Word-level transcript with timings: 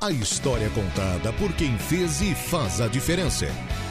A 0.00 0.12
história 0.12 0.70
contada 0.70 1.32
por 1.32 1.52
quem 1.54 1.76
fez 1.76 2.20
e 2.20 2.32
faz 2.32 2.80
a 2.80 2.86
diferença. 2.86 3.48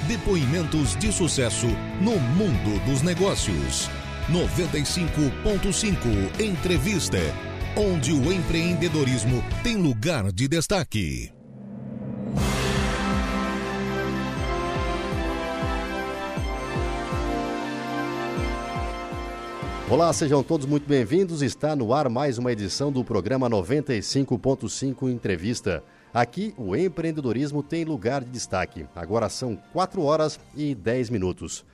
Depoimentos 0.08 0.96
de 0.96 1.12
sucesso 1.12 1.68
no 2.00 2.18
mundo 2.18 2.80
dos 2.86 3.02
negócios. 3.02 3.90
95.5 4.32 6.40
Entrevista, 6.40 7.18
onde 7.76 8.14
o 8.14 8.32
empreendedorismo 8.32 9.44
tem 9.62 9.76
lugar 9.76 10.32
de 10.32 10.48
destaque. 10.48 11.30
Olá, 19.90 20.14
sejam 20.14 20.42
todos 20.42 20.66
muito 20.66 20.88
bem-vindos. 20.88 21.42
Está 21.42 21.76
no 21.76 21.94
ar 21.94 22.08
mais 22.08 22.38
uma 22.38 22.54
edição 22.54 22.94
do 22.94 23.04
programa 23.04 23.50
95.5 23.50 25.12
Entrevista. 25.12 25.84
Aqui, 26.14 26.54
o 26.58 26.76
empreendedorismo 26.76 27.62
tem 27.62 27.84
lugar 27.84 28.24
de 28.24 28.32
destaque. 28.32 28.86
Agora 28.96 29.30
são 29.30 29.58
4 29.74 30.02
horas 30.02 30.40
e 30.56 30.74
10 30.74 31.10
minutos. 31.10 31.66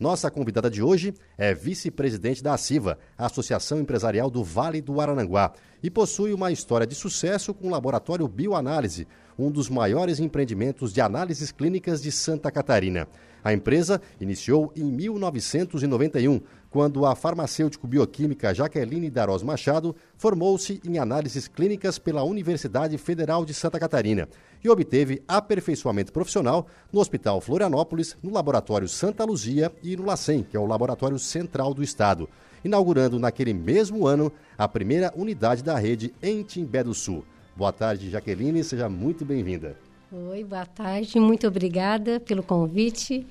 Nossa 0.00 0.30
convidada 0.30 0.68
de 0.68 0.82
hoje 0.82 1.14
é 1.38 1.54
vice-presidente 1.54 2.42
da 2.42 2.54
ACIVA, 2.54 2.98
Associação 3.16 3.78
Empresarial 3.78 4.28
do 4.28 4.42
Vale 4.42 4.80
do 4.80 5.00
Arananguá, 5.00 5.52
e 5.82 5.88
possui 5.88 6.32
uma 6.32 6.50
história 6.50 6.86
de 6.86 6.94
sucesso 6.94 7.54
com 7.54 7.68
o 7.68 7.70
Laboratório 7.70 8.26
Bioanálise, 8.26 9.06
um 9.38 9.50
dos 9.50 9.68
maiores 9.68 10.18
empreendimentos 10.18 10.92
de 10.92 11.00
análises 11.00 11.52
clínicas 11.52 12.02
de 12.02 12.10
Santa 12.10 12.50
Catarina. 12.50 13.06
A 13.44 13.52
empresa 13.52 14.00
iniciou 14.20 14.72
em 14.74 14.84
1991, 14.84 16.40
quando 16.74 17.06
a 17.06 17.14
farmacêutico 17.14 17.86
bioquímica 17.86 18.52
Jaqueline 18.52 19.08
Daros 19.08 19.44
Machado 19.44 19.94
formou-se 20.16 20.80
em 20.84 20.98
análises 20.98 21.46
clínicas 21.46 22.00
pela 22.00 22.24
Universidade 22.24 22.98
Federal 22.98 23.44
de 23.44 23.54
Santa 23.54 23.78
Catarina 23.78 24.28
e 24.60 24.68
obteve 24.68 25.22
aperfeiçoamento 25.28 26.12
profissional 26.12 26.66
no 26.92 26.98
Hospital 26.98 27.40
Florianópolis, 27.40 28.16
no 28.20 28.32
Laboratório 28.32 28.88
Santa 28.88 29.24
Luzia 29.24 29.70
e 29.84 29.96
no 29.96 30.04
LACEN, 30.04 30.42
que 30.42 30.56
é 30.56 30.58
o 30.58 30.66
Laboratório 30.66 31.16
Central 31.16 31.72
do 31.72 31.80
Estado, 31.80 32.28
inaugurando 32.64 33.20
naquele 33.20 33.54
mesmo 33.54 34.04
ano 34.04 34.32
a 34.58 34.66
primeira 34.66 35.12
unidade 35.14 35.62
da 35.62 35.78
rede 35.78 36.12
em 36.20 36.42
Timbé 36.42 36.82
do 36.82 36.92
Sul. 36.92 37.24
Boa 37.54 37.72
tarde, 37.72 38.10
Jaqueline, 38.10 38.64
seja 38.64 38.88
muito 38.88 39.24
bem-vinda. 39.24 39.76
Oi, 40.10 40.42
boa 40.42 40.66
tarde, 40.66 41.20
muito 41.20 41.46
obrigada 41.46 42.18
pelo 42.18 42.42
convite. 42.42 43.26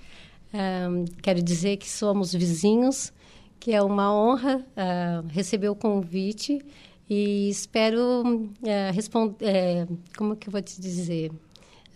Um, 0.53 1.05
quero 1.21 1.41
dizer 1.41 1.77
que 1.77 1.89
somos 1.89 2.33
vizinhos 2.33 3.11
que 3.63 3.71
é 3.71 3.81
uma 3.81 4.13
honra 4.13 4.57
uh, 4.57 5.27
receber 5.29 5.69
o 5.69 5.75
convite 5.75 6.59
e 7.09 7.47
espero 7.47 8.23
uh, 8.25 8.93
responder. 8.93 9.87
Uh, 9.89 9.97
como 10.17 10.35
que 10.35 10.49
eu 10.49 10.51
vou 10.51 10.61
te 10.61 10.81
dizer? 10.81 11.31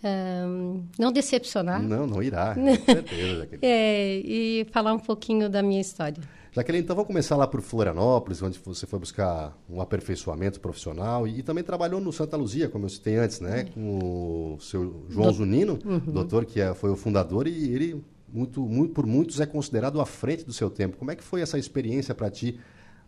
Uh, 0.02 0.82
não 0.98 1.12
decepcionar. 1.12 1.82
Não, 1.82 2.06
não 2.06 2.22
irá, 2.22 2.54
com 2.56 2.74
certeza. 2.86 3.48
é, 3.60 4.14
e 4.24 4.66
falar 4.72 4.94
um 4.94 4.98
pouquinho 4.98 5.50
da 5.50 5.62
minha 5.62 5.82
história. 5.82 6.22
Jaqueline, 6.52 6.84
então 6.84 6.96
vamos 6.96 7.08
começar 7.08 7.36
lá 7.36 7.46
por 7.46 7.60
Florianópolis, 7.60 8.42
onde 8.42 8.58
você 8.64 8.86
foi 8.86 8.98
buscar 8.98 9.54
um 9.68 9.82
aperfeiçoamento 9.82 10.60
profissional 10.60 11.28
e, 11.28 11.40
e 11.40 11.42
também 11.42 11.62
trabalhou 11.62 12.00
no 12.00 12.14
Santa 12.14 12.34
Luzia, 12.38 12.66
como 12.66 12.86
eu 12.86 12.88
citei 12.88 13.16
antes, 13.16 13.40
né? 13.40 13.64
Com 13.74 14.54
o 14.54 14.58
seu 14.58 15.04
João 15.10 15.30
Do... 15.30 15.34
Zunino, 15.34 15.78
uhum. 15.84 15.98
doutor 15.98 16.46
que 16.46 16.62
é, 16.62 16.72
foi 16.72 16.88
o 16.88 16.96
fundador 16.96 17.46
e 17.46 17.74
ele 17.74 18.02
muito, 18.32 18.60
muito, 18.62 18.92
por 18.92 19.06
muitos 19.06 19.40
é 19.40 19.46
considerado 19.46 20.00
à 20.00 20.06
frente 20.06 20.44
do 20.44 20.52
seu 20.52 20.70
tempo. 20.70 20.96
Como 20.96 21.10
é 21.10 21.16
que 21.16 21.24
foi 21.24 21.40
essa 21.40 21.58
experiência 21.58 22.14
para 22.14 22.30
ti 22.30 22.58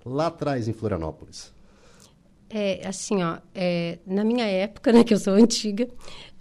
lá 0.05 0.29
atrás 0.29 0.69
em 0.69 0.73
Florianópolis? 0.73 1.53
É, 2.53 2.85
assim, 2.85 3.23
ó, 3.23 3.39
é, 3.55 3.99
na 4.05 4.25
minha 4.25 4.45
época, 4.45 4.91
né, 4.93 5.05
que 5.05 5.15
eu 5.15 5.19
sou 5.19 5.35
antiga, 5.35 5.89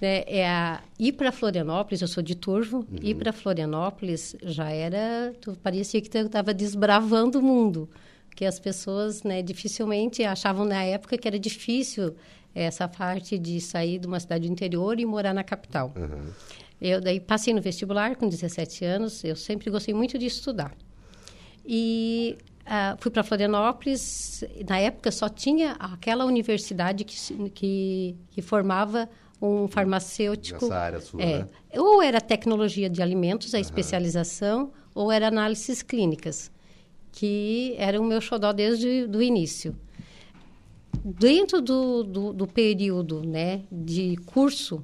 né, 0.01 0.23
é 0.25 0.47
a, 0.47 0.81
ir 0.97 1.11
para 1.13 1.31
Florianópolis, 1.31 2.01
eu 2.01 2.07
sou 2.07 2.23
de 2.23 2.33
Turvo, 2.35 2.79
uhum. 2.79 2.97
ir 3.01 3.15
para 3.15 3.31
Florianópolis 3.31 4.35
já 4.41 4.71
era, 4.71 5.33
tu, 5.39 5.55
parecia 5.61 6.01
que 6.01 6.09
tu 6.09 6.17
estava 6.17 6.51
desbravando 6.51 7.37
o 7.37 7.43
mundo, 7.43 7.87
que 8.35 8.43
as 8.43 8.59
pessoas, 8.59 9.21
né, 9.21 9.43
dificilmente 9.43 10.23
achavam 10.23 10.65
na 10.65 10.83
época 10.83 11.15
que 11.15 11.27
era 11.27 11.37
difícil 11.37 12.15
essa 12.55 12.87
parte 12.87 13.37
de 13.37 13.61
sair 13.61 13.99
de 13.99 14.07
uma 14.07 14.19
cidade 14.19 14.47
do 14.47 14.51
interior 14.51 14.99
e 14.99 15.05
morar 15.05 15.33
na 15.33 15.43
capital. 15.43 15.93
Uhum. 15.95 16.31
Eu 16.81 17.01
daí 17.01 17.19
passei 17.19 17.53
no 17.53 17.61
vestibular 17.61 18.15
com 18.15 18.27
17 18.27 18.85
anos, 18.85 19.23
eu 19.23 19.35
sempre 19.35 19.69
gostei 19.69 19.93
muito 19.93 20.17
de 20.17 20.25
estudar. 20.25 20.73
E 21.65 22.37
uh, 22.61 22.97
fui 22.99 23.11
para 23.11 23.21
Florianópolis, 23.21 24.43
na 24.67 24.79
época 24.79 25.11
só 25.11 25.27
tinha 25.27 25.73
aquela 25.73 26.25
universidade 26.25 27.03
que, 27.03 27.49
que, 27.49 28.15
que 28.31 28.41
formava 28.41 29.09
um 29.41 29.67
farmacêutico. 29.67 30.65
Nessa 30.65 30.77
área 30.77 31.01
sua, 31.01 31.21
é, 31.21 31.39
né? 31.39 31.47
Ou 31.77 32.01
era 32.01 32.19
tecnologia 32.19 32.89
de 32.89 33.01
alimentos, 33.01 33.53
a 33.53 33.57
uhum. 33.57 33.61
especialização, 33.61 34.71
ou 34.93 35.11
era 35.11 35.27
análises 35.27 35.81
clínicas, 35.81 36.51
que 37.11 37.75
era 37.77 37.99
o 37.99 38.03
meu 38.03 38.21
xodó 38.21 38.51
desde 38.51 39.07
o 39.13 39.21
início. 39.21 39.75
Dentro 41.03 41.61
do, 41.61 42.03
do, 42.03 42.33
do 42.33 42.47
período 42.47 43.21
né, 43.25 43.61
de 43.71 44.17
curso, 44.25 44.83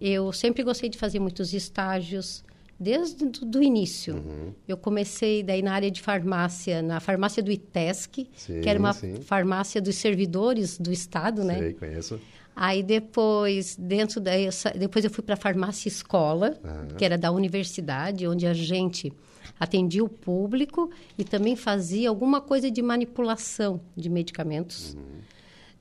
eu 0.00 0.32
sempre 0.32 0.62
gostei 0.62 0.88
de 0.88 0.96
fazer 0.96 1.18
muitos 1.18 1.52
estágios, 1.52 2.42
desde 2.80 3.26
do, 3.26 3.62
início. 3.62 4.14
Uhum. 4.14 4.54
Eu 4.66 4.78
comecei 4.78 5.42
daí 5.42 5.60
na 5.60 5.74
área 5.74 5.90
de 5.90 6.00
farmácia, 6.00 6.80
na 6.80 6.98
farmácia 6.98 7.42
do 7.42 7.52
ITESC, 7.52 8.26
sim, 8.34 8.62
que 8.62 8.68
era 8.68 8.78
uma 8.78 8.94
sim. 8.94 9.16
farmácia 9.20 9.82
dos 9.82 9.96
servidores 9.96 10.78
do 10.78 10.90
Estado, 10.90 11.44
né? 11.44 11.58
Sei, 11.58 11.74
conheço. 11.74 12.18
Aí 12.56 12.82
depois, 12.82 13.76
dentro 13.76 14.18
da, 14.20 14.32
depois 14.78 15.04
eu 15.04 15.10
fui 15.10 15.22
para 15.22 15.34
a 15.34 15.36
farmácia 15.36 15.88
escola, 15.88 16.58
uhum. 16.64 16.96
que 16.96 17.04
era 17.04 17.18
da 17.18 17.30
universidade, 17.30 18.26
onde 18.26 18.46
a 18.46 18.54
gente 18.54 19.12
atendia 19.58 20.02
o 20.02 20.08
público 20.08 20.90
e 21.18 21.24
também 21.24 21.54
fazia 21.56 22.08
alguma 22.08 22.40
coisa 22.40 22.70
de 22.70 22.80
manipulação 22.80 23.80
de 23.94 24.08
medicamentos. 24.08 24.94
Uhum. 24.94 25.20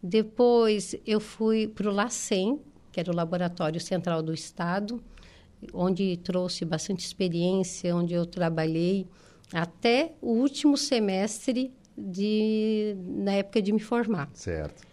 Depois 0.02 0.96
eu 1.06 1.20
fui 1.20 1.68
para 1.68 1.90
o 1.90 1.94
LACEN, 1.94 2.60
que 3.00 3.02
era 3.02 3.12
o 3.12 3.16
Laboratório 3.16 3.80
Central 3.80 4.22
do 4.22 4.34
Estado, 4.34 5.02
onde 5.74 6.18
trouxe 6.18 6.66
bastante 6.66 7.06
experiência, 7.06 7.96
onde 7.96 8.14
eu 8.14 8.26
trabalhei 8.26 9.08
até 9.54 10.14
o 10.22 10.34
último 10.34 10.76
semestre 10.76 11.74
de, 11.98 12.96
na 12.98 13.34
época 13.34 13.62
de 13.62 13.72
me 13.72 13.80
formar. 13.80 14.30
Certo. 14.34 14.88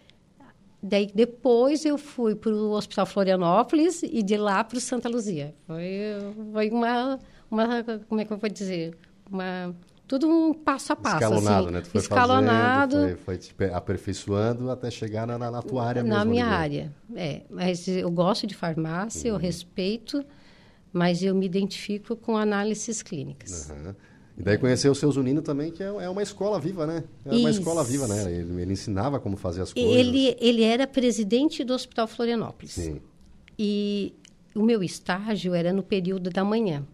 Daí 0.81 1.11
depois 1.13 1.83
eu 1.83 1.97
fui 1.97 2.35
para 2.35 2.53
o 2.53 2.71
Hospital 2.71 3.05
Florianópolis 3.05 4.03
e 4.03 4.23
de 4.23 4.37
lá 4.37 4.63
para 4.63 4.77
o 4.77 4.81
Santa 4.81 5.09
Luzia. 5.09 5.53
Foi, 5.65 5.89
foi 6.53 6.69
uma, 6.69 7.19
uma, 7.51 7.83
como 8.07 8.21
é 8.21 8.25
que 8.25 8.31
eu 8.31 8.37
vou 8.37 8.49
dizer, 8.49 8.95
uma 9.29 9.75
tudo 10.07 10.27
um 10.27 10.53
passo 10.53 10.93
a 10.93 10.95
passo. 10.95 11.17
Escalonado, 11.17 11.65
assim, 11.65 11.73
né? 11.73 11.81
Tu 11.81 11.89
foi 11.89 12.01
escalonado. 12.01 12.95
Fazendo, 12.95 13.17
foi, 13.17 13.39
foi, 13.57 13.73
aperfeiçoando 13.73 14.71
até 14.71 14.89
chegar 14.89 15.27
na, 15.27 15.37
na 15.37 15.61
tua 15.61 15.85
área 15.85 16.03
Na 16.03 16.19
mesmo, 16.19 16.31
minha 16.31 16.45
área, 16.45 16.93
é. 17.13 17.41
Mas 17.49 17.87
eu 17.87 18.09
gosto 18.09 18.47
de 18.47 18.55
farmácia, 18.55 19.29
uhum. 19.29 19.37
eu 19.37 19.41
respeito, 19.41 20.23
mas 20.93 21.21
eu 21.21 21.35
me 21.35 21.45
identifico 21.45 22.15
com 22.15 22.37
análises 22.37 23.03
clínicas. 23.03 23.69
Uhum. 23.69 23.93
E 24.37 24.43
daí 24.43 24.57
conheceu 24.57 24.91
o 24.91 24.95
seu 24.95 25.11
Zunino 25.11 25.41
também, 25.41 25.71
que 25.71 25.83
é, 25.83 25.87
é 25.87 26.09
uma 26.09 26.21
escola 26.21 26.59
viva, 26.59 26.85
né? 26.87 27.03
É 27.25 27.29
uma 27.29 27.49
Isso. 27.49 27.59
escola 27.59 27.83
viva, 27.83 28.07
né? 28.07 28.31
Ele, 28.31 28.61
ele, 28.61 28.73
ensinava 28.73 29.19
como 29.19 29.35
fazer 29.35 29.63
as 29.63 29.73
coisas. 29.73 29.91
Ele, 29.91 30.37
ele 30.39 30.63
era 30.63 30.85
presidente 30.87 31.63
do 31.63 31.73
Hospital 31.73 32.07
Florianópolis. 32.07 32.73
Sim. 32.73 33.01
E 33.57 34.13
o 34.55 34.61
meu 34.61 34.83
estágio 34.83 35.55
era 35.55 35.73
no 35.73 35.81
período 35.81 36.29
da 36.29 36.43
manhã 36.43 36.85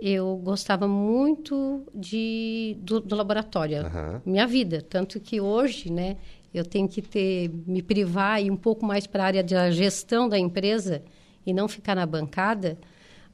eu 0.00 0.36
gostava 0.42 0.86
muito 0.88 1.84
de, 1.94 2.76
do, 2.80 3.00
do 3.00 3.14
laboratório, 3.14 3.82
uhum. 3.82 4.20
minha 4.26 4.46
vida. 4.46 4.82
Tanto 4.82 5.20
que 5.20 5.40
hoje, 5.40 5.90
né, 5.90 6.16
eu 6.52 6.64
tenho 6.64 6.88
que 6.88 7.00
ter, 7.00 7.50
me 7.66 7.82
privar 7.82 8.42
e 8.42 8.50
um 8.50 8.56
pouco 8.56 8.84
mais 8.84 9.06
para 9.06 9.22
a 9.24 9.26
área 9.26 9.42
da 9.42 9.70
gestão 9.70 10.28
da 10.28 10.38
empresa 10.38 11.02
e 11.46 11.52
não 11.52 11.68
ficar 11.68 11.94
na 11.94 12.06
bancada. 12.06 12.78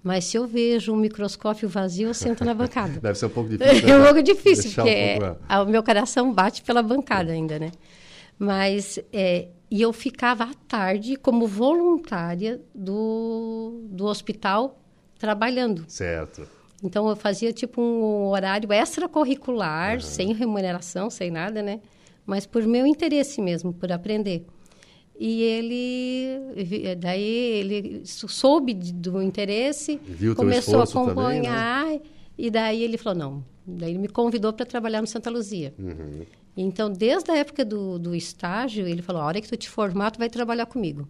Mas 0.02 0.24
se 0.24 0.36
eu 0.36 0.46
vejo 0.46 0.92
um 0.92 0.96
microscópio 0.96 1.68
vazio, 1.68 2.08
eu 2.08 2.14
sento 2.14 2.44
na 2.44 2.54
bancada. 2.54 2.98
Deve 3.00 3.18
ser 3.18 3.26
um 3.26 3.30
pouco 3.30 3.50
difícil. 3.56 3.88
é 3.88 3.98
um 3.98 4.04
pouco 4.04 4.22
difícil, 4.22 4.70
porque 4.74 5.14
um 5.16 5.20
pouco, 5.20 5.44
é. 5.48 5.58
o 5.58 5.66
meu 5.66 5.82
coração 5.82 6.32
bate 6.32 6.62
pela 6.62 6.82
bancada 6.82 7.32
ainda, 7.32 7.58
né? 7.58 7.70
Mas, 8.38 8.98
é, 9.12 9.48
e 9.70 9.82
eu 9.82 9.92
ficava 9.92 10.44
à 10.44 10.54
tarde 10.66 11.16
como 11.16 11.46
voluntária 11.46 12.60
do, 12.74 13.84
do 13.90 14.06
hospital 14.06 14.80
trabalhando. 15.18 15.84
Certo. 15.86 16.59
Então 16.82 17.08
eu 17.08 17.16
fazia 17.16 17.52
tipo 17.52 17.80
um 17.80 18.28
horário 18.28 18.72
extracurricular, 18.72 19.94
uhum. 19.94 20.00
sem 20.00 20.32
remuneração, 20.32 21.10
sem 21.10 21.30
nada, 21.30 21.62
né? 21.62 21.80
Mas 22.24 22.46
por 22.46 22.66
meu 22.66 22.86
interesse 22.86 23.40
mesmo, 23.42 23.72
por 23.72 23.92
aprender. 23.92 24.46
E 25.18 25.42
ele, 25.42 26.94
daí 26.96 27.22
ele 27.22 28.02
soube 28.04 28.72
do 28.72 29.20
interesse, 29.20 30.00
Viu 30.02 30.34
começou 30.34 30.80
a 30.80 30.84
acompanhar, 30.84 31.82
também, 31.82 31.98
né? 31.98 32.04
e 32.38 32.50
daí 32.50 32.82
ele 32.82 32.96
falou, 32.96 33.18
não, 33.18 33.44
daí 33.66 33.90
ele 33.90 33.98
me 33.98 34.08
convidou 34.08 34.50
para 34.50 34.64
trabalhar 34.64 35.02
no 35.02 35.06
Santa 35.06 35.28
Luzia. 35.28 35.74
Uhum. 35.78 36.24
Então, 36.56 36.90
desde 36.90 37.30
a 37.30 37.36
época 37.36 37.66
do, 37.66 37.98
do 37.98 38.14
estágio, 38.14 38.86
ele 38.86 39.02
falou, 39.02 39.20
a 39.20 39.26
hora 39.26 39.40
que 39.42 39.48
tu 39.48 39.56
te 39.58 39.68
formar, 39.68 40.10
tu 40.10 40.18
vai 40.18 40.30
trabalhar 40.30 40.64
comigo. 40.64 41.06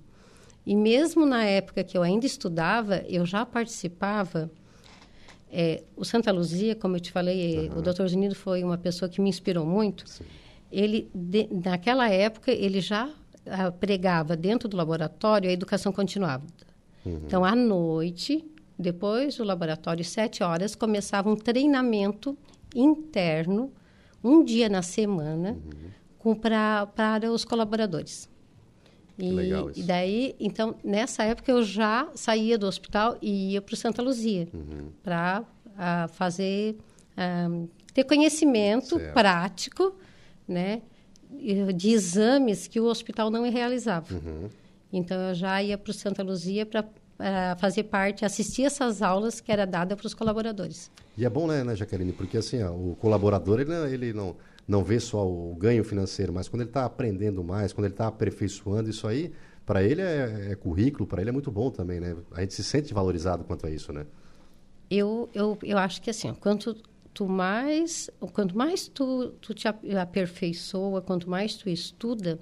E 0.66 0.74
mesmo 0.74 1.24
na 1.24 1.44
época 1.44 1.82
que 1.84 1.96
eu 1.96 2.02
ainda 2.02 2.26
estudava, 2.26 3.04
eu 3.08 3.24
já 3.24 3.46
participava. 3.46 4.50
É, 5.52 5.82
o 5.96 6.04
Santa 6.04 6.30
Luzia, 6.30 6.76
como 6.76 6.96
eu 6.96 7.00
te 7.00 7.10
falei, 7.10 7.68
uhum. 7.68 7.78
o 7.78 7.82
Dr. 7.82 8.06
Zunido 8.06 8.34
foi 8.34 8.62
uma 8.62 8.78
pessoa 8.78 9.08
que 9.08 9.20
me 9.20 9.28
inspirou 9.28 9.66
muito. 9.66 10.08
Sim. 10.08 10.24
Ele, 10.70 11.10
de, 11.12 11.48
naquela 11.50 12.08
época, 12.08 12.52
ele 12.52 12.80
já 12.80 13.10
ah, 13.46 13.72
pregava 13.72 14.36
dentro 14.36 14.68
do 14.68 14.76
laboratório 14.76 15.50
a 15.50 15.52
educação 15.52 15.92
continuada. 15.92 16.44
Uhum. 17.04 17.22
Então, 17.26 17.44
à 17.44 17.56
noite, 17.56 18.44
depois 18.78 19.36
do 19.36 19.44
laboratório, 19.44 20.04
sete 20.04 20.42
horas, 20.42 20.76
começava 20.76 21.28
um 21.28 21.36
treinamento 21.36 22.38
interno, 22.74 23.72
um 24.22 24.44
dia 24.44 24.68
na 24.68 24.82
semana, 24.82 25.58
uhum. 26.22 26.34
para 26.36 27.30
os 27.32 27.44
colaboradores. 27.44 28.28
E, 29.24 29.32
legal 29.32 29.70
isso. 29.70 29.80
e 29.80 29.82
daí, 29.82 30.34
então, 30.38 30.74
nessa 30.82 31.24
época 31.24 31.50
eu 31.50 31.62
já 31.62 32.08
saía 32.14 32.56
do 32.58 32.66
hospital 32.66 33.16
e 33.20 33.52
ia 33.52 33.62
para 33.62 33.74
o 33.74 33.76
Santa 33.76 34.02
Luzia 34.02 34.48
uhum. 34.52 34.90
para 35.02 35.44
ah, 35.76 36.08
fazer, 36.12 36.76
uh, 37.16 37.68
ter 37.94 38.04
conhecimento 38.04 38.98
certo. 38.98 39.12
prático, 39.12 39.94
né, 40.46 40.82
de 41.74 41.90
exames 41.90 42.66
que 42.66 42.80
o 42.80 42.84
hospital 42.84 43.30
não 43.30 43.48
realizava. 43.48 44.12
Uhum. 44.12 44.48
Então, 44.92 45.20
eu 45.28 45.34
já 45.34 45.62
ia 45.62 45.78
para 45.78 45.90
o 45.90 45.94
Santa 45.94 46.22
Luzia 46.22 46.66
para 46.66 46.84
fazer 47.58 47.84
parte, 47.84 48.24
assistir 48.24 48.64
essas 48.64 49.02
aulas 49.02 49.40
que 49.40 49.52
era 49.52 49.66
dada 49.66 49.94
para 49.94 50.06
os 50.06 50.14
colaboradores. 50.14 50.90
E 51.16 51.24
é 51.24 51.30
bom, 51.30 51.46
né, 51.46 51.62
né 51.62 51.76
Jaqueline? 51.76 52.12
Porque 52.12 52.38
assim, 52.38 52.62
ó, 52.62 52.72
o 52.72 52.96
colaborador 52.98 53.60
ele, 53.60 53.72
ele 53.92 54.12
não 54.12 54.34
não 54.70 54.84
vê 54.84 55.00
só 55.00 55.28
o 55.28 55.54
ganho 55.56 55.82
financeiro, 55.82 56.32
mas 56.32 56.48
quando 56.48 56.62
ele 56.62 56.70
está 56.70 56.84
aprendendo 56.84 57.42
mais, 57.42 57.72
quando 57.72 57.86
ele 57.86 57.94
está 57.94 58.06
aperfeiçoando 58.06 58.88
isso 58.88 59.06
aí, 59.08 59.32
para 59.66 59.82
ele 59.82 60.00
é, 60.00 60.52
é 60.52 60.54
currículo, 60.54 61.08
para 61.08 61.20
ele 61.20 61.30
é 61.30 61.32
muito 61.32 61.50
bom 61.50 61.70
também, 61.70 61.98
né? 61.98 62.16
A 62.30 62.40
gente 62.40 62.54
se 62.54 62.62
sente 62.62 62.94
valorizado 62.94 63.42
quanto 63.42 63.66
a 63.66 63.70
isso, 63.70 63.92
né? 63.92 64.06
Eu, 64.88 65.28
eu, 65.34 65.58
eu 65.64 65.76
acho 65.76 66.00
que 66.00 66.08
assim, 66.08 66.32
quanto 66.34 66.76
tu 67.12 67.26
mais, 67.26 68.08
quanto 68.32 68.56
mais 68.56 68.86
tu, 68.86 69.30
tu 69.40 69.52
te 69.52 69.66
aperfeiçoa, 69.68 71.02
quanto 71.02 71.28
mais 71.28 71.56
tu 71.56 71.68
estuda, 71.68 72.38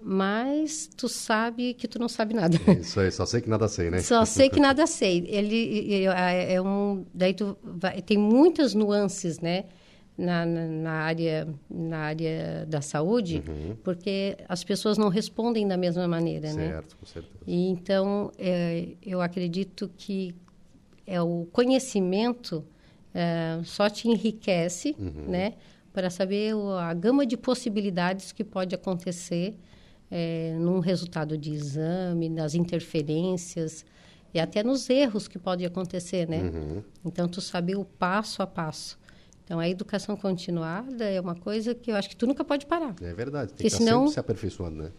mais 0.00 0.90
tu 0.94 1.08
sabe 1.08 1.72
que 1.72 1.88
tu 1.88 1.98
não 1.98 2.08
sabe 2.08 2.34
nada. 2.34 2.58
Isso 2.78 3.00
aí, 3.00 3.10
só 3.10 3.24
sei 3.24 3.40
que 3.40 3.48
nada 3.48 3.66
sei, 3.66 3.90
né? 3.90 4.00
Só 4.00 4.24
sei 4.26 4.50
que 4.50 4.60
nada 4.60 4.86
sei. 4.86 5.24
Ele 5.26 6.06
é, 6.06 6.54
é 6.54 6.62
um, 6.62 7.06
daí 7.14 7.32
tu 7.32 7.56
vai, 7.62 8.02
tem 8.02 8.18
muitas 8.18 8.74
nuances, 8.74 9.40
né? 9.40 9.64
Na, 10.16 10.46
na, 10.46 10.92
área, 10.92 11.46
na 11.70 11.98
área 11.98 12.66
da 12.66 12.80
saúde, 12.80 13.42
uhum. 13.46 13.76
porque 13.84 14.36
as 14.48 14.64
pessoas 14.64 14.96
não 14.96 15.08
respondem 15.08 15.68
da 15.68 15.76
mesma 15.76 16.08
maneira, 16.08 16.48
certo, 16.48 16.58
né? 16.58 16.68
Certo, 16.70 16.96
com 16.96 17.06
certeza. 17.06 17.44
E 17.46 17.68
então, 17.68 18.32
é, 18.38 18.88
eu 19.02 19.20
acredito 19.20 19.90
que 19.96 20.34
é 21.06 21.20
o 21.20 21.46
conhecimento 21.52 22.64
é, 23.14 23.60
só 23.64 23.88
te 23.88 24.08
enriquece, 24.08 24.96
uhum. 24.98 25.28
né? 25.28 25.54
Para 25.92 26.10
saber 26.10 26.54
a 26.78 26.92
gama 26.92 27.24
de 27.24 27.36
possibilidades 27.36 28.32
que 28.32 28.44
pode 28.44 28.74
acontecer 28.74 29.56
é, 30.10 30.54
num 30.58 30.78
resultado 30.78 31.36
de 31.38 31.52
exame, 31.52 32.28
nas 32.28 32.54
interferências 32.54 33.84
e 34.34 34.40
até 34.40 34.62
nos 34.62 34.90
erros 34.90 35.26
que 35.26 35.38
pode 35.38 35.64
acontecer, 35.64 36.28
né? 36.28 36.42
Uhum. 36.42 36.82
Então, 37.04 37.26
tu 37.26 37.40
saber 37.40 37.76
o 37.76 37.84
passo 37.84 38.42
a 38.42 38.46
passo. 38.46 38.98
Então, 39.46 39.60
a 39.60 39.68
educação 39.68 40.16
continuada 40.16 41.04
é 41.04 41.20
uma 41.20 41.36
coisa 41.36 41.72
que 41.72 41.92
eu 41.92 41.94
acho 41.94 42.08
que 42.08 42.16
tu 42.16 42.26
nunca 42.26 42.44
pode 42.44 42.66
parar. 42.66 42.96
É 43.00 43.14
verdade, 43.14 43.52
tem 43.52 43.58
Porque 43.58 43.70
que 43.70 43.70
senão... 43.70 44.00
sempre 44.00 44.14
se 44.14 44.20
aperfeiçoando, 44.20 44.76
né? 44.82 44.90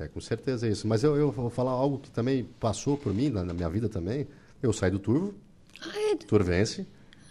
É, 0.00 0.08
com 0.08 0.20
certeza 0.20 0.66
é 0.66 0.70
isso. 0.70 0.88
Mas 0.88 1.04
eu, 1.04 1.14
eu 1.16 1.30
vou 1.30 1.48
falar 1.48 1.70
algo 1.70 1.98
que 1.98 2.10
também 2.10 2.42
passou 2.58 2.96
por 2.96 3.14
mim, 3.14 3.30
na, 3.30 3.44
na 3.44 3.54
minha 3.54 3.70
vida 3.70 3.88
também. 3.88 4.26
Eu 4.60 4.72
saí 4.72 4.90
do 4.90 4.98
Turvo, 4.98 5.32
ah, 5.80 6.12
é... 6.12 6.16
Turvense. 6.16 6.84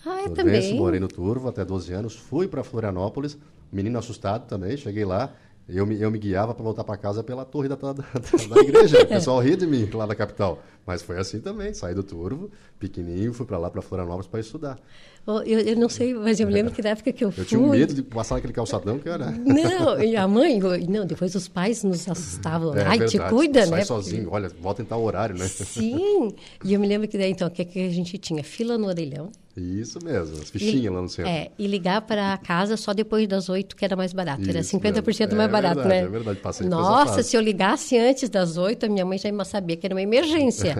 Ah, 0.05 0.21
é 0.21 0.29
Turvense, 0.29 0.35
também. 0.35 0.75
morei 0.77 0.99
no 1.01 1.09
Turvo 1.09 1.49
até 1.49 1.65
12 1.65 1.91
anos. 1.91 2.15
Fui 2.15 2.47
para 2.47 2.63
Florianópolis, 2.63 3.37
menino 3.69 3.99
assustado 3.99 4.47
também, 4.47 4.77
cheguei 4.77 5.03
lá. 5.03 5.33
Eu 5.67 5.85
me, 5.85 5.99
eu 5.99 6.11
me 6.11 6.17
guiava 6.17 6.53
para 6.53 6.63
voltar 6.63 6.83
para 6.83 6.97
casa 6.97 7.23
pela 7.23 7.45
torre 7.45 7.69
da, 7.69 7.75
da, 7.75 7.93
da, 7.93 8.03
da 8.03 8.61
igreja. 8.61 9.03
o 9.03 9.07
pessoal 9.07 9.39
ria 9.39 9.55
de 9.55 9.65
mim 9.67 9.89
lá 9.93 10.05
da 10.05 10.15
capital. 10.15 10.61
Mas 10.85 11.01
foi 11.01 11.17
assim 11.17 11.39
também. 11.39 11.73
Saí 11.73 11.93
do 11.93 12.03
Turvo, 12.03 12.51
pequenininho, 12.79 13.33
fui 13.33 13.45
para 13.45 13.57
lá, 13.57 13.69
para 13.69 13.81
Florianópolis, 13.81 14.27
para 14.27 14.39
estudar. 14.39 14.79
Eu, 15.25 15.41
eu, 15.41 15.77
não 15.77 15.87
sei, 15.87 16.13
mas 16.13 16.37
eu 16.41 16.49
lembro 16.49 16.73
que 16.73 16.81
na 16.81 16.89
época 16.89 17.13
que 17.13 17.23
eu 17.23 17.31
fui... 17.31 17.43
Eu 17.43 17.47
tinha 17.47 17.59
um 17.59 17.69
medo 17.69 17.93
de 17.93 18.03
passar 18.03 18.35
naquele 18.35 18.51
calçadão 18.51 18.99
que 18.99 19.07
era... 19.07 19.31
Não, 19.31 20.01
e 20.03 20.17
a 20.17 20.27
mãe... 20.27 20.59
Não, 20.89 21.05
depois 21.05 21.33
os 21.33 21.47
pais 21.47 21.81
nos 21.81 22.09
assustavam. 22.09 22.75
É, 22.75 22.83
Ai, 22.83 22.99
verdade. 22.99 23.11
te 23.11 23.29
cuida, 23.29 23.65
Sai 23.65 23.79
né? 23.79 23.85
sozinho, 23.85 24.29
olha, 24.29 24.49
volta 24.59 24.81
em 24.81 24.85
tal 24.85 25.01
horário, 25.01 25.37
né? 25.37 25.47
Sim, 25.47 26.33
e 26.65 26.73
eu 26.73 26.79
me 26.79 26.85
lembro 26.85 27.07
que 27.07 27.17
daí, 27.17 27.31
então, 27.31 27.47
o 27.47 27.51
que, 27.51 27.63
que 27.63 27.87
a 27.87 27.89
gente 27.89 28.17
tinha? 28.17 28.43
Fila 28.43 28.77
no 28.77 28.87
orelhão. 28.87 29.31
Isso 29.55 29.99
mesmo, 30.03 30.41
as 30.41 30.49
fichinhas 30.49 30.85
e, 30.85 30.89
lá 30.89 31.01
no 31.01 31.07
centro. 31.07 31.31
É, 31.31 31.51
e 31.59 31.67
ligar 31.67 32.01
para 32.01 32.35
casa 32.39 32.75
só 32.75 32.91
depois 32.91 33.27
das 33.27 33.49
oito, 33.49 33.75
que 33.75 33.85
era 33.85 33.95
mais 33.95 34.11
barato. 34.11 34.41
Isso, 34.41 34.49
era 34.49 34.61
50% 34.61 35.31
é, 35.31 35.35
mais 35.35 35.51
barato, 35.51 35.75
verdade, 35.75 36.01
né? 36.01 36.07
É 36.07 36.07
verdade, 36.07 36.39
passei 36.39 36.67
Nossa, 36.67 37.21
se 37.21 37.37
eu 37.37 37.41
ligasse 37.41 37.95
antes 37.95 38.29
das 38.29 38.57
oito, 38.57 38.87
a 38.87 38.89
minha 38.89 39.05
mãe 39.05 39.19
já 39.19 39.29
ia 39.29 39.45
saber 39.45 39.75
que 39.75 39.85
era 39.85 39.93
uma 39.93 40.01
emergência. 40.01 40.72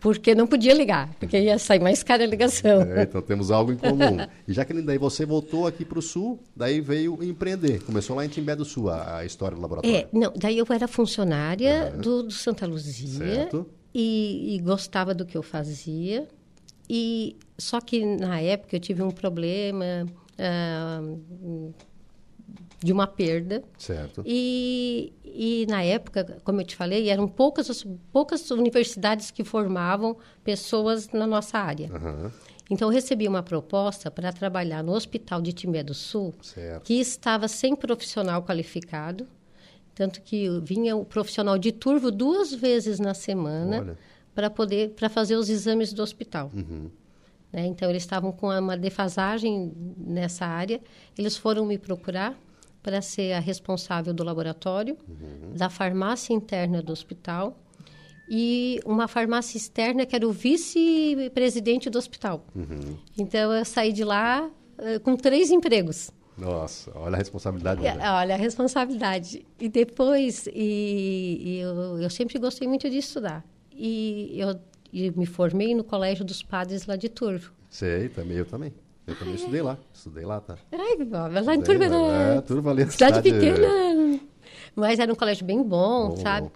Porque 0.00 0.34
não 0.34 0.46
podia 0.46 0.74
ligar, 0.74 1.14
porque 1.18 1.38
ia 1.38 1.58
sair 1.58 1.80
mais 1.80 2.02
cara 2.02 2.24
a 2.24 2.26
ligação. 2.26 2.82
É, 2.82 3.02
então 3.02 3.22
temos 3.22 3.50
algo 3.50 3.72
em 3.72 3.76
comum. 3.78 4.18
E 4.46 4.52
já 4.52 4.64
que 4.64 4.72
daí 4.82 4.98
você 4.98 5.24
voltou 5.24 5.66
aqui 5.66 5.84
para 5.84 5.98
o 5.98 6.02
Sul, 6.02 6.38
daí 6.54 6.80
veio 6.80 7.22
empreender. 7.22 7.82
Começou 7.82 8.16
lá 8.16 8.24
em 8.24 8.28
Timbé 8.28 8.54
do 8.54 8.64
Sul, 8.64 8.90
a, 8.90 9.18
a 9.18 9.24
história 9.24 9.56
do 9.56 9.62
laboratório. 9.62 9.96
É, 9.96 10.08
não, 10.12 10.32
daí 10.36 10.58
eu 10.58 10.66
era 10.70 10.88
funcionária 10.88 11.92
uhum. 11.94 12.00
do, 12.00 12.22
do, 12.24 12.32
Santa 12.32 12.66
Luzia. 12.66 13.08
Certo. 13.08 13.66
E, 13.94 14.56
e 14.56 14.60
gostava 14.60 15.14
do 15.14 15.24
que 15.24 15.36
eu 15.36 15.42
fazia. 15.42 16.26
E 16.88 17.36
só 17.58 17.80
que 17.80 18.04
na 18.04 18.40
época 18.40 18.76
eu 18.76 18.80
tive 18.80 19.02
um 19.02 19.10
problema 19.10 20.06
uh, 20.38 21.74
de 22.82 22.92
uma 22.92 23.06
perda. 23.06 23.62
Certo. 23.76 24.22
E, 24.24 25.12
e 25.34 25.66
na 25.68 25.82
época, 25.82 26.38
como 26.44 26.60
eu 26.60 26.64
te 26.64 26.76
falei, 26.76 27.08
eram 27.10 27.28
poucas, 27.28 27.84
poucas 28.12 28.50
universidades 28.50 29.30
que 29.30 29.44
formavam 29.44 30.16
pessoas 30.44 31.08
na 31.10 31.26
nossa 31.26 31.58
área. 31.58 31.90
Uhum. 31.92 32.30
Então, 32.70 32.88
eu 32.88 32.92
recebi 32.92 33.26
uma 33.26 33.42
proposta 33.42 34.10
para 34.10 34.32
trabalhar 34.32 34.82
no 34.82 34.92
Hospital 34.92 35.40
de 35.40 35.52
Timbé 35.52 35.82
do 35.82 35.94
Sul, 35.94 36.34
certo. 36.42 36.84
que 36.84 36.94
estava 36.94 37.48
sem 37.48 37.74
profissional 37.74 38.42
qualificado, 38.42 39.26
tanto 39.94 40.20
que 40.20 40.48
vinha 40.60 40.94
o 40.94 41.04
profissional 41.04 41.56
de 41.58 41.72
turvo 41.72 42.10
duas 42.10 42.52
vezes 42.52 43.00
na 43.00 43.14
semana 43.14 43.96
para 44.34 44.48
poder 44.48 44.90
para 44.90 45.08
fazer 45.08 45.34
os 45.36 45.48
exames 45.48 45.92
do 45.92 46.02
hospital. 46.02 46.50
Uhum. 46.54 46.90
Né? 47.52 47.66
Então, 47.66 47.88
eles 47.88 48.02
estavam 48.02 48.30
com 48.30 48.48
uma 48.48 48.76
defasagem 48.76 49.72
nessa 49.96 50.46
área. 50.46 50.80
Eles 51.16 51.36
foram 51.36 51.64
me 51.64 51.78
procurar 51.78 52.38
para 52.82 53.02
ser 53.02 53.32
a 53.32 53.40
responsável 53.40 54.14
do 54.14 54.24
laboratório, 54.24 54.96
uhum. 55.08 55.54
da 55.54 55.68
farmácia 55.68 56.32
interna 56.32 56.82
do 56.82 56.92
hospital 56.92 57.58
e 58.30 58.80
uma 58.84 59.08
farmácia 59.08 59.56
externa 59.56 60.04
que 60.04 60.14
era 60.14 60.26
o 60.26 60.32
vice-presidente 60.32 61.88
do 61.88 61.98
hospital. 61.98 62.44
Uhum. 62.54 62.96
Então, 63.16 63.52
eu 63.52 63.64
saí 63.64 63.92
de 63.92 64.04
lá 64.04 64.46
uh, 64.78 65.00
com 65.00 65.16
três 65.16 65.50
empregos. 65.50 66.10
Nossa, 66.36 66.92
olha 66.94 67.14
a 67.14 67.18
responsabilidade. 67.18 67.80
Né? 67.80 67.98
Olha 68.12 68.34
a 68.34 68.38
responsabilidade. 68.38 69.44
E 69.58 69.68
depois, 69.68 70.46
e, 70.46 71.40
e 71.40 71.58
eu, 71.60 72.00
eu, 72.00 72.10
sempre 72.10 72.38
gostei 72.38 72.68
muito 72.68 72.88
de 72.88 72.98
estudar. 72.98 73.44
E 73.72 74.38
eu 74.38 74.58
e 74.92 75.10
me 75.10 75.26
formei 75.26 75.74
no 75.74 75.84
Colégio 75.84 76.24
dos 76.24 76.42
Padres 76.42 76.86
lá 76.86 76.96
de 76.96 77.08
Turvo. 77.08 77.52
Sei, 77.68 78.08
também, 78.08 78.38
eu 78.38 78.46
também. 78.46 78.72
Eu 79.08 79.16
também 79.16 79.32
ah, 79.32 79.36
estudei 79.36 79.62
lá. 79.62 79.78
Estudei 79.92 80.24
lá, 80.24 80.40
tá? 80.40 80.58
Ai, 80.70 81.42
lá 81.42 81.54
em 81.54 81.62
Turvo 81.62 81.82
era... 81.82 81.96
É, 81.96 82.40
Turvo 82.42 82.68
ali. 82.68 82.90
Cidade, 82.90 83.16
cidade 83.16 83.22
pequena. 83.22 84.20
Mas 84.76 84.98
era 84.98 85.10
um 85.10 85.16
colégio 85.16 85.46
bem 85.46 85.62
bom, 85.62 86.10
bom 86.10 86.16
sabe? 86.16 86.48
Bom. 86.48 86.52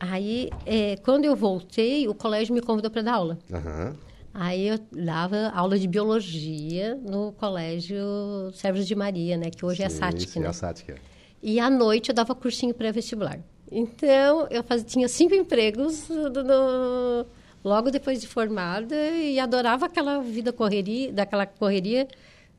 Aí, 0.00 0.50
é, 0.66 0.96
quando 0.96 1.24
eu 1.24 1.36
voltei, 1.36 2.08
o 2.08 2.14
colégio 2.14 2.52
me 2.52 2.60
convidou 2.60 2.90
para 2.90 3.02
dar 3.02 3.14
aula. 3.14 3.38
Uhum. 3.48 3.94
Aí 4.34 4.68
eu 4.68 4.78
dava 4.92 5.48
aula 5.54 5.78
de 5.78 5.86
biologia 5.86 7.00
no 7.08 7.32
colégio 7.32 8.50
Sérgio 8.52 8.84
de 8.84 8.94
Maria, 8.94 9.36
né? 9.36 9.48
Que 9.48 9.64
hoje 9.64 9.78
sim, 9.78 9.84
é 9.84 9.86
a 9.86 9.90
SATIC, 9.90 10.30
sim, 10.30 10.40
né? 10.40 10.46
É 10.46 10.50
a 10.50 10.52
SATIC. 10.52 10.90
É. 10.90 10.96
E 11.42 11.60
à 11.60 11.70
noite 11.70 12.10
eu 12.10 12.14
dava 12.14 12.34
cursinho 12.34 12.74
pré-vestibular. 12.74 13.38
Então, 13.70 14.46
eu 14.50 14.62
fazia, 14.62 14.84
tinha 14.84 15.08
cinco 15.08 15.34
empregos 15.34 16.08
no, 16.08 17.26
logo 17.66 17.90
depois 17.90 18.20
de 18.20 18.28
formada 18.28 18.94
e 18.94 19.40
adorava 19.40 19.86
aquela 19.86 20.20
vida 20.20 20.52
correria, 20.52 21.12
daquela 21.12 21.44
correria 21.44 22.06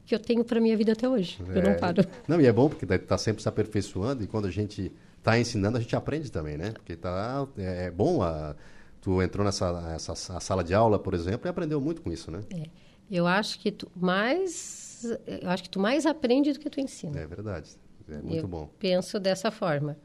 que 0.06 0.14
eu 0.14 0.20
tenho 0.20 0.44
para 0.44 0.60
minha 0.60 0.76
vida 0.76 0.92
até 0.92 1.08
hoje. 1.08 1.40
É, 1.50 1.60
eu 1.60 1.64
não 1.64 1.76
paro. 1.78 2.06
Não, 2.28 2.42
e 2.42 2.46
é 2.46 2.52
bom 2.52 2.68
porque 2.68 2.86
está 2.94 3.18
sempre 3.18 3.42
se 3.42 3.48
aperfeiçoando 3.48 4.24
e 4.24 4.28
quando 4.28 4.48
a 4.48 4.52
gente 4.52 4.92
está 5.18 5.40
ensinando, 5.40 5.78
a 5.78 5.82
gente 5.82 5.96
aprende 5.96 6.30
também, 6.30 6.58
né? 6.58 6.72
Porque 6.72 6.96
tá, 6.96 7.48
é, 7.58 7.86
é 7.86 7.92
bom, 7.92 8.22
a, 8.22 8.54
tu 9.02 9.22
entrou 9.22 9.46
nessa 9.46 9.94
essa, 9.96 10.40
sala 10.42 10.62
de 10.62 10.74
aula, 10.74 11.00
por 11.00 11.14
exemplo, 11.14 11.48
e 11.48 11.50
aprendeu 11.50 11.80
muito 11.80 12.02
com 12.02 12.12
isso, 12.12 12.30
né? 12.30 12.42
É. 12.54 12.64
Eu 13.10 13.26
acho 13.26 13.60
que 13.60 13.72
tu 13.72 13.90
mais, 13.96 15.06
eu 15.26 15.50
acho 15.50 15.64
que 15.64 15.70
tu 15.70 15.80
mais 15.80 16.06
aprende 16.06 16.52
do 16.52 16.60
que 16.60 16.70
tu 16.70 16.82
ensina. 16.82 17.18
É 17.18 17.26
verdade, 17.26 17.72
é 18.10 18.18
muito 18.18 18.44
eu 18.44 18.48
bom. 18.48 18.70
penso 18.78 19.20
dessa 19.22 19.52
forma. 19.52 19.98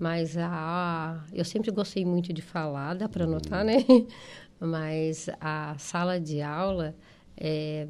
Mas 0.00 0.34
a, 0.38 1.22
eu 1.30 1.44
sempre 1.44 1.70
gostei 1.70 2.06
muito 2.06 2.32
de 2.32 2.40
falar, 2.40 2.94
dá 2.94 3.06
para 3.06 3.26
notar, 3.26 3.62
né? 3.62 3.84
Mas 4.58 5.28
a 5.38 5.76
sala 5.76 6.18
de 6.18 6.40
aula 6.40 6.94
é, 7.36 7.86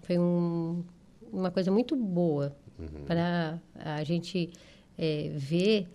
foi 0.00 0.18
um, 0.18 0.82
uma 1.30 1.50
coisa 1.50 1.70
muito 1.70 1.94
boa 1.94 2.56
uhum. 2.78 3.04
para 3.04 3.60
a 3.74 4.02
gente 4.02 4.50
é, 4.96 5.30
ver, 5.34 5.86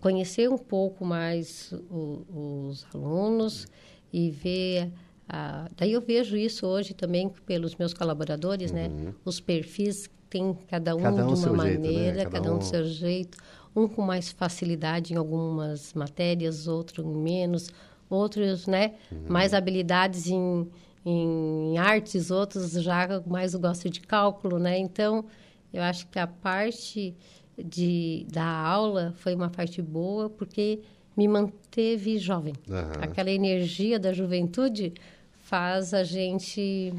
conhecer 0.00 0.50
um 0.50 0.58
pouco 0.58 1.02
mais 1.02 1.72
o, 1.90 2.68
os 2.68 2.86
alunos 2.94 3.66
e 4.12 4.30
ver. 4.30 4.92
A, 5.26 5.70
daí 5.78 5.92
eu 5.92 6.02
vejo 6.02 6.36
isso 6.36 6.66
hoje 6.66 6.92
também 6.92 7.30
pelos 7.46 7.74
meus 7.76 7.94
colaboradores, 7.94 8.70
né? 8.70 8.88
uhum. 8.88 8.96
né? 8.96 9.14
Os 9.24 9.40
perfis 9.40 10.10
tem 10.28 10.52
cada 10.68 10.94
um, 10.94 11.00
cada 11.00 11.26
um 11.26 11.32
de 11.32 11.40
uma 11.40 11.52
maneira, 11.54 11.80
jeito, 11.80 12.16
né? 12.16 12.24
cada, 12.24 12.30
cada, 12.30 12.54
um 12.54 12.58
do 12.58 12.64
seu 12.64 12.84
jeito 12.84 13.38
um 13.76 13.86
com 13.86 14.02
mais 14.02 14.30
facilidade 14.32 15.12
em 15.12 15.16
algumas 15.16 15.92
matérias, 15.92 16.66
outro 16.66 17.06
menos, 17.06 17.68
outros, 18.08 18.66
né, 18.66 18.94
uhum. 19.12 19.24
mais 19.28 19.52
habilidades 19.52 20.28
em, 20.28 20.68
em 21.04 21.76
artes, 21.76 22.30
outros 22.30 22.72
já 22.72 23.22
mais 23.26 23.54
gostam 23.54 23.90
de 23.90 24.00
cálculo, 24.00 24.58
né? 24.58 24.78
Então, 24.78 25.26
eu 25.72 25.82
acho 25.82 26.06
que 26.08 26.18
a 26.18 26.26
parte 26.26 27.14
de, 27.56 28.26
da 28.32 28.46
aula 28.46 29.12
foi 29.16 29.34
uma 29.34 29.50
parte 29.50 29.82
boa, 29.82 30.30
porque 30.30 30.80
me 31.16 31.26
manteve 31.28 32.18
jovem. 32.18 32.54
Uhum. 32.68 33.02
Aquela 33.02 33.30
energia 33.30 33.98
da 33.98 34.12
juventude 34.12 34.92
faz 35.38 35.94
a 35.94 36.02
gente, 36.04 36.92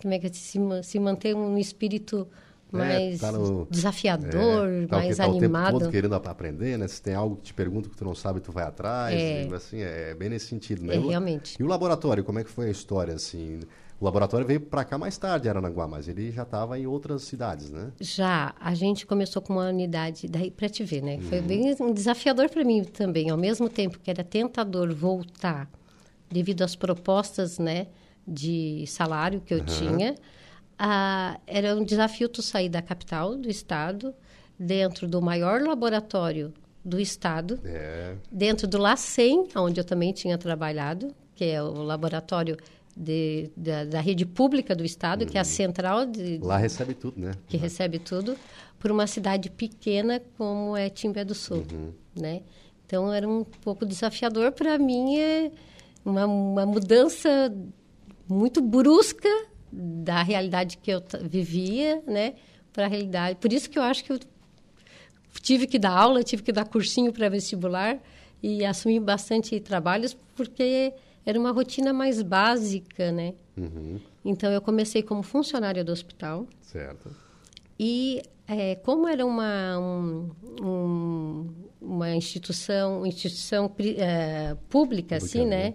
como 0.00 0.14
é 0.14 0.18
que 0.18 0.28
se, 0.30 0.58
se 0.82 0.98
manter 0.98 1.34
um 1.34 1.58
espírito 1.58 2.28
é, 2.72 2.78
mais 2.78 3.20
tá 3.20 3.32
no, 3.32 3.66
desafiador, 3.70 4.68
é, 4.68 4.86
tá 4.86 4.96
mais 4.98 5.16
tá 5.16 5.24
animado. 5.24 5.42
O 5.42 5.78
tempo 5.78 5.80
todo 5.80 5.90
querendo 5.90 6.14
aprender, 6.14 6.78
né? 6.78 6.88
Se 6.88 7.00
tem 7.02 7.14
algo 7.14 7.36
que 7.36 7.42
te 7.42 7.54
pergunta 7.54 7.88
que 7.88 7.96
tu 7.96 8.04
não 8.04 8.14
sabe, 8.14 8.40
tu 8.40 8.52
vai 8.52 8.64
atrás. 8.64 9.14
É. 9.14 9.44
E, 9.44 9.54
assim, 9.54 9.80
é 9.80 10.14
bem 10.14 10.28
nesse 10.28 10.46
sentido, 10.46 10.84
né? 10.84 10.96
É, 10.96 10.98
realmente. 10.98 11.56
E 11.58 11.62
o 11.62 11.66
laboratório, 11.66 12.24
como 12.24 12.38
é 12.38 12.44
que 12.44 12.50
foi 12.50 12.68
a 12.68 12.70
história, 12.70 13.14
assim? 13.14 13.60
O 14.00 14.04
laboratório 14.04 14.44
veio 14.44 14.60
para 14.60 14.84
cá 14.84 14.98
mais 14.98 15.16
tarde, 15.16 15.48
Aranaguá, 15.48 15.86
mas 15.86 16.08
ele 16.08 16.32
já 16.32 16.42
estava 16.42 16.76
em 16.76 16.86
outras 16.86 17.22
cidades, 17.22 17.70
né? 17.70 17.92
Já. 18.00 18.52
A 18.58 18.74
gente 18.74 19.06
começou 19.06 19.40
com 19.40 19.52
uma 19.52 19.68
unidade, 19.68 20.26
daí 20.26 20.50
para 20.50 20.68
te 20.68 20.82
ver, 20.82 21.02
né? 21.02 21.16
Uhum. 21.16 21.22
Foi 21.22 21.40
bem 21.40 21.76
um 21.78 21.92
desafiador 21.92 22.50
para 22.50 22.64
mim 22.64 22.82
também. 22.82 23.30
Ao 23.30 23.36
mesmo 23.36 23.68
tempo 23.68 24.00
que 24.00 24.10
era 24.10 24.24
tentador 24.24 24.92
voltar, 24.92 25.70
devido 26.28 26.62
às 26.62 26.74
propostas, 26.74 27.60
né? 27.60 27.86
De 28.26 28.84
salário 28.88 29.40
que 29.40 29.54
eu 29.54 29.58
uhum. 29.58 29.64
tinha 29.66 30.14
ah, 30.84 31.38
era 31.46 31.76
um 31.76 31.84
desafio 31.84 32.28
tu 32.28 32.42
sair 32.42 32.68
da 32.68 32.82
capital 32.82 33.36
do 33.36 33.48
estado, 33.48 34.12
dentro 34.58 35.06
do 35.06 35.22
maior 35.22 35.62
laboratório 35.62 36.52
do 36.84 36.98
estado, 36.98 37.60
é. 37.64 38.16
dentro 38.32 38.66
do 38.66 38.78
LACEN, 38.78 39.46
onde 39.54 39.78
eu 39.78 39.84
também 39.84 40.12
tinha 40.12 40.36
trabalhado, 40.36 41.14
que 41.36 41.44
é 41.44 41.62
o 41.62 41.84
laboratório 41.84 42.56
de, 42.96 43.48
da, 43.56 43.84
da, 43.84 44.00
rede 44.00 44.26
pública 44.26 44.74
do 44.74 44.84
estado, 44.84 45.24
que 45.24 45.38
é 45.38 45.40
a 45.40 45.44
uhum. 45.44 45.48
central 45.48 46.04
de, 46.04 46.38
lá 46.42 46.56
recebe 46.56 46.94
tudo, 46.94 47.20
né? 47.20 47.30
Que 47.46 47.56
uhum. 47.56 47.62
recebe 47.62 48.00
tudo, 48.00 48.36
por 48.80 48.90
uma 48.90 49.06
cidade 49.06 49.50
pequena 49.50 50.20
como 50.36 50.76
é 50.76 50.90
Timbé 50.90 51.24
do 51.24 51.34
Sul, 51.34 51.64
uhum. 51.72 51.92
né? 52.16 52.42
Então 52.84 53.12
era 53.12 53.28
um 53.28 53.44
pouco 53.44 53.86
desafiador 53.86 54.50
para 54.50 54.76
mim, 54.78 55.16
é 55.16 55.52
uma, 56.04 56.26
uma 56.26 56.66
mudança 56.66 57.54
muito 58.28 58.60
brusca 58.60 59.28
da 59.72 60.22
realidade 60.22 60.76
que 60.76 60.90
eu 60.90 61.02
vivia, 61.22 62.02
né, 62.06 62.34
para 62.72 62.84
a 62.84 62.88
realidade. 62.88 63.38
Por 63.40 63.52
isso 63.52 63.70
que 63.70 63.78
eu 63.78 63.82
acho 63.82 64.04
que 64.04 64.12
eu 64.12 64.20
tive 65.40 65.66
que 65.66 65.78
dar 65.78 65.92
aula, 65.92 66.22
tive 66.22 66.42
que 66.42 66.52
dar 66.52 66.66
cursinho 66.66 67.12
para 67.12 67.28
vestibular 67.28 67.98
e 68.42 68.64
assumi 68.64 69.00
bastante 69.00 69.58
trabalhos 69.60 70.16
porque 70.36 70.92
era 71.24 71.38
uma 71.38 71.52
rotina 71.52 71.92
mais 71.92 72.20
básica, 72.20 73.12
né? 73.12 73.34
Uhum. 73.56 74.00
Então 74.24 74.50
eu 74.50 74.60
comecei 74.60 75.02
como 75.02 75.22
funcionária 75.22 75.84
do 75.84 75.92
hospital. 75.92 76.46
Certo. 76.60 77.10
E 77.78 78.22
é, 78.46 78.74
como 78.76 79.08
era 79.08 79.24
uma 79.24 79.78
um, 79.78 80.30
um, 80.60 81.48
uma 81.80 82.14
instituição 82.14 83.06
instituição 83.06 83.72
é, 83.96 84.56
pública, 84.68 85.16
assim, 85.16 85.46
né? 85.46 85.74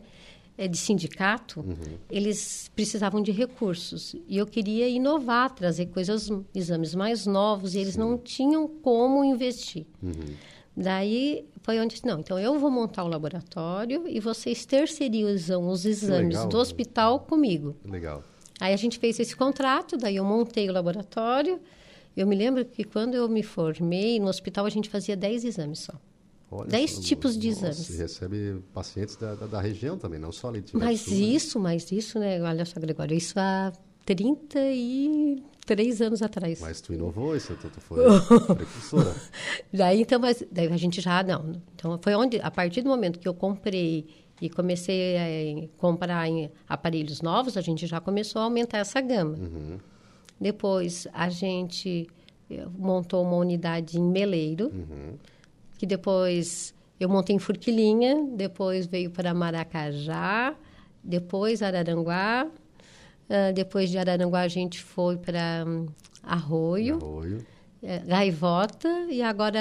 É, 0.58 0.68
de 0.68 0.78
sindicato, 0.78 1.60
uhum. 1.60 1.98
eles 2.10 2.72
precisavam 2.76 3.22
de 3.22 3.32
recursos. 3.32 4.16
E 4.28 4.38
eu 4.38 4.46
queria 4.46 4.90
inovar, 4.90 5.54
trazer 5.54 5.88
coisas, 5.88 6.30
exames 6.54 6.96
mais 6.96 7.28
novos, 7.28 7.76
e 7.76 7.80
eles 7.80 7.94
Sim. 7.94 8.00
não 8.00 8.18
tinham 8.18 8.68
como 8.68 9.24
investir. 9.24 9.86
Uhum. 10.02 10.34
Daí 10.76 11.46
foi 11.64 11.80
onde 11.80 12.00
não, 12.06 12.20
então 12.20 12.38
eu 12.38 12.60
vou 12.60 12.70
montar 12.70 13.04
o 13.04 13.08
laboratório 13.08 14.08
e 14.08 14.20
vocês 14.20 14.64
terceirizam 14.64 15.68
os 15.68 15.86
exames 15.86 16.36
legal, 16.36 16.48
do 16.48 16.58
hospital 16.58 17.20
comigo. 17.22 17.76
Legal. 17.84 18.24
Aí 18.60 18.74
a 18.74 18.78
gente 18.78 19.00
fez 19.00 19.20
esse 19.20 19.36
contrato, 19.36 19.98
daí 19.98 20.18
eu 20.18 20.24
montei 20.24 20.70
o 20.70 20.74
laboratório. 20.74 21.60
Eu 22.16 22.26
me 22.28 22.36
lembro 22.36 22.64
que 22.64 22.84
quando 22.84 23.16
eu 23.16 23.28
me 23.28 23.42
formei 23.44 24.20
no 24.20 24.28
hospital 24.28 24.66
a 24.66 24.70
gente 24.70 24.90
fazia 24.90 25.16
10 25.16 25.46
exames 25.46 25.80
só. 25.80 25.94
Olha, 26.50 26.70
10 26.70 27.00
tipos 27.00 27.38
de 27.38 27.50
nossa, 27.50 27.68
exames. 27.68 27.89
E 27.89 27.98
recebe 27.98 28.63
pacientes 28.74 29.18
da, 29.18 29.36
da, 29.36 29.48
da, 29.48 29.62
região 29.62 29.98
também, 29.98 30.18
não 30.18 30.32
só 30.32 30.48
ali 30.48 30.62
de 30.62 30.77
Mas 30.77 31.01
Sul, 31.01 31.13
né? 31.13 31.20
isso, 31.20 31.60
né? 31.60 31.63
mas 31.63 31.92
isso, 31.92 32.20
né? 32.20 32.42
Olha 32.42 32.63
só, 32.63 32.80
Gregório, 32.80 33.18
isso 33.18 33.38
há 33.38 33.74
33 34.06 36.01
anos 36.01 36.22
atrás. 36.22 36.62
Mas 36.62 36.80
tu 36.80 36.94
inovou 36.94 37.36
isso, 37.36 37.54
tu, 37.60 37.70
tu 37.70 37.82
foi 37.82 38.01
precursora. 38.56 39.13
daí, 39.74 40.01
então, 40.01 40.20
mas, 40.20 40.42
daí 40.50 40.72
a 40.72 40.77
gente 40.77 41.01
já, 41.01 41.22
não. 41.22 41.62
Então, 41.75 42.00
foi 42.01 42.16
onde, 42.16 42.39
a 42.39 42.50
partir 42.50 42.82
do 42.82 42.89
momento 42.89 43.20
que 43.20 43.27
eu 43.27 43.34
comprei 43.34 44.08
e 44.42 44.50
comecei 44.50 45.18
a 45.18 45.68
comprar 45.77 46.27
aparelhos 46.70 47.22
novos, 47.22 47.58
a 47.58 47.62
gente 47.62 47.86
já 47.86 48.00
começou 48.00 48.42
a 48.42 48.46
aumentar 48.46 48.77
essa 48.77 49.01
gama. 49.01 49.36
Uhum. 49.38 49.80
Depois, 50.39 51.08
a 51.12 51.27
gente 51.27 52.08
eh, 52.50 52.66
montou 52.77 53.22
uma 53.24 53.36
unidade 53.36 54.00
em 54.00 54.04
Meleiro, 54.04 54.68
uhum 54.68 55.18
que 55.78 55.86
depois 55.86 56.74
eu 57.00 57.08
montei 57.08 57.36
em 57.36 57.40
Furquilinha, 57.40 58.28
depois 58.36 58.88
veio 58.88 59.12
para 59.12 59.34
Maracajá, 59.34 60.56
depois 61.04 61.62
Araranguá, 61.62 62.48
uh, 62.48 63.54
depois 63.54 63.90
de 63.90 63.98
Araranguá 63.98 64.42
a 64.42 64.48
gente 64.48 64.82
foi 64.82 65.18
para 65.18 65.64
um, 65.66 65.88
Arroio, 66.24 66.96
Arroio. 66.96 67.46
É, 67.82 68.00
Gaivota 68.00 68.90
e 69.10 69.22
agora 69.22 69.60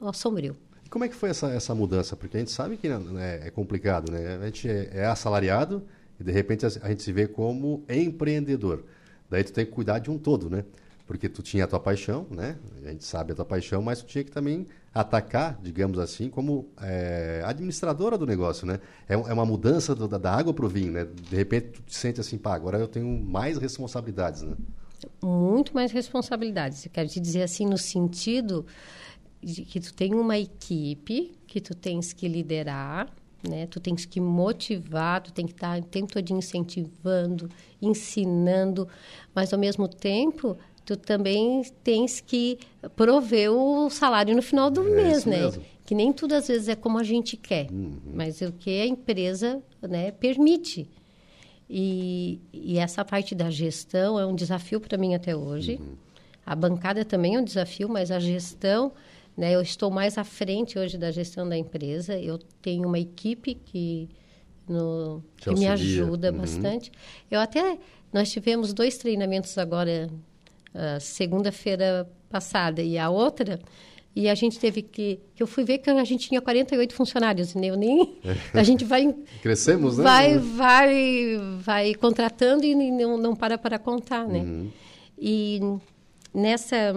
o 0.00 0.12
Sombrio. 0.12 0.56
E 0.84 0.88
como 0.88 1.04
é 1.04 1.08
que 1.08 1.14
foi 1.14 1.30
essa, 1.30 1.48
essa 1.48 1.74
mudança? 1.74 2.16
Porque 2.16 2.36
a 2.36 2.40
gente 2.40 2.52
sabe 2.52 2.76
que 2.76 2.88
né, 2.88 3.46
é 3.46 3.50
complicado, 3.50 4.10
né? 4.12 4.38
A 4.40 4.46
gente 4.46 4.68
é, 4.68 4.90
é 4.92 5.06
assalariado 5.06 5.82
e 6.18 6.24
de 6.24 6.30
repente 6.30 6.64
a 6.64 6.68
gente 6.68 7.02
se 7.02 7.12
vê 7.12 7.26
como 7.26 7.84
empreendedor. 7.88 8.84
Daí 9.28 9.42
tu 9.42 9.52
tem 9.52 9.66
que 9.66 9.72
cuidar 9.72 9.98
de 9.98 10.10
um 10.10 10.18
todo, 10.18 10.48
né? 10.48 10.64
Porque 11.06 11.28
tu 11.28 11.42
tinha 11.42 11.64
a 11.64 11.66
tua 11.66 11.80
paixão, 11.80 12.26
né? 12.30 12.56
A 12.84 12.90
gente 12.90 13.04
sabe 13.04 13.32
a 13.32 13.34
tua 13.34 13.44
paixão, 13.44 13.82
mas 13.82 14.00
tu 14.00 14.06
tinha 14.06 14.22
que 14.22 14.30
também 14.30 14.66
atacar, 14.92 15.58
digamos 15.62 15.98
assim, 15.98 16.28
como 16.28 16.68
é, 16.80 17.42
administradora 17.44 18.18
do 18.18 18.26
negócio, 18.26 18.66
né? 18.66 18.80
É, 19.08 19.14
é 19.14 19.32
uma 19.32 19.46
mudança 19.46 19.94
do, 19.94 20.08
da, 20.08 20.32
água 20.32 20.52
para 20.52 20.66
o 20.66 20.68
vinho, 20.68 20.92
né? 20.92 21.04
De 21.04 21.36
repente 21.36 21.68
tu 21.68 21.82
te 21.82 21.94
sente 21.94 22.20
assim, 22.20 22.36
pá, 22.36 22.54
agora 22.54 22.78
eu 22.78 22.88
tenho 22.88 23.06
mais 23.06 23.56
responsabilidades, 23.56 24.42
né? 24.42 24.56
Muito 25.22 25.74
mais 25.74 25.92
responsabilidades. 25.92 26.84
Eu 26.84 26.90
quero 26.90 27.08
te 27.08 27.20
dizer 27.20 27.42
assim 27.42 27.66
no 27.66 27.78
sentido 27.78 28.66
de 29.42 29.64
que 29.64 29.78
tu 29.80 29.94
tem 29.94 30.12
uma 30.12 30.36
equipe 30.36 31.38
que 31.46 31.60
tu 31.60 31.74
tens 31.74 32.12
que 32.12 32.26
liderar, 32.26 33.08
né? 33.48 33.66
Tu 33.66 33.78
tens 33.78 34.04
que 34.04 34.20
motivar, 34.20 35.22
tu 35.22 35.32
tem 35.32 35.46
que 35.46 35.52
estar 35.52 35.78
o 35.78 35.84
tempo 35.84 36.12
todo 36.12 36.30
incentivando, 36.30 37.48
ensinando, 37.80 38.88
mas 39.34 39.52
ao 39.52 39.58
mesmo 39.58 39.86
temmo 39.86 40.58
tu 40.84 40.96
também 40.96 41.62
tens 41.84 42.20
que 42.20 42.58
prover 42.96 43.52
o 43.52 43.88
salário 43.90 44.34
no 44.34 44.42
final 44.42 44.70
do 44.70 44.86
é 44.86 45.02
mês, 45.02 45.24
né? 45.24 45.42
Mesmo. 45.42 45.62
Que 45.86 45.94
nem 45.94 46.12
tudo 46.12 46.34
às 46.34 46.46
vezes 46.46 46.68
é 46.68 46.76
como 46.76 46.98
a 46.98 47.02
gente 47.02 47.36
quer, 47.36 47.70
uhum. 47.70 47.98
mas 48.14 48.40
o 48.40 48.52
que 48.52 48.80
a 48.80 48.86
empresa 48.86 49.60
né, 49.82 50.12
permite. 50.12 50.88
E, 51.68 52.40
e, 52.52 52.78
essa 52.78 53.04
parte 53.04 53.34
da 53.34 53.50
gestão 53.50 54.18
é 54.18 54.26
um 54.26 54.34
desafio 54.34 54.80
para 54.80 54.98
mim 54.98 55.14
até 55.14 55.36
hoje. 55.36 55.78
Uhum. 55.80 55.94
A 56.44 56.54
bancada 56.54 57.04
também 57.04 57.36
é 57.36 57.40
um 57.40 57.44
desafio, 57.44 57.88
mas 57.88 58.10
a 58.10 58.18
gestão, 58.18 58.92
né, 59.36 59.54
eu 59.54 59.60
estou 59.60 59.90
mais 59.90 60.18
à 60.18 60.24
frente 60.24 60.78
hoje 60.78 60.98
da 60.98 61.12
gestão 61.12 61.48
da 61.48 61.56
empresa. 61.56 62.18
Eu 62.18 62.38
tenho 62.60 62.88
uma 62.88 62.98
equipe 62.98 63.54
que, 63.54 64.08
no, 64.68 65.22
que 65.36 65.50
me 65.54 65.68
ajuda 65.68 66.32
uhum. 66.32 66.38
bastante. 66.38 66.90
Eu 67.30 67.38
até 67.38 67.78
nós 68.12 68.30
tivemos 68.32 68.72
dois 68.72 68.98
treinamentos 68.98 69.56
agora 69.56 70.10
segunda-feira 71.00 72.08
passada 72.28 72.82
e 72.82 72.96
a 72.96 73.10
outra 73.10 73.58
e 74.14 74.28
a 74.28 74.34
gente 74.34 74.58
teve 74.58 74.82
que 74.82 75.20
que 75.34 75.42
eu 75.42 75.46
fui 75.46 75.64
ver 75.64 75.78
que 75.78 75.90
a 75.90 76.04
gente 76.04 76.28
tinha 76.28 76.40
48 76.40 76.94
funcionários 76.94 77.54
né? 77.54 77.66
eu 77.66 77.76
nem 77.76 78.18
a 78.54 78.62
gente 78.62 78.84
vai 78.84 79.14
crescemos 79.42 79.98
né 79.98 80.04
vai 80.04 80.38
vai 80.38 81.38
vai 81.60 81.94
contratando 81.94 82.64
e 82.64 82.74
não, 82.74 83.16
não 83.16 83.34
para 83.34 83.58
para 83.58 83.78
contar 83.78 84.26
né 84.26 84.40
uhum. 84.40 84.70
e 85.18 85.60
nessa 86.32 86.94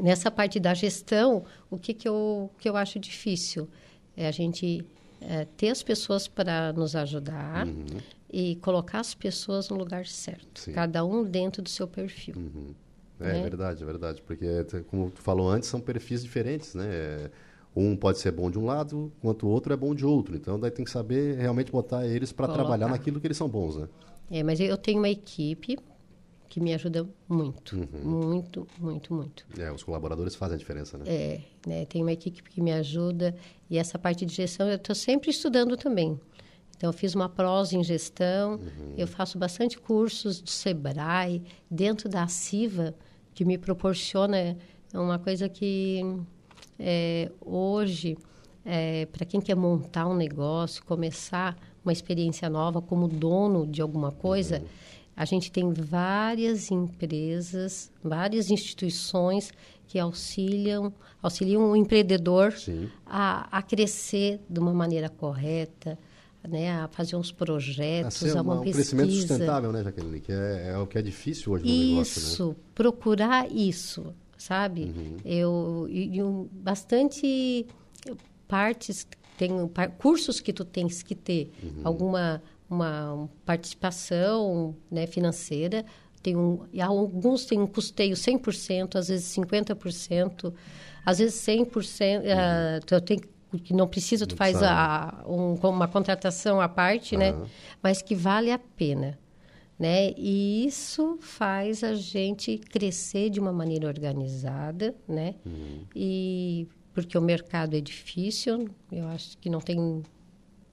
nessa 0.00 0.30
parte 0.30 0.58
da 0.58 0.74
gestão, 0.74 1.44
o 1.70 1.78
que, 1.78 1.92
que, 1.92 2.08
eu, 2.08 2.50
que 2.58 2.68
eu 2.68 2.76
acho 2.76 2.98
difícil 2.98 3.68
é 4.16 4.26
a 4.26 4.30
gente 4.30 4.84
é, 5.28 5.46
ter 5.56 5.70
as 5.70 5.82
pessoas 5.82 6.28
para 6.28 6.72
nos 6.72 6.94
ajudar 6.96 7.66
uhum. 7.66 7.84
e 8.30 8.56
colocar 8.56 9.00
as 9.00 9.14
pessoas 9.14 9.68
no 9.68 9.76
lugar 9.76 10.06
certo, 10.06 10.60
Sim. 10.60 10.72
cada 10.72 11.04
um 11.04 11.24
dentro 11.24 11.62
do 11.62 11.68
seu 11.68 11.86
perfil. 11.86 12.34
Uhum. 12.36 12.74
É, 13.20 13.38
é, 13.38 13.42
verdade, 13.42 13.82
é 13.82 13.86
verdade, 13.86 14.22
porque 14.22 14.46
como 14.88 15.10
tu 15.10 15.22
falou 15.22 15.48
antes, 15.48 15.68
são 15.68 15.80
perfis 15.80 16.22
diferentes, 16.22 16.74
né? 16.74 17.30
Um 17.74 17.96
pode 17.96 18.18
ser 18.18 18.32
bom 18.32 18.50
de 18.50 18.58
um 18.58 18.66
lado, 18.66 19.10
enquanto 19.18 19.46
o 19.46 19.48
outro 19.48 19.72
é 19.72 19.76
bom 19.76 19.94
de 19.94 20.04
outro. 20.04 20.36
Então, 20.36 20.60
daí 20.60 20.70
tem 20.70 20.84
que 20.84 20.90
saber 20.90 21.38
realmente 21.38 21.72
botar 21.72 22.06
eles 22.06 22.30
para 22.30 22.48
trabalhar 22.48 22.88
naquilo 22.88 23.18
que 23.18 23.26
eles 23.26 23.36
são 23.36 23.48
bons, 23.48 23.76
né? 23.76 23.88
É, 24.30 24.42
mas 24.42 24.60
eu 24.60 24.76
tenho 24.76 24.98
uma 24.98 25.08
equipe 25.08 25.78
que 26.52 26.60
me 26.60 26.74
ajuda 26.74 27.08
muito, 27.26 27.74
uhum. 27.76 28.04
muito, 28.04 28.68
muito, 28.78 29.14
muito. 29.14 29.46
É, 29.58 29.72
os 29.72 29.82
colaboradores 29.82 30.34
fazem 30.34 30.56
a 30.56 30.58
diferença, 30.58 30.98
né? 30.98 31.04
É, 31.06 31.40
né, 31.66 31.86
tem 31.86 32.02
uma 32.02 32.12
equipe 32.12 32.42
que 32.42 32.60
me 32.60 32.70
ajuda 32.70 33.34
e 33.70 33.78
essa 33.78 33.98
parte 33.98 34.26
de 34.26 34.34
gestão 34.34 34.68
eu 34.68 34.76
estou 34.76 34.94
sempre 34.94 35.30
estudando 35.30 35.78
também. 35.78 36.20
Então, 36.76 36.90
eu 36.90 36.92
fiz 36.92 37.14
uma 37.14 37.26
prós 37.26 37.72
em 37.72 37.82
gestão, 37.82 38.56
uhum. 38.56 38.94
eu 38.98 39.06
faço 39.06 39.38
bastante 39.38 39.78
cursos 39.78 40.42
do 40.42 40.50
Sebrae, 40.50 41.42
dentro 41.70 42.06
da 42.06 42.26
CIVA, 42.26 42.94
que 43.32 43.46
me 43.46 43.56
proporciona 43.56 44.58
uma 44.92 45.18
coisa 45.18 45.48
que 45.48 46.02
é, 46.78 47.32
hoje, 47.40 48.14
é, 48.62 49.06
para 49.06 49.24
quem 49.24 49.40
quer 49.40 49.56
montar 49.56 50.06
um 50.06 50.14
negócio, 50.14 50.84
começar 50.84 51.56
uma 51.82 51.94
experiência 51.94 52.50
nova 52.50 52.82
como 52.82 53.08
dono 53.08 53.66
de 53.66 53.80
alguma 53.80 54.12
coisa, 54.12 54.58
uhum 54.58 54.91
a 55.16 55.24
gente 55.24 55.52
tem 55.52 55.72
várias 55.72 56.70
empresas, 56.70 57.92
várias 58.02 58.50
instituições 58.50 59.52
que 59.86 59.98
auxiliam, 59.98 60.92
auxiliam 61.22 61.70
o 61.70 61.76
empreendedor 61.76 62.54
a, 63.04 63.58
a, 63.58 63.62
crescer 63.62 64.40
de 64.48 64.58
uma 64.58 64.72
maneira 64.72 65.10
correta, 65.10 65.98
né, 66.48 66.72
a 66.72 66.88
fazer 66.88 67.14
uns 67.14 67.30
projetos, 67.30 68.24
a, 68.34 68.38
a 68.38 68.42
uma, 68.42 68.54
um 68.54 68.62
pesquisa. 68.62 68.96
crescimento 68.96 69.12
sustentável, 69.12 69.70
né, 69.70 69.84
Jaqueline? 69.84 70.20
Que 70.20 70.32
é, 70.32 70.70
é 70.70 70.78
o 70.78 70.86
que 70.86 70.98
é 70.98 71.02
difícil 71.02 71.52
hoje 71.52 71.64
no 71.64 71.70
isso, 71.70 71.90
negócio, 71.90 72.20
né? 72.20 72.28
Isso, 72.28 72.56
procurar 72.74 73.52
isso, 73.52 74.14
sabe? 74.36 74.84
Uhum. 74.84 75.16
Eu, 75.24 75.86
e, 75.90 76.18
e 76.18 76.22
bastante 76.52 77.66
partes, 78.48 79.06
tem 79.36 79.50
cursos 79.98 80.40
que 80.40 80.52
tu 80.52 80.64
tens 80.64 81.02
que 81.02 81.14
ter, 81.14 81.52
uhum. 81.62 81.80
alguma 81.84 82.42
uma 82.72 83.28
participação 83.44 84.74
né, 84.90 85.06
financeira. 85.06 85.84
Tem 86.22 86.36
um, 86.36 86.66
alguns 86.80 87.44
têm 87.44 87.60
um 87.60 87.66
custeio 87.66 88.14
100%, 88.14 88.96
às 88.96 89.08
vezes 89.08 89.36
50%, 89.36 90.52
às 91.04 91.18
vezes 91.18 91.34
100%. 91.44 91.66
Uhum. 91.70 92.98
Uh, 92.98 93.00
tenho 93.00 93.20
que 93.58 93.74
não 93.74 93.86
precisa, 93.86 94.26
tu 94.26 94.34
faz 94.34 94.62
a, 94.62 95.22
um, 95.26 95.54
uma 95.54 95.88
contratação 95.88 96.60
à 96.60 96.68
parte, 96.68 97.14
uhum. 97.14 97.20
né? 97.20 97.34
Mas 97.82 98.00
que 98.00 98.14
vale 98.14 98.50
a 98.50 98.58
pena, 98.58 99.18
né? 99.78 100.12
E 100.16 100.66
isso 100.66 101.18
faz 101.20 101.84
a 101.84 101.94
gente 101.94 102.56
crescer 102.56 103.30
de 103.30 103.40
uma 103.40 103.52
maneira 103.52 103.86
organizada, 103.86 104.94
né? 105.06 105.34
Uhum. 105.44 105.84
E 105.94 106.66
porque 106.94 107.16
o 107.16 107.22
mercado 107.22 107.74
é 107.74 107.80
difícil, 107.80 108.68
eu 108.90 109.06
acho 109.08 109.36
que 109.38 109.48
não 109.48 109.60
tem 109.60 110.02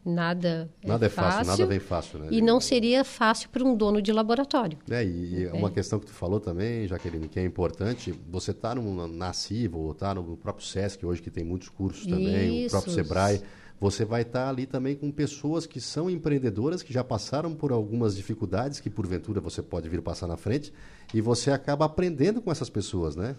nada 0.09 0.69
é 0.83 0.87
nada 0.87 1.05
é, 1.05 1.09
fácil, 1.09 1.45
nada 1.45 1.65
vem 1.65 1.79
fácil, 1.79 2.19
né? 2.19 2.27
E 2.31 2.41
não 2.41 2.59
seria 2.59 3.03
fácil 3.03 3.49
para 3.49 3.63
um 3.63 3.75
dono 3.75 4.01
de 4.01 4.11
laboratório. 4.11 4.77
É, 4.89 5.03
e 5.03 5.45
é. 5.45 5.53
uma 5.53 5.69
questão 5.71 5.99
que 5.99 6.05
tu 6.05 6.13
falou 6.13 6.39
também, 6.39 6.87
Jaqueline, 6.87 7.27
que 7.27 7.39
é 7.39 7.45
importante, 7.45 8.13
você 8.29 8.51
está 8.51 8.75
na 8.75 9.33
CIVA 9.33 9.77
ou 9.77 9.91
está 9.91 10.13
no 10.13 10.35
próprio 10.35 10.65
SESC 10.65 11.05
hoje, 11.05 11.21
que 11.21 11.29
tem 11.29 11.43
muitos 11.43 11.69
cursos 11.69 12.05
também, 12.05 12.65
Isso. 12.65 12.67
o 12.67 12.69
próprio 12.71 12.93
SEBRAE, 12.93 13.41
você 13.79 14.03
vai 14.03 14.23
estar 14.23 14.43
tá 14.43 14.49
ali 14.49 14.65
também 14.65 14.95
com 14.95 15.09
pessoas 15.09 15.65
que 15.65 15.79
são 15.79 16.09
empreendedoras, 16.09 16.83
que 16.83 16.91
já 16.91 17.03
passaram 17.03 17.55
por 17.55 17.71
algumas 17.71 18.15
dificuldades, 18.15 18.79
que 18.79 18.89
porventura 18.89 19.39
você 19.39 19.61
pode 19.61 19.87
vir 19.87 20.01
passar 20.01 20.27
na 20.27 20.35
frente, 20.35 20.73
e 21.13 21.21
você 21.21 21.51
acaba 21.51 21.85
aprendendo 21.85 22.41
com 22.41 22.51
essas 22.51 22.69
pessoas, 22.69 23.15
né? 23.15 23.35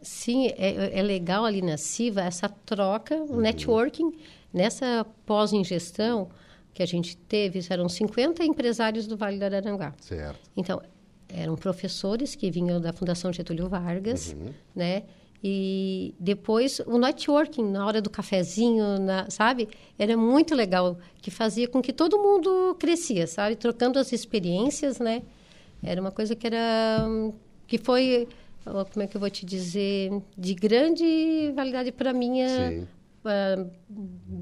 Sim, 0.00 0.46
é, 0.56 0.98
é 0.98 1.02
legal 1.02 1.44
ali 1.44 1.60
na 1.60 1.76
CIVA 1.76 2.22
essa 2.22 2.48
troca, 2.48 3.16
o 3.16 3.32
uhum. 3.32 3.40
networking, 3.40 4.12
Nessa 4.52 5.06
pós-ingestão 5.24 6.28
que 6.72 6.82
a 6.82 6.86
gente 6.86 7.16
teve, 7.16 7.60
eram 7.68 7.88
50 7.88 8.44
empresários 8.44 9.06
do 9.06 9.16
Vale 9.16 9.38
do 9.38 9.44
Araranguá. 9.44 9.94
Certo. 10.00 10.38
Então, 10.56 10.80
eram 11.28 11.56
professores 11.56 12.34
que 12.34 12.50
vinham 12.50 12.80
da 12.80 12.92
Fundação 12.92 13.32
Getúlio 13.32 13.68
Vargas, 13.68 14.32
uhum. 14.32 14.52
né? 14.74 15.04
E 15.42 16.14
depois 16.20 16.80
o 16.80 16.98
networking 16.98 17.64
na 17.64 17.86
hora 17.86 18.02
do 18.02 18.10
cafezinho, 18.10 18.98
na, 18.98 19.30
sabe? 19.30 19.68
Era 19.98 20.16
muito 20.16 20.54
legal, 20.54 20.98
que 21.22 21.30
fazia 21.30 21.66
com 21.66 21.80
que 21.80 21.92
todo 21.92 22.18
mundo 22.18 22.76
crescia, 22.78 23.26
sabe? 23.26 23.56
Trocando 23.56 23.98
as 23.98 24.12
experiências, 24.12 24.98
né? 24.98 25.22
Era 25.82 26.00
uma 26.00 26.10
coisa 26.10 26.36
que 26.36 26.46
era 26.46 27.06
que 27.66 27.78
foi, 27.78 28.28
como 28.64 29.02
é 29.02 29.06
que 29.06 29.16
eu 29.16 29.20
vou 29.20 29.30
te 29.30 29.46
dizer, 29.46 30.10
de 30.36 30.54
grande 30.54 31.52
validade 31.54 31.90
para 31.92 32.12
minha 32.12 32.86
uh, 33.24 33.70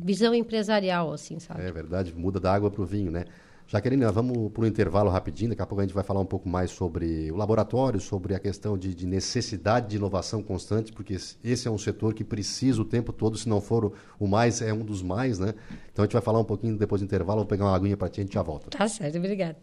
visão 0.04 0.34
empresarial, 0.34 1.12
assim, 1.12 1.38
sabe? 1.38 1.62
É 1.62 1.72
verdade, 1.72 2.14
muda 2.14 2.38
da 2.38 2.52
água 2.52 2.70
para 2.70 2.82
o 2.82 2.86
vinho, 2.86 3.10
né? 3.10 3.24
Jaqueline, 3.70 4.02
vamos 4.06 4.50
para 4.50 4.62
o 4.62 4.66
intervalo 4.66 5.10
rapidinho, 5.10 5.50
daqui 5.50 5.60
a 5.60 5.66
pouco 5.66 5.82
a 5.82 5.84
gente 5.84 5.94
vai 5.94 6.02
falar 6.02 6.20
um 6.20 6.26
pouco 6.26 6.48
mais 6.48 6.70
sobre 6.70 7.30
o 7.30 7.36
laboratório, 7.36 8.00
sobre 8.00 8.34
a 8.34 8.38
questão 8.38 8.78
de, 8.78 8.94
de, 8.94 9.06
necessidade 9.06 9.88
de 9.88 9.96
inovação 9.96 10.42
constante, 10.42 10.90
porque 10.90 11.14
esse 11.44 11.68
é 11.68 11.70
um 11.70 11.76
setor 11.76 12.14
que 12.14 12.24
precisa 12.24 12.80
o 12.80 12.84
tempo 12.84 13.12
todo, 13.12 13.36
se 13.36 13.46
não 13.46 13.60
for 13.60 13.92
o 14.18 14.26
mais, 14.26 14.62
é 14.62 14.72
um 14.72 14.82
dos 14.82 15.02
mais, 15.02 15.38
né? 15.38 15.52
Então 15.92 16.02
a 16.02 16.06
gente 16.06 16.14
vai 16.14 16.22
falar 16.22 16.40
um 16.40 16.44
pouquinho 16.44 16.78
depois 16.78 17.02
do 17.02 17.04
intervalo, 17.04 17.40
vou 17.40 17.46
pegar 17.46 17.66
uma 17.66 17.76
aguinha 17.76 17.94
para 17.94 18.08
ti 18.08 18.20
e 18.20 18.22
a 18.22 18.24
gente 18.24 18.32
já 18.32 18.42
volta. 18.42 18.70
Tá 18.70 18.88
certo, 18.88 19.18
obrigada. 19.18 19.58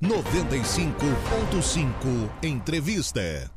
95.5 0.00 2.30
Entrevista. 2.40 3.50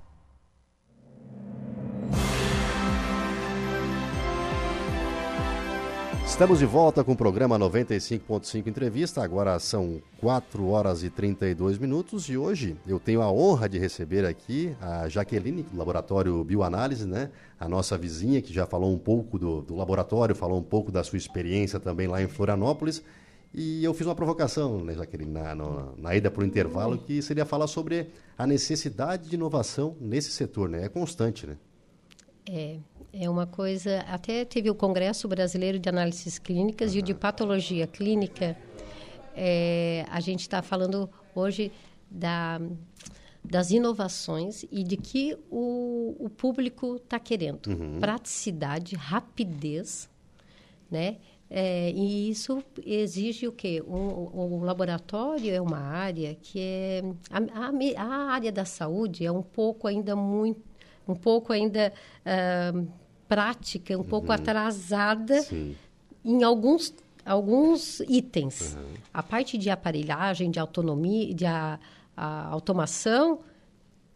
Estamos 6.25 6.58
de 6.58 6.65
volta 6.65 7.04
com 7.04 7.12
o 7.12 7.15
programa 7.15 7.60
95.5 7.60 8.65
Entrevista. 8.65 9.23
Agora 9.23 9.60
são 9.60 10.01
4 10.19 10.67
horas 10.67 11.04
e 11.04 11.12
32 11.12 11.77
minutos 11.77 12.27
e 12.27 12.36
hoje 12.36 12.75
eu 12.88 12.99
tenho 12.99 13.21
a 13.21 13.32
honra 13.32 13.69
de 13.69 13.77
receber 13.77 14.25
aqui 14.25 14.75
a 14.82 15.08
Jaqueline, 15.08 15.62
do 15.62 15.77
Laboratório 15.77 16.43
Bioanálise, 16.43 17.06
né? 17.06 17.30
A 17.60 17.69
nossa 17.69 17.95
vizinha 17.99 18.41
que 18.41 18.51
já 18.51 18.65
falou 18.65 18.91
um 18.91 18.97
pouco 18.97 19.38
do, 19.38 19.62
do 19.62 19.75
laboratório, 19.75 20.34
falou 20.34 20.58
um 20.58 20.63
pouco 20.63 20.91
da 20.91 21.04
sua 21.04 21.17
experiência 21.17 21.80
também 21.80 22.08
lá 22.08 22.19
em 22.19 22.27
Florianópolis 22.27 23.04
e 23.54 23.84
eu 23.84 23.94
fiz 23.94 24.08
uma 24.08 24.16
provocação, 24.16 24.84
né, 24.84 24.94
Jaqueline, 24.94 25.32
na, 25.32 25.54
no, 25.54 25.96
na 25.98 26.16
ida 26.16 26.32
para 26.32 26.42
o 26.42 26.46
intervalo, 26.46 26.98
que 26.98 27.22
seria 27.22 27.46
falar 27.46 27.68
sobre 27.68 28.08
a 28.38 28.48
necessidade 28.48 29.28
de 29.28 29.36
inovação 29.36 29.96
nesse 30.00 30.32
setor, 30.32 30.70
né? 30.70 30.86
É 30.86 30.90
constante, 30.90 31.46
né? 31.46 31.58
É, 32.50 32.78
é 33.12 33.30
uma 33.30 33.46
coisa... 33.46 34.00
Até 34.08 34.46
teve 34.46 34.70
o 34.70 34.76
Congresso 34.76 35.28
Brasileiro 35.28 35.78
de 35.78 35.90
Análises 35.90 36.40
Clínicas 36.40 36.92
uhum. 36.92 36.98
e 36.98 37.00
o 37.02 37.04
de 37.04 37.14
Patologia 37.14 37.86
Clínica. 37.88 38.58
É, 39.36 40.06
a 40.10 40.22
gente 40.22 40.42
está 40.42 40.62
falando 40.62 41.10
hoje 41.36 41.72
da, 42.10 42.60
das 43.44 43.72
inovações 43.72 44.66
e 44.72 44.84
de 44.84 44.96
que 44.96 45.38
o, 45.50 46.16
o 46.20 46.30
público 46.30 46.96
está 46.96 47.20
querendo. 47.20 47.68
Uhum. 47.68 48.00
Praticidade, 48.00 48.96
rapidez, 48.96 50.10
né? 50.90 51.18
É, 51.54 51.92
e 51.92 52.30
isso 52.30 52.64
exige 52.86 53.46
o 53.46 53.52
quê? 53.52 53.84
O, 53.86 53.94
o, 53.94 54.64
laboratório 54.64 55.54
é 55.54 55.60
uma 55.60 55.80
área 55.80 56.34
que 56.34 56.58
é... 56.58 57.04
A, 57.30 57.40
a, 57.68 58.02
a, 58.02 58.32
área 58.32 58.54
da 58.54 58.64
saúde 58.64 59.26
é 59.26 59.32
um 59.32 59.44
pouco 59.44 59.86
ainda 59.86 60.16
muito... 60.16 60.62
Um 61.06 61.14
pouco 61.14 61.52
ainda 61.52 61.92
uh, 62.26 62.88
prática, 63.28 63.94
um 63.96 63.98
uhum. 63.98 64.04
pouco 64.06 64.32
atrasada 64.32 65.42
Sim. 65.42 65.76
em 66.24 66.42
alguns, 66.42 66.94
alguns 67.26 68.00
itens. 68.02 68.76
Uhum. 68.76 68.94
A 69.14 69.22
parte 69.22 69.58
de 69.58 69.70
aparelhagem, 69.70 70.50
de 70.50 70.60
autonomia, 70.60 71.34
de 71.34 71.46
a, 71.46 71.78
a 72.16 72.48
automação 72.48 73.40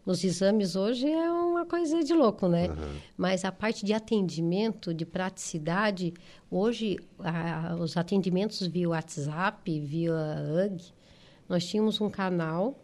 nos 0.05 0.23
exames 0.23 0.75
hoje 0.75 1.09
é 1.09 1.31
uma 1.31 1.65
coisa 1.65 2.03
de 2.03 2.13
louco, 2.13 2.47
né? 2.47 2.67
Uhum. 2.67 2.99
Mas 3.17 3.43
a 3.43 3.51
parte 3.51 3.83
de 3.83 3.93
atendimento, 3.93 4.93
de 4.93 5.05
praticidade, 5.05 6.13
hoje 6.49 6.99
a, 7.19 7.75
os 7.75 7.97
atendimentos 7.97 8.65
via 8.67 8.89
WhatsApp, 8.89 9.79
via 9.79 10.13
UG, 10.13 10.93
nós 11.49 11.65
tínhamos 11.65 11.99
um 11.99 12.09
canal. 12.09 12.79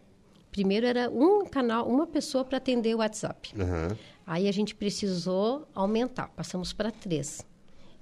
Primeiro 0.51 0.85
era 0.85 1.09
um 1.09 1.45
canal, 1.45 1.87
uma 1.87 2.07
pessoa 2.07 2.43
para 2.43 2.57
atender 2.57 2.95
o 2.95 2.97
WhatsApp. 2.97 3.53
Uhum. 3.55 3.95
Aí 4.25 4.47
a 4.47 4.51
gente 4.51 4.73
precisou 4.73 5.67
aumentar, 5.75 6.29
passamos 6.29 6.73
para 6.73 6.91
três. 6.91 7.45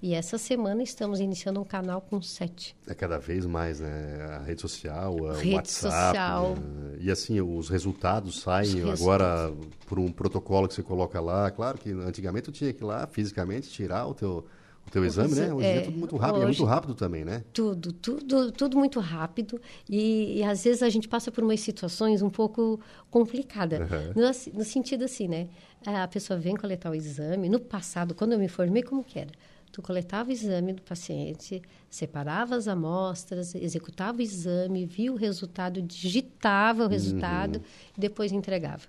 E 0.01 0.13
essa 0.13 0.37
semana 0.37 0.81
estamos 0.81 1.19
iniciando 1.19 1.59
um 1.59 1.65
canal 1.65 1.99
com 1.99 2.21
sete. 2.21 2.75
É 2.87 2.93
cada 2.93 3.17
vez 3.17 3.45
mais, 3.45 3.81
né? 3.81 4.37
A 4.39 4.43
rede 4.43 4.61
social, 4.61 5.13
o 5.13 5.31
rede 5.33 5.55
WhatsApp. 5.55 5.93
Social. 5.93 6.55
Né? 6.55 6.97
E 7.01 7.11
assim, 7.11 7.41
os 7.41 7.67
resultados 7.67 8.39
saem 8.39 8.83
os 8.83 9.01
agora 9.01 9.53
por 9.85 9.99
um 9.99 10.09
protocolo 10.09 10.69
que 10.69 10.73
você 10.73 10.83
coloca 10.83 11.19
lá. 11.19 11.51
Claro 11.51 11.77
que 11.77 11.91
antigamente 11.91 12.47
eu 12.47 12.53
tinha 12.53 12.71
que 12.71 12.81
ir 12.81 12.85
lá 12.85 13.05
fisicamente 13.07 13.69
tirar 13.69 14.07
o 14.07 14.13
teu, 14.13 14.45
o 14.87 14.89
teu 14.89 15.03
exame, 15.03 15.35
né? 15.35 15.53
Hoje 15.53 15.67
é, 15.67 15.77
é 15.77 15.81
tudo 15.81 15.97
muito 15.97 16.15
rápido, 16.15 16.37
hoje, 16.37 16.43
é 16.43 16.47
muito 16.47 16.63
rápido 16.63 16.95
também, 16.95 17.25
né? 17.25 17.43
Tudo, 17.51 17.91
tudo, 17.91 18.53
tudo 18.53 18.77
muito 18.77 19.01
rápido. 19.01 19.59
E, 19.89 20.39
e, 20.39 20.43
às 20.43 20.63
vezes 20.63 20.81
a 20.81 20.87
gente 20.87 21.09
passa 21.09 21.29
por 21.29 21.43
umas 21.43 21.59
situações 21.59 22.21
um 22.21 22.29
pouco 22.29 22.79
complicadas. 23.11 23.81
Uhum. 23.81 24.13
No, 24.15 24.59
no 24.59 24.63
sentido 24.63 25.03
assim, 25.03 25.27
né? 25.27 25.49
A 25.85 26.07
pessoa 26.07 26.39
vem 26.39 26.55
coletar 26.55 26.89
o 26.89 26.95
exame. 26.95 27.49
No 27.49 27.59
passado, 27.59 28.15
quando 28.15 28.31
eu 28.31 28.39
me 28.39 28.47
formei, 28.47 28.81
como 28.81 29.03
que 29.03 29.19
era? 29.19 29.31
Tu 29.71 29.81
coletava 29.81 30.29
o 30.29 30.31
exame 30.31 30.73
do 30.73 30.81
paciente, 30.81 31.61
separava 31.89 32.55
as 32.55 32.67
amostras, 32.67 33.53
executava 33.53 34.17
o 34.17 34.21
exame, 34.21 34.85
via 34.85 35.11
o 35.11 35.15
resultado, 35.15 35.81
digitava 35.81 36.81
o 36.81 36.85
uhum. 36.85 36.89
resultado 36.89 37.57
uhum. 37.57 37.63
e 37.97 38.01
depois 38.01 38.31
entregava. 38.31 38.87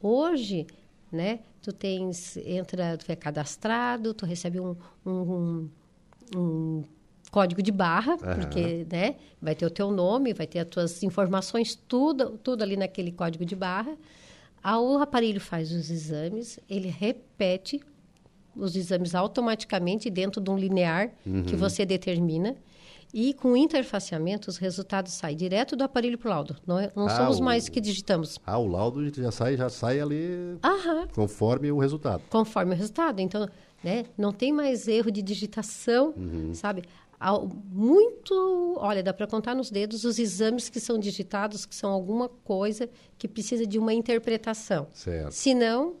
Hoje, 0.00 0.66
né, 1.10 1.40
tu 1.60 1.72
tens, 1.72 2.36
entra, 2.38 2.96
tu 2.96 3.10
é 3.12 3.16
cadastrado, 3.16 4.14
tu 4.14 4.24
recebe 4.24 4.58
um, 4.58 4.74
um, 5.04 5.12
um, 5.12 5.70
um 6.34 6.84
código 7.30 7.62
de 7.62 7.70
barra, 7.70 8.12
uhum. 8.12 8.34
porque, 8.40 8.86
né, 8.90 9.16
vai 9.40 9.54
ter 9.54 9.66
o 9.66 9.70
teu 9.70 9.90
nome, 9.90 10.32
vai 10.32 10.46
ter 10.46 10.60
as 10.60 10.68
tuas 10.68 11.02
informações, 11.02 11.74
tudo, 11.74 12.38
tudo 12.38 12.62
ali 12.62 12.76
naquele 12.76 13.12
código 13.12 13.44
de 13.44 13.54
barra. 13.54 13.96
O 14.64 14.98
aparelho 14.98 15.40
faz 15.40 15.72
os 15.72 15.90
exames, 15.90 16.58
ele 16.70 16.88
repete 16.88 17.80
os 18.56 18.76
exames 18.76 19.14
automaticamente 19.14 20.10
dentro 20.10 20.40
de 20.40 20.50
um 20.50 20.56
linear 20.56 21.10
uhum. 21.26 21.42
que 21.44 21.56
você 21.56 21.84
determina. 21.84 22.56
E 23.14 23.34
com 23.34 23.54
interfaceamento, 23.54 24.48
os 24.48 24.56
resultados 24.56 25.12
saem 25.12 25.36
direto 25.36 25.76
do 25.76 25.84
aparelho 25.84 26.16
para 26.16 26.28
o 26.28 26.30
laudo. 26.30 26.56
Não, 26.66 26.78
é, 26.78 26.90
não 26.96 27.06
ah, 27.06 27.10
somos 27.10 27.40
o... 27.40 27.42
mais 27.42 27.68
que 27.68 27.78
digitamos. 27.78 28.38
Ah, 28.46 28.56
o 28.56 28.66
laudo 28.66 29.06
já 29.14 29.30
sai, 29.30 29.56
já 29.56 29.68
sai 29.68 30.00
ali 30.00 30.56
Aham. 30.64 31.06
conforme 31.14 31.70
o 31.70 31.78
resultado. 31.78 32.22
Conforme 32.30 32.74
o 32.74 32.76
resultado. 32.76 33.20
Então, 33.20 33.46
né, 33.84 34.06
não 34.16 34.32
tem 34.32 34.50
mais 34.50 34.88
erro 34.88 35.10
de 35.10 35.20
digitação, 35.20 36.14
uhum. 36.16 36.54
sabe? 36.54 36.84
Muito, 37.70 38.74
olha, 38.78 39.02
dá 39.02 39.12
para 39.12 39.26
contar 39.28 39.54
nos 39.54 39.70
dedos 39.70 40.04
os 40.04 40.18
exames 40.18 40.68
que 40.68 40.80
são 40.80 40.98
digitados, 40.98 41.64
que 41.64 41.74
são 41.74 41.90
alguma 41.92 42.28
coisa 42.28 42.88
que 43.16 43.28
precisa 43.28 43.64
de 43.64 43.78
uma 43.78 43.92
interpretação. 43.92 44.88
Certo. 44.92 45.30
Se 45.30 45.54
não, 45.54 45.96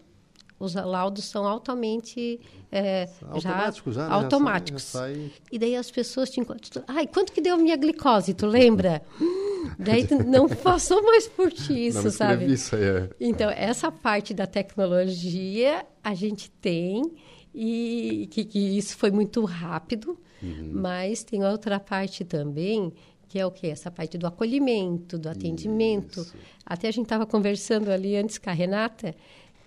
os 0.62 0.74
laudos 0.74 1.24
são 1.24 1.44
altamente 1.44 2.40
é, 2.70 3.08
automáticos, 3.28 3.96
já, 3.96 4.02
já, 4.02 4.08
né? 4.08 4.14
automáticos. 4.14 4.82
Já 4.84 4.98
sai, 5.00 5.14
já 5.14 5.20
sai... 5.20 5.32
E 5.50 5.58
daí 5.58 5.76
as 5.76 5.90
pessoas 5.90 6.30
te 6.30 6.38
encontram. 6.38 6.84
Ai, 6.86 7.06
quanto 7.08 7.32
que 7.32 7.40
deu 7.40 7.56
minha 7.58 7.76
glicose? 7.76 8.32
Tu 8.32 8.46
lembra? 8.46 9.02
daí 9.76 10.06
tu 10.06 10.22
não 10.22 10.48
passou 10.48 11.02
mais 11.02 11.26
por 11.26 11.50
ti 11.50 11.88
isso, 11.88 12.04
não 12.04 12.10
sabe? 12.12 12.52
Isso 12.52 12.76
aí, 12.76 12.84
é. 12.84 13.10
Então 13.20 13.50
essa 13.50 13.90
parte 13.90 14.32
da 14.32 14.46
tecnologia 14.46 15.84
a 16.02 16.14
gente 16.14 16.48
tem 16.48 17.02
e 17.52 18.28
que, 18.30 18.44
que 18.44 18.78
isso 18.78 18.96
foi 18.96 19.10
muito 19.10 19.44
rápido, 19.44 20.16
uhum. 20.40 20.70
mas 20.74 21.24
tem 21.24 21.44
outra 21.44 21.80
parte 21.80 22.24
também 22.24 22.92
que 23.28 23.38
é 23.38 23.46
o 23.46 23.50
que 23.50 23.66
essa 23.66 23.90
parte 23.90 24.18
do 24.18 24.26
acolhimento, 24.26 25.16
do 25.16 25.26
atendimento. 25.26 26.20
Isso. 26.20 26.34
Até 26.66 26.88
a 26.88 26.90
gente 26.90 27.06
estava 27.06 27.24
conversando 27.24 27.90
ali 27.90 28.14
antes 28.14 28.36
com 28.36 28.50
a 28.50 28.52
Renata 28.52 29.14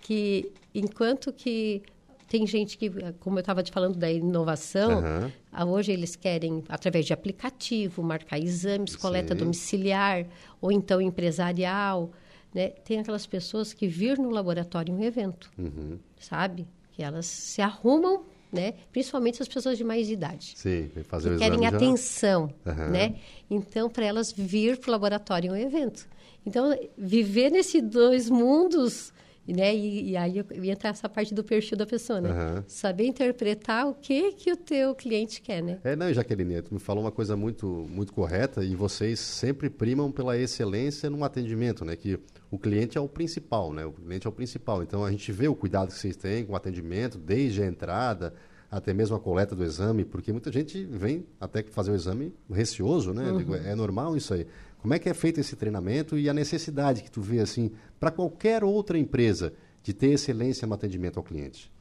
que 0.06 0.52
enquanto 0.78 1.32
que 1.32 1.82
tem 2.28 2.46
gente 2.46 2.76
que, 2.76 2.90
como 3.20 3.38
eu 3.38 3.40
estava 3.40 3.62
te 3.62 3.70
falando 3.70 3.96
da 3.96 4.10
inovação, 4.10 5.00
uhum. 5.00 5.70
hoje 5.70 5.92
eles 5.92 6.16
querem, 6.16 6.64
através 6.68 7.06
de 7.06 7.12
aplicativo, 7.12 8.02
marcar 8.02 8.38
exames, 8.38 8.96
coleta 8.96 9.34
Sim. 9.34 9.40
domiciliar, 9.40 10.26
ou 10.60 10.72
então 10.72 11.00
empresarial. 11.00 12.10
Né? 12.52 12.70
Tem 12.70 12.98
aquelas 12.98 13.26
pessoas 13.26 13.72
que 13.72 13.86
vir 13.86 14.18
no 14.18 14.30
laboratório 14.30 14.92
um 14.92 15.02
evento, 15.02 15.50
uhum. 15.56 15.98
sabe? 16.18 16.66
Que 16.92 17.02
elas 17.02 17.26
se 17.26 17.62
arrumam, 17.62 18.24
né? 18.52 18.74
Principalmente 18.90 19.40
as 19.42 19.48
pessoas 19.48 19.76
de 19.76 19.84
mais 19.84 20.10
idade. 20.10 20.54
Sim, 20.56 20.90
fazer 21.04 21.30
que 21.30 21.36
o 21.36 21.38
querem 21.38 21.66
atenção, 21.66 22.52
uhum. 22.64 22.90
né? 22.90 23.16
Então, 23.48 23.88
para 23.88 24.04
elas 24.04 24.32
vir 24.32 24.78
para 24.78 24.88
o 24.88 24.92
laboratório 24.92 25.52
um 25.52 25.56
evento. 25.56 26.08
Então, 26.44 26.76
viver 26.96 27.50
nesses 27.50 27.82
dois 27.82 28.30
mundos 28.30 29.12
né? 29.52 29.74
E, 29.74 30.10
e, 30.10 30.16
aí 30.16 30.44
entra 30.64 30.90
essa 30.90 31.08
parte 31.08 31.34
do 31.34 31.44
perfil 31.44 31.76
da 31.76 31.86
pessoa, 31.86 32.20
né? 32.20 32.30
Uhum. 32.30 32.62
Saber 32.66 33.06
interpretar 33.06 33.88
o 33.88 33.94
que 33.94 34.32
que 34.32 34.52
o 34.52 34.56
teu 34.56 34.94
cliente 34.94 35.40
quer, 35.40 35.62
né? 35.62 35.78
É, 35.84 35.94
não, 35.94 36.12
Jaqueline, 36.12 36.62
tu 36.62 36.74
me 36.74 36.80
falou 36.80 37.04
uma 37.04 37.12
coisa 37.12 37.36
muito, 37.36 37.86
muito 37.88 38.12
correta 38.12 38.64
e 38.64 38.74
vocês 38.74 39.18
sempre 39.20 39.70
primam 39.70 40.10
pela 40.10 40.36
excelência 40.36 41.08
no 41.08 41.22
atendimento, 41.24 41.84
né? 41.84 41.96
Que 41.96 42.18
o 42.50 42.58
cliente 42.58 42.98
é 42.98 43.00
o 43.00 43.08
principal, 43.08 43.72
né? 43.72 43.84
O 43.84 43.92
cliente 43.92 44.26
é 44.26 44.30
o 44.30 44.32
principal. 44.32 44.82
Então 44.82 45.04
a 45.04 45.10
gente 45.10 45.30
vê 45.32 45.48
o 45.48 45.54
cuidado 45.54 45.88
que 45.88 45.94
vocês 45.94 46.16
têm 46.16 46.44
com 46.44 46.52
o 46.52 46.56
atendimento, 46.56 47.18
desde 47.18 47.62
a 47.62 47.66
entrada 47.66 48.34
até 48.70 48.92
mesmo 48.92 49.16
a 49.16 49.20
coleta 49.20 49.54
do 49.54 49.64
exame, 49.64 50.04
porque 50.04 50.32
muita 50.32 50.50
gente 50.50 50.84
vem 50.84 51.24
até 51.40 51.62
fazer 51.62 51.92
o 51.92 51.94
exame 51.94 52.34
receoso, 52.50 53.12
né? 53.12 53.30
Uhum. 53.30 53.54
É 53.54 53.74
normal 53.74 54.16
isso 54.16 54.34
aí. 54.34 54.46
Como 54.86 54.94
é 54.94 55.00
que 55.00 55.08
é 55.08 55.14
feito 55.14 55.40
esse 55.40 55.56
treinamento 55.56 56.16
e 56.16 56.28
a 56.28 56.32
necessidade 56.32 57.02
que 57.02 57.10
tu 57.10 57.20
vê 57.20 57.40
assim 57.40 57.72
para 57.98 58.08
qualquer 58.08 58.62
outra 58.62 58.96
empresa 58.96 59.52
de 59.82 59.92
ter 59.92 60.12
excelência 60.12 60.64
no 60.64 60.74
atendimento 60.74 61.16
ao 61.16 61.24
cliente? 61.24 61.72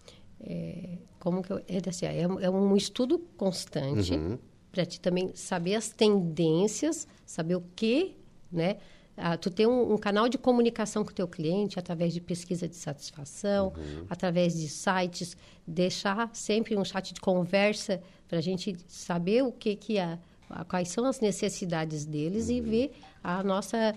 É, 0.42 0.98
como 1.20 1.44
que 1.44 1.54
eu, 1.54 1.58
é, 1.68 1.88
assim, 1.88 2.08
é, 2.08 2.22
é 2.24 2.50
um 2.50 2.76
estudo 2.76 3.20
constante 3.38 4.16
uhum. 4.16 4.40
para 4.72 4.88
te 4.88 5.00
também 5.00 5.30
saber 5.36 5.76
as 5.76 5.90
tendências, 5.90 7.08
saber 7.28 7.54
o 7.54 7.64
que, 7.76 8.18
né? 8.52 8.78
Ah, 9.16 9.38
tu 9.38 9.52
ter 9.52 9.68
um, 9.68 9.94
um, 9.94 9.98
canal 10.00 10.28
de 10.28 10.40
comunicação 10.40 11.06
com 11.06 11.12
o 11.12 11.14
teu 11.14 11.28
cliente 11.28 11.78
através 11.78 12.12
de 12.12 12.20
pesquisa 12.20 12.68
de 12.68 12.76
satisfação, 12.76 13.68
uhum. 13.78 14.08
através 14.10 14.56
de 14.60 14.68
sites, 14.68 15.38
deixar 15.66 16.32
sempre 16.34 16.76
um 16.76 16.84
chat 16.84 17.14
de 17.14 17.22
conversa 17.22 18.02
para 18.28 18.40
a 18.40 18.42
gente 18.42 18.76
saber 18.88 19.44
o 19.44 19.52
que 19.52 19.76
que 19.76 20.00
a 20.00 20.18
quais 20.68 20.90
são 20.90 21.06
as 21.06 21.20
necessidades 21.20 22.06
deles 22.06 22.48
uhum. 22.48 22.56
e 22.56 22.62
ver 22.62 22.92
a 23.24 23.44
nossa 23.44 23.96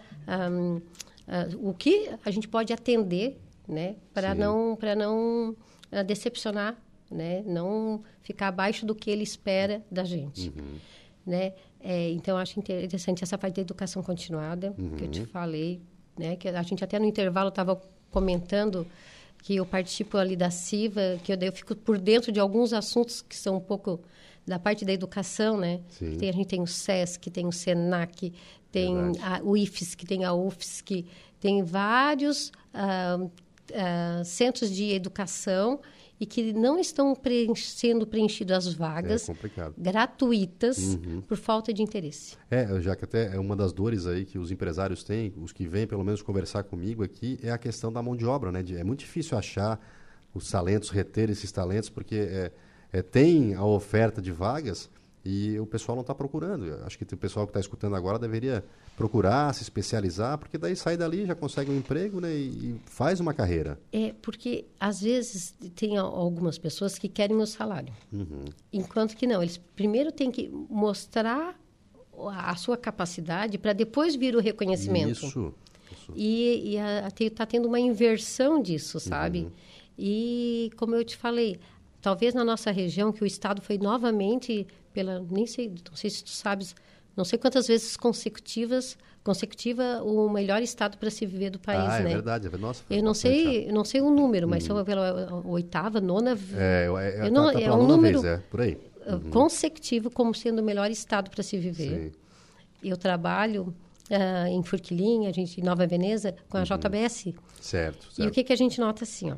um, 0.51 0.77
uh, 0.77 1.69
o 1.69 1.75
que 1.75 2.11
a 2.25 2.31
gente 2.31 2.49
pode 2.49 2.73
atender 2.73 3.39
né 3.67 3.97
para 4.15 4.35
não 4.35 4.77
para 4.77 4.95
não 4.95 5.51
uh, 5.93 6.05
decepcionar 6.07 6.77
né 7.11 7.43
não 7.47 8.03
ficar 8.23 8.49
abaixo 8.49 8.87
do 8.87 8.95
que 8.95 9.11
ele 9.11 9.23
espera 9.23 9.83
da 9.91 10.05
gente 10.05 10.49
uhum. 10.49 10.79
né 11.27 11.53
é, 11.81 12.11
então 12.11 12.37
acho 12.37 12.59
interessante 12.59 13.23
essa 13.23 13.39
parte 13.39 13.57
da 13.57 13.63
educação 13.63 14.03
continuada 14.03 14.75
uhum. 14.79 14.97
que 14.97 15.05
eu 15.05 15.09
te 15.09 15.21
uhum. 15.21 15.27
falei 15.27 15.81
né 16.19 16.37
que 16.37 16.49
a 16.49 16.63
gente 16.63 16.83
até 16.83 16.99
no 16.99 17.05
intervalo 17.05 17.51
estava 17.51 17.81
comentando 18.11 18.87
que 19.43 19.55
eu 19.55 19.65
participo 19.65 20.17
ali 20.17 20.35
da 20.35 20.51
CIVA 20.51 21.21
que 21.23 21.33
eu, 21.33 21.37
eu 21.41 21.53
fico 21.53 21.77
por 21.77 21.99
dentro 21.99 22.33
de 22.33 22.41
alguns 22.41 22.73
assuntos 22.73 23.23
que 23.23 23.37
são 23.37 23.57
um 23.57 23.61
pouco 23.61 24.01
da 24.49 24.59
parte 24.59 24.85
da 24.85 24.93
educação, 24.93 25.59
né? 25.59 25.81
Tem, 26.19 26.29
a 26.29 26.33
gente 26.33 26.49
tem 26.49 26.63
o 26.63 26.67
SESC, 26.67 27.31
tem 27.31 27.47
o 27.47 27.53
SENAC, 27.53 28.33
tem 28.73 28.95
a, 29.23 29.41
o 29.43 29.57
IFSC, 29.57 30.07
tem 30.07 30.25
a 30.25 30.33
UFSC, 30.33 31.05
tem 31.41 31.63
vários 31.63 32.49
uh, 32.75 33.25
uh, 33.25 34.25
centros 34.25 34.71
de 34.71 34.93
educação 34.93 35.81
e 36.21 36.27
que 36.27 36.53
não 36.53 36.79
estão 36.79 37.17
sendo 37.55 38.07
preenchidas 38.07 38.67
as 38.67 38.75
vagas 38.75 39.29
é 39.29 39.35
gratuitas 39.77 40.79
uhum. 40.79 41.21
por 41.21 41.37
falta 41.37 41.73
de 41.73 41.81
interesse. 41.81 42.37
É, 42.51 42.81
já 42.81 42.97
que 42.97 43.05
até 43.05 43.37
é 43.37 43.39
uma 43.39 43.55
das 43.55 43.73
dores 43.73 44.05
aí 44.05 44.25
que 44.25 44.37
os 44.37 44.51
empresários 44.51 45.05
têm, 45.05 45.33
os 45.37 45.53
que 45.53 45.69
vêm 45.69 45.87
pelo 45.87 46.03
menos 46.03 46.21
conversar 46.21 46.65
comigo 46.65 47.05
aqui, 47.05 47.39
é 47.41 47.51
a 47.51 47.59
questão 47.59 47.93
da 47.93 48.03
mão 48.03 48.17
de 48.17 48.27
obra, 48.27 48.51
né? 48.51 48.65
É 48.77 48.83
muito 48.83 49.01
difícil 49.01 49.39
achar 49.39 49.79
os 50.35 50.51
talentos, 50.51 50.91
reter 50.91 51.31
esses 51.31 51.53
talentos, 51.53 51.89
porque 51.89 52.17
é, 52.17 52.53
é, 52.93 53.03
tem 53.03 53.55
a 53.55 53.65
oferta 53.65 54.21
de 54.21 54.33
vagas 54.33 54.89
e 55.25 55.59
o 55.59 55.67
pessoal 55.67 55.95
não 55.97 56.03
está 56.03 56.15
procurando. 56.15 56.65
Eu 56.65 56.85
acho 56.85 56.97
que 56.97 57.05
o 57.05 57.17
pessoal 57.17 57.47
que 57.47 57.51
está 57.51 57.61
escutando 57.61 57.95
agora 57.95 58.19
deveria 58.19 58.65
procurar, 58.97 59.55
se 59.55 59.63
especializar, 59.63 60.39
porque 60.39 60.57
daí 60.57 60.75
sai 60.75 60.97
dali, 60.97 61.27
já 61.27 61.35
consegue 61.35 61.71
um 61.71 61.77
emprego 61.77 62.21
né, 62.21 62.35
e, 62.35 62.49
e 62.49 62.81
faz 62.87 63.21
uma 63.21 63.35
carreira. 63.35 63.79
É, 63.93 64.15
porque 64.23 64.65
às 64.81 65.03
vezes 65.03 65.55
tem 65.75 65.97
algumas 65.97 66.59
pessoas 66.59 66.99
que 66.99 67.09
querem 67.09 67.37
o 67.37 67.47
salário, 67.47 67.93
uhum. 68.13 68.45
enquanto 68.73 69.17
que 69.17 69.27
não. 69.27 69.43
Eles 69.43 69.59
primeiro 69.77 70.11
têm 70.11 70.31
que 70.31 70.49
mostrar 70.69 71.59
a 72.27 72.57
sua 72.57 72.77
capacidade 72.77 73.59
para 73.59 73.73
depois 73.73 74.17
vir 74.17 74.35
o 74.35 74.41
reconhecimento. 74.41 75.11
Isso. 75.13 75.55
isso. 75.93 76.13
E 76.17 76.77
está 77.21 77.47
tendo 77.47 77.69
uma 77.69 77.79
inversão 77.79 78.61
disso, 78.61 78.99
sabe? 78.99 79.41
Uhum. 79.41 79.51
E 79.97 80.71
como 80.77 80.95
eu 80.95 81.05
te 81.05 81.17
falei, 81.17 81.59
talvez 82.01 82.35
na 82.35 82.45
nossa 82.45 82.71
região, 82.71 83.13
que 83.13 83.23
o 83.23 83.27
Estado 83.27 83.63
foi 83.63 83.79
novamente, 83.79 84.67
pela 84.93 85.21
nem 85.31 85.47
sei, 85.47 85.69
não 85.69 85.97
sei 85.97 86.11
se 86.11 86.25
tu 86.25 86.31
sabes, 86.31 86.75
não 87.17 87.25
sei 87.25 87.39
quantas 87.39 87.67
vezes 87.67 87.97
consecutivas, 87.97 88.97
consecutiva 89.25 90.03
o 90.03 90.31
melhor 90.31 90.63
estado 90.63 90.97
para 90.97 91.11
se 91.11 91.27
viver 91.27 91.51
do 91.51 91.59
país, 91.59 91.91
ah, 91.91 91.99
é 91.99 92.03
né? 92.03 92.11
é 92.11 92.15
verdade, 92.15 92.49
é 92.53 92.57
nossa. 92.57 92.83
Eu 92.89 93.03
não 93.03 93.13
sei, 93.13 93.71
não 93.71 93.85
sei 93.85 94.01
o 94.01 94.11
número, 94.11 94.49
mas 94.49 94.65
hum. 94.65 94.69
são 94.69 94.85
pela 94.85 95.43
oitava, 95.45 96.01
nona. 96.01 96.39
É, 96.55 96.87
é, 96.87 97.27
eu 97.27 97.33
não, 97.33 97.47
tá, 97.47 97.53
tá 97.53 97.61
é 97.61 97.73
um 97.73 97.87
número. 97.87 98.23
Vez, 98.23 98.39
é, 98.39 98.43
por 98.49 98.61
aí. 98.61 98.79
uhum. 99.07 99.31
consecutivo 99.31 100.11
como 100.11 100.35
sendo 100.35 100.61
o 100.61 100.65
melhor 100.65 100.91
estado 100.91 101.31
para 101.31 101.43
se 101.43 101.59
viver. 101.59 102.13
Sim. 102.13 102.19
Eu 102.83 102.97
trabalho 102.97 103.75
uh, 104.11 104.47
em 104.47 104.63
Furquilim, 104.63 105.27
a 105.27 105.33
gente 105.33 105.61
em 105.61 105.65
Nova 105.65 105.87
Veneza, 105.87 106.35
com 106.49 106.57
a 106.57 106.61
uhum. 106.61 106.67
JBS. 106.67 107.35
Certo, 107.61 108.05
certo, 108.05 108.23
E 108.23 108.27
o 108.27 108.31
que, 108.31 108.45
que 108.45 108.53
a 108.53 108.57
gente 108.57 108.81
nota 108.81 109.05
assim, 109.05 109.33
ó, 109.33 109.37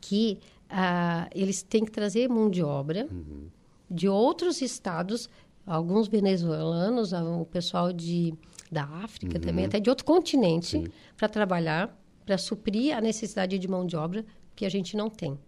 que 0.00 0.38
uh, 0.70 1.28
eles 1.34 1.62
têm 1.62 1.84
que 1.84 1.90
trazer 1.90 2.28
mão 2.28 2.50
de 2.50 2.62
obra 2.62 3.06
uhum. 3.10 3.48
de 3.90 4.08
outros 4.08 4.60
estados, 4.60 5.28
alguns 5.66 6.08
venezuelanos, 6.08 7.12
o 7.12 7.44
pessoal 7.46 7.92
de, 7.92 8.34
da 8.70 8.84
África 8.84 9.38
também, 9.38 9.64
uhum. 9.64 9.68
até 9.68 9.80
de 9.80 9.88
outro 9.90 10.04
continente, 10.04 10.90
para 11.16 11.28
trabalhar, 11.28 11.96
para 12.24 12.38
suprir 12.38 12.96
a 12.96 13.00
necessidade 13.00 13.58
de 13.58 13.68
mão 13.68 13.86
de 13.86 13.96
obra 13.96 14.24
que 14.54 14.64
a 14.64 14.68
gente 14.68 14.96
não 14.96 15.08
tem. 15.10 15.38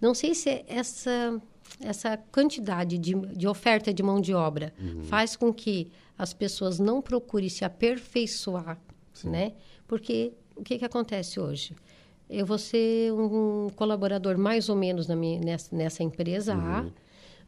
Não 0.00 0.14
sei 0.14 0.34
se 0.34 0.64
essa, 0.68 1.40
essa 1.80 2.16
quantidade 2.30 2.98
de, 2.98 3.14
de 3.14 3.48
oferta 3.48 3.92
de 3.92 4.02
mão 4.02 4.20
de 4.20 4.32
obra 4.32 4.72
uhum. 4.80 5.02
faz 5.04 5.34
com 5.36 5.52
que 5.52 5.90
as 6.16 6.32
pessoas 6.32 6.78
não 6.78 7.02
procurem 7.02 7.48
se 7.48 7.64
aperfeiçoar, 7.64 8.78
Sim. 9.12 9.30
né? 9.30 9.52
Porque 9.86 10.32
o 10.56 10.62
que, 10.62 10.78
que 10.78 10.84
acontece 10.84 11.38
hoje? 11.40 11.74
Eu 12.28 12.44
vou 12.44 12.58
ser 12.58 13.12
um 13.12 13.68
colaborador 13.74 14.36
mais 14.36 14.68
ou 14.68 14.76
menos 14.76 15.08
minha, 15.08 15.40
nessa, 15.40 15.74
nessa 15.74 16.02
empresa 16.02 16.54
uhum. 16.54 16.60
A, 16.60 16.86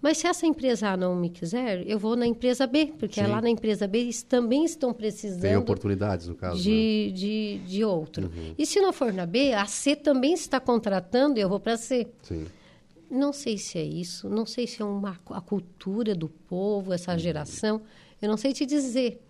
mas 0.03 0.17
se 0.17 0.27
essa 0.27 0.47
empresa 0.47 0.89
A 0.89 0.97
não 0.97 1.15
me 1.15 1.29
quiser, 1.29 1.87
eu 1.87 1.99
vou 1.99 2.17
na 2.17 2.27
empresa 2.27 2.67
B, 2.67 2.95
porque 2.99 3.21
lá 3.21 3.43
na 3.43 3.51
empresa 3.51 3.87
B 3.87 3.99
eles 3.99 4.23
também 4.23 4.65
estão 4.65 4.95
precisando. 4.95 5.43
Tem 5.43 5.57
oportunidades, 5.57 6.27
no 6.27 6.35
caso. 6.35 6.63
De, 6.63 7.09
né? 7.11 7.19
de, 7.19 7.59
de 7.67 7.85
outro. 7.85 8.27
Uhum. 8.27 8.55
E 8.57 8.65
se 8.65 8.81
não 8.81 8.93
for 8.93 9.13
na 9.13 9.27
B, 9.27 9.53
a 9.53 9.67
C 9.67 9.95
também 9.95 10.33
está 10.33 10.59
contratando 10.59 11.39
e 11.39 11.43
eu 11.43 11.49
vou 11.49 11.61
para 11.61 11.77
C. 11.77 12.07
Sim. 12.23 12.47
Não 13.11 13.33
sei 13.33 13.59
se 13.59 13.77
é 13.77 13.83
isso, 13.83 14.29
não 14.29 14.47
sei 14.47 14.67
se 14.67 14.81
é 14.81 14.85
uma, 14.85 15.19
a 15.31 15.41
cultura 15.41 16.15
do 16.15 16.29
povo, 16.29 16.95
essa 16.95 17.13
uhum. 17.13 17.19
geração. 17.19 17.83
Eu 18.23 18.29
não 18.29 18.39
sei 18.39 18.55
te 18.55 18.65
dizer 18.65 19.21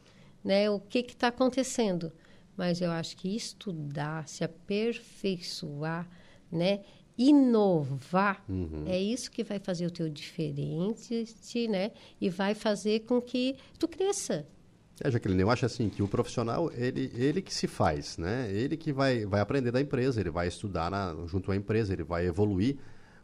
né, 0.44 0.70
o 0.70 0.78
que 0.78 0.98
está 0.98 1.28
acontecendo. 1.28 2.12
Mas 2.61 2.83
eu 2.83 2.90
acho 2.90 3.16
que 3.16 3.35
estudar, 3.35 4.29
se 4.29 4.44
aperfeiçoar, 4.44 6.07
né? 6.53 6.81
inovar, 7.16 8.44
uhum. 8.46 8.85
é 8.87 8.99
isso 8.99 9.31
que 9.31 9.42
vai 9.42 9.59
fazer 9.59 9.87
o 9.87 9.90
teu 9.90 10.11
diferente, 10.11 11.25
né? 11.70 11.90
E 12.20 12.29
vai 12.29 12.55
fazer 12.55 13.01
com 13.01 13.20
que 13.20 13.57
tu 13.79 13.88
cresça. 13.88 14.46
É, 15.03 15.11
Jaqueline, 15.11 15.40
eu 15.40 15.51
acho 15.51 15.64
assim 15.64 15.88
que 15.88 16.03
o 16.03 16.09
profissional, 16.09 16.70
ele, 16.75 17.11
ele 17.14 17.40
que 17.40 17.53
se 17.53 17.66
faz, 17.66 18.18
né? 18.18 18.51
Ele 18.53 18.77
que 18.77 18.92
vai, 18.92 19.25
vai 19.25 19.40
aprender 19.40 19.70
da 19.70 19.81
empresa, 19.81 20.20
ele 20.20 20.31
vai 20.31 20.46
estudar 20.46 20.90
na, 20.90 21.16
junto 21.27 21.51
à 21.51 21.57
empresa, 21.57 21.94
ele 21.94 22.05
vai 22.05 22.27
evoluir, 22.27 22.77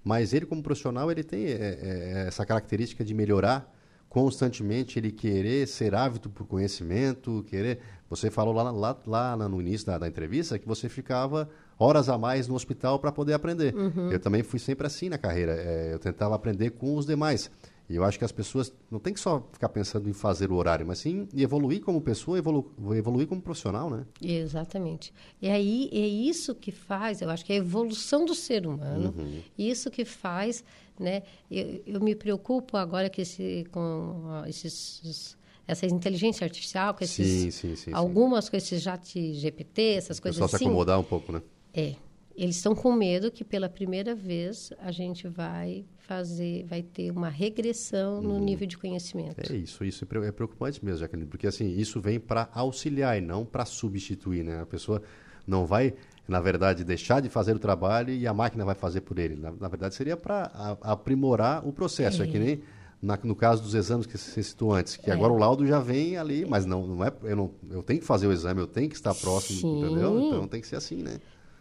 mas 0.02 0.32
ele 0.32 0.46
como 0.46 0.62
profissional, 0.62 1.10
ele 1.10 1.22
tem 1.22 1.44
é, 1.44 1.52
é, 1.52 2.24
essa 2.28 2.46
característica 2.46 3.04
de 3.04 3.12
melhorar 3.12 3.70
constantemente, 4.08 4.98
ele 4.98 5.12
querer 5.12 5.68
ser 5.68 5.94
ávido 5.94 6.30
por 6.30 6.46
conhecimento, 6.46 7.44
querer... 7.48 7.80
Você 8.08 8.30
falou 8.30 8.54
lá, 8.54 8.70
lá, 8.70 8.96
lá 9.06 9.48
no 9.48 9.60
início 9.60 9.86
da, 9.86 9.98
da 9.98 10.08
entrevista 10.08 10.58
que 10.58 10.66
você 10.66 10.88
ficava 10.88 11.48
horas 11.78 12.08
a 12.08 12.16
mais 12.16 12.46
no 12.46 12.54
hospital 12.54 12.98
para 12.98 13.10
poder 13.10 13.34
aprender. 13.34 13.74
Uhum. 13.74 14.10
Eu 14.10 14.20
também 14.20 14.42
fui 14.42 14.58
sempre 14.58 14.86
assim 14.86 15.08
na 15.08 15.18
carreira. 15.18 15.52
É, 15.52 15.94
eu 15.94 15.98
tentava 15.98 16.34
aprender 16.34 16.70
com 16.70 16.96
os 16.96 17.04
demais. 17.04 17.50
E 17.88 17.94
eu 17.94 18.04
acho 18.04 18.18
que 18.18 18.24
as 18.24 18.32
pessoas 18.32 18.72
não 18.90 18.98
tem 18.98 19.14
que 19.14 19.20
só 19.20 19.48
ficar 19.52 19.68
pensando 19.68 20.08
em 20.08 20.12
fazer 20.12 20.50
o 20.50 20.56
horário, 20.56 20.84
mas 20.84 20.98
sim 20.98 21.28
evoluir 21.36 21.80
como 21.80 22.00
pessoa, 22.00 22.36
evolu 22.36 22.72
evoluir 22.96 23.28
como 23.28 23.40
profissional, 23.40 23.88
né? 23.88 24.04
Exatamente. 24.20 25.14
E 25.40 25.48
aí 25.48 25.88
é 25.92 26.06
isso 26.06 26.54
que 26.54 26.72
faz, 26.72 27.22
eu 27.22 27.30
acho 27.30 27.44
que 27.44 27.52
é 27.52 27.56
a 27.56 27.58
evolução 27.58 28.24
do 28.24 28.34
ser 28.34 28.66
humano, 28.66 29.14
uhum. 29.16 29.40
isso 29.56 29.88
que 29.88 30.04
faz, 30.04 30.64
né? 30.98 31.22
Eu, 31.48 31.82
eu 31.86 32.00
me 32.00 32.16
preocupo 32.16 32.76
agora 32.76 33.08
que 33.08 33.22
esse, 33.22 33.64
com 33.70 34.42
esses 34.48 35.36
essa 35.66 35.86
inteligência 35.86 36.44
artificial, 36.44 36.94
com 36.94 37.02
esses, 37.02 37.26
sim, 37.26 37.50
sim, 37.50 37.76
sim, 37.76 37.92
algumas 37.92 38.48
com 38.48 38.56
esses 38.56 38.82
chat 38.82 39.32
GPT, 39.34 39.82
essas 39.96 40.20
coisas 40.20 40.40
assim. 40.40 40.50
Só 40.50 40.58
se 40.58 40.64
acomodar 40.64 40.98
um 41.00 41.04
pouco, 41.04 41.32
né? 41.32 41.42
É. 41.74 41.94
Eles 42.36 42.56
estão 42.56 42.74
com 42.74 42.92
medo 42.92 43.30
que 43.30 43.42
pela 43.42 43.66
primeira 43.66 44.14
vez 44.14 44.70
a 44.78 44.92
gente 44.92 45.26
vai 45.26 45.86
fazer, 45.96 46.64
vai 46.66 46.82
ter 46.82 47.10
uma 47.10 47.30
regressão 47.30 48.20
no 48.20 48.34
uhum. 48.34 48.44
nível 48.44 48.66
de 48.66 48.76
conhecimento. 48.76 49.40
É 49.50 49.56
isso, 49.56 49.82
isso 49.82 50.06
é 50.22 50.32
preocupante 50.32 50.84
mesmo, 50.84 51.00
Jacqueline, 51.00 51.26
porque 51.26 51.46
assim, 51.46 51.74
isso 51.76 51.98
vem 51.98 52.20
para 52.20 52.50
auxiliar 52.52 53.16
e 53.16 53.22
não 53.22 53.44
para 53.44 53.64
substituir, 53.64 54.44
né? 54.44 54.60
A 54.60 54.66
pessoa 54.66 55.02
não 55.46 55.64
vai, 55.64 55.94
na 56.28 56.38
verdade, 56.38 56.84
deixar 56.84 57.20
de 57.20 57.30
fazer 57.30 57.56
o 57.56 57.58
trabalho 57.58 58.12
e 58.12 58.26
a 58.26 58.34
máquina 58.34 58.66
vai 58.66 58.74
fazer 58.74 59.00
por 59.00 59.18
ele. 59.18 59.36
Na, 59.36 59.52
na 59.52 59.68
verdade, 59.68 59.94
seria 59.94 60.16
para 60.16 60.76
aprimorar 60.82 61.66
o 61.66 61.72
processo. 61.72 62.22
É, 62.22 62.26
é 62.26 62.30
que 62.30 62.38
nem 62.38 62.60
na, 63.00 63.18
no 63.22 63.36
caso 63.36 63.62
dos 63.62 63.74
exames 63.74 64.06
que 64.06 64.16
você 64.16 64.42
citou 64.42 64.72
antes, 64.72 64.96
que 64.96 65.10
é. 65.10 65.12
agora 65.12 65.32
o 65.32 65.36
laudo 65.36 65.66
já 65.66 65.78
vem 65.78 66.16
ali, 66.16 66.44
mas 66.44 66.64
não, 66.64 66.86
não 66.86 67.04
é, 67.04 67.12
eu, 67.22 67.36
não, 67.36 67.50
eu 67.70 67.82
tenho 67.82 68.00
que 68.00 68.06
fazer 68.06 68.26
o 68.26 68.32
exame, 68.32 68.60
eu 68.60 68.66
tenho 68.66 68.88
que 68.88 68.96
estar 68.96 69.14
próximo, 69.14 69.60
Sim. 69.60 69.84
entendeu? 69.84 70.20
Então 70.20 70.48
tem 70.48 70.60
que 70.60 70.66
ser 70.66 70.76
assim, 70.76 71.02
né? 71.02 71.20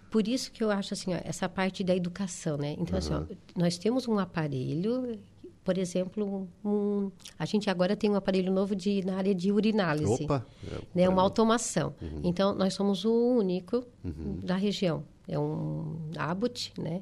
Por 0.10 0.28
isso 0.28 0.52
que 0.52 0.63
eu 0.63 0.71
acho 0.71 0.93
assim, 0.93 1.13
ó, 1.13 1.19
essa 1.24 1.50
parte 1.50 1.84
da 1.84 1.95
educação, 1.95 2.58
né? 2.58 2.76
Então, 2.80 2.93
uhum. 2.93 2.98
assim, 2.98 3.13
ó, 3.13 3.60
nós 3.60 3.78
temos 3.78 4.08
um 4.08 4.17
aparelho, 4.17 5.19
por 5.65 5.78
exemplo, 5.78 6.48
um, 6.63 7.12
a 7.38 7.45
gente 7.45 7.69
agora 7.69 7.95
tem 7.98 8.10
um 8.10 8.15
aparelho 8.15 8.54
novo 8.54 8.76
de, 8.76 9.04
na 9.06 9.17
área 9.17 9.36
de 9.36 9.52
urinálise. 9.52 10.24
Opa! 10.24 10.45
É, 10.71 10.82
né? 10.93 11.10
Uma 11.10 11.21
automação. 11.21 11.93
Uhum. 12.02 12.21
Então, 12.24 12.56
nós 12.56 12.74
somos 12.76 13.04
o 13.04 13.12
único 13.12 13.84
uhum. 14.04 14.39
da 14.41 14.56
região. 14.56 15.04
É 15.28 15.38
um 15.38 15.98
Abbott, 16.15 16.71
né? 16.80 17.02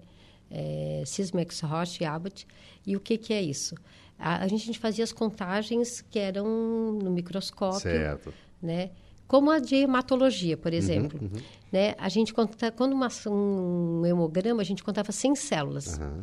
É, 0.50 1.04
Sismex 1.06 1.60
Roche 1.60 2.06
Abbott. 2.06 2.48
E 2.88 2.96
o 2.96 3.00
que, 3.00 3.18
que 3.18 3.34
é 3.34 3.42
isso? 3.42 3.76
A, 4.24 4.46
a, 4.46 4.48
gente 4.48 4.80
fazia 4.80 5.04
as 5.04 5.12
contagens 5.12 6.00
que 6.00 6.18
eram 6.18 6.46
no 6.94 7.12
microscópio. 7.12 7.82
Certo. 7.82 8.34
Né? 8.62 8.92
Como 9.28 9.52
a 9.52 9.60
de 9.60 9.76
hematologia, 9.76 10.56
por 10.56 10.72
uhum, 10.72 10.78
exemplo. 10.78 11.20
Uhum, 11.22 11.30
uhum. 11.34 11.42
Né? 11.70 11.94
A 11.98 12.08
gente 12.08 12.34
conta, 12.34 12.72
quando 12.72 12.94
uma, 12.94 13.10
um 13.28 14.06
hemograma, 14.06 14.62
a 14.62 14.66
gente 14.66 14.82
contava 14.82 15.12
100 15.12 15.36
células. 15.36 15.98
Uhum. 15.98 16.22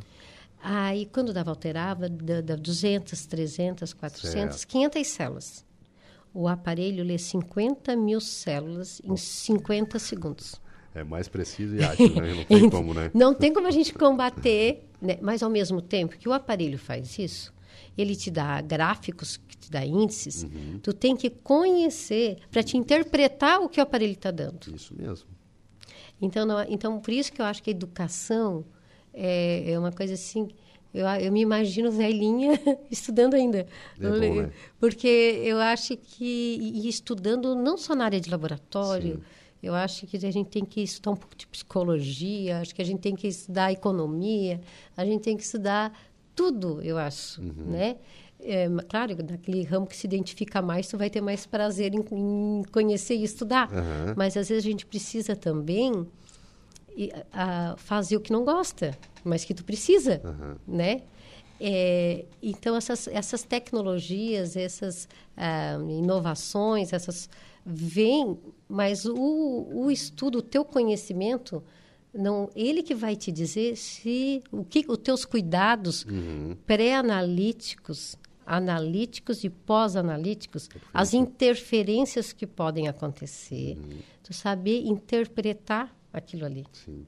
Aí, 0.63 1.07
quando 1.13 1.31
dava, 1.33 1.51
alterava, 1.51 2.09
dava 2.09 2.59
200, 2.59 3.27
300, 3.27 3.93
400, 3.93 4.57
certo. 4.57 4.71
500 4.71 5.07
células. 5.07 5.65
O 6.33 6.49
aparelho 6.49 7.05
lê 7.05 7.19
50 7.19 7.95
mil 7.97 8.21
células 8.21 9.03
em 9.05 9.17
50 9.17 9.99
segundos. 9.99 10.61
É 10.95 11.05
mais 11.05 11.29
preciso 11.29 11.77
e 11.77 11.85
ágil, 11.85 12.15
né? 12.15 12.35
Não 12.35 12.45
tem 12.45 12.71
como, 12.71 12.95
né? 12.95 13.11
Não 13.13 13.35
tem 13.35 13.53
como 13.53 13.67
a 13.67 13.71
gente 13.71 13.93
combater, 13.93 14.89
né? 15.03 15.19
mas 15.21 15.43
ao 15.43 15.51
mesmo 15.51 15.83
tempo 15.83 16.17
que 16.17 16.29
o 16.29 16.33
aparelho 16.33 16.79
faz 16.79 17.19
isso, 17.19 17.53
ele 17.97 18.17
te 18.17 18.31
dá 18.31 18.61
gráficos, 18.61 19.41
te 19.61 19.71
dá 19.71 19.85
índices, 19.85 20.45
uhum. 20.45 20.81
tu 20.83 20.93
tem 20.93 21.17
que 21.17 21.31
conhecer 21.31 22.39
para 22.51 22.63
te 22.63 22.77
interpretar 22.77 23.61
o 23.61 23.69
que 23.69 23.81
o 23.81 23.83
aparelho 23.83 24.13
está 24.13 24.31
dando. 24.31 24.75
Isso 24.75 24.95
mesmo. 24.97 25.29
Então, 26.21 26.45
não, 26.45 26.63
então, 26.69 27.01
por 27.01 27.13
isso 27.13 27.33
que 27.33 27.41
eu 27.41 27.47
acho 27.47 27.63
que 27.63 27.71
a 27.71 27.73
educação 27.73 28.65
é, 29.13 29.73
é 29.73 29.79
uma 29.79 29.93
coisa 29.93 30.15
assim... 30.15 30.49
Eu, 30.93 31.07
eu 31.07 31.31
me 31.31 31.41
imagino 31.41 31.91
velhinha 31.93 32.61
estudando 32.91 33.35
ainda. 33.35 33.61
É 33.99 34.09
bom, 34.09 34.43
né? 34.43 34.51
Porque 34.79 35.41
eu 35.45 35.59
acho 35.59 35.97
que... 35.97 36.59
E 36.61 36.89
estudando 36.89 37.55
não 37.55 37.77
só 37.77 37.95
na 37.95 38.05
área 38.05 38.21
de 38.21 38.29
laboratório... 38.29 39.17
Sim. 39.17 39.23
Eu 39.63 39.75
acho 39.75 40.07
que 40.07 40.17
a 40.17 40.33
gente 40.33 40.49
tem 40.49 40.65
que 40.65 40.81
estudar 40.81 41.11
um 41.11 41.17
pouco 41.17 41.37
de 41.37 41.47
psicologia, 41.47 42.61
acho 42.61 42.75
que 42.75 42.81
a 42.81 42.85
gente 42.85 43.01
tem 43.01 43.15
que 43.15 43.29
estudar 43.29 43.71
economia, 43.71 44.61
a 44.97 45.05
gente 45.05 45.23
tem 45.23 45.37
que 45.37 45.43
estudar 45.43 45.93
tudo, 46.41 46.81
eu 46.83 46.97
acho, 46.97 47.43
uhum. 47.43 47.71
né? 47.71 47.97
É, 48.43 48.67
claro, 48.89 49.15
naquele 49.29 49.63
ramo 49.63 49.87
que 49.87 49.95
se 49.95 50.07
identifica 50.07 50.63
mais, 50.63 50.89
tu 50.89 50.97
vai 50.97 51.11
ter 51.11 51.21
mais 51.21 51.45
prazer 51.45 51.93
em, 51.93 52.03
em 52.13 52.63
conhecer 52.73 53.15
e 53.15 53.23
estudar. 53.23 53.71
Uhum. 53.71 54.15
Mas 54.17 54.35
às 54.39 54.49
vezes 54.49 54.65
a 54.65 54.71
gente 54.71 54.87
precisa 54.87 55.37
também 55.37 56.07
e, 56.97 57.13
a, 57.31 57.75
fazer 57.77 58.17
o 58.17 58.21
que 58.21 58.33
não 58.33 58.43
gosta, 58.43 58.97
mas 59.23 59.45
que 59.45 59.53
tu 59.53 59.63
precisa, 59.63 60.23
uhum. 60.25 60.57
né? 60.67 61.03
É, 61.61 62.25
então 62.43 62.75
essas, 62.75 63.07
essas 63.09 63.43
tecnologias, 63.43 64.57
essas 64.57 65.07
ah, 65.37 65.77
inovações, 65.91 66.95
essas 66.95 67.29
vêm, 67.67 68.39
mas 68.67 69.05
o, 69.05 69.69
o 69.71 69.91
estudo, 69.91 70.39
o 70.39 70.43
teu 70.43 70.65
conhecimento 70.65 71.63
não 72.13 72.51
ele 72.55 72.83
que 72.83 72.95
vai 72.95 73.15
te 73.17 73.31
dizer 73.31 73.77
se 73.77 74.43
o 74.51 74.65
que 74.65 74.85
os 74.89 74.99
teus 74.99 75.25
cuidados 75.25 76.05
uhum. 76.05 76.57
pré-analíticos 76.67 78.17
analíticos 78.45 79.45
e 79.45 79.51
pós-analíticos 79.51 80.69
as 80.93 81.15
interferências 81.15 82.33
que 82.33 82.47
podem 82.47 82.89
acontecer 82.89 83.77
uhum. 83.77 83.99
tu 84.23 84.33
saber 84.33 84.83
interpretar 84.85 85.95
aquilo 86.13 86.45
ali 86.45 86.67
Sim. 86.73 87.07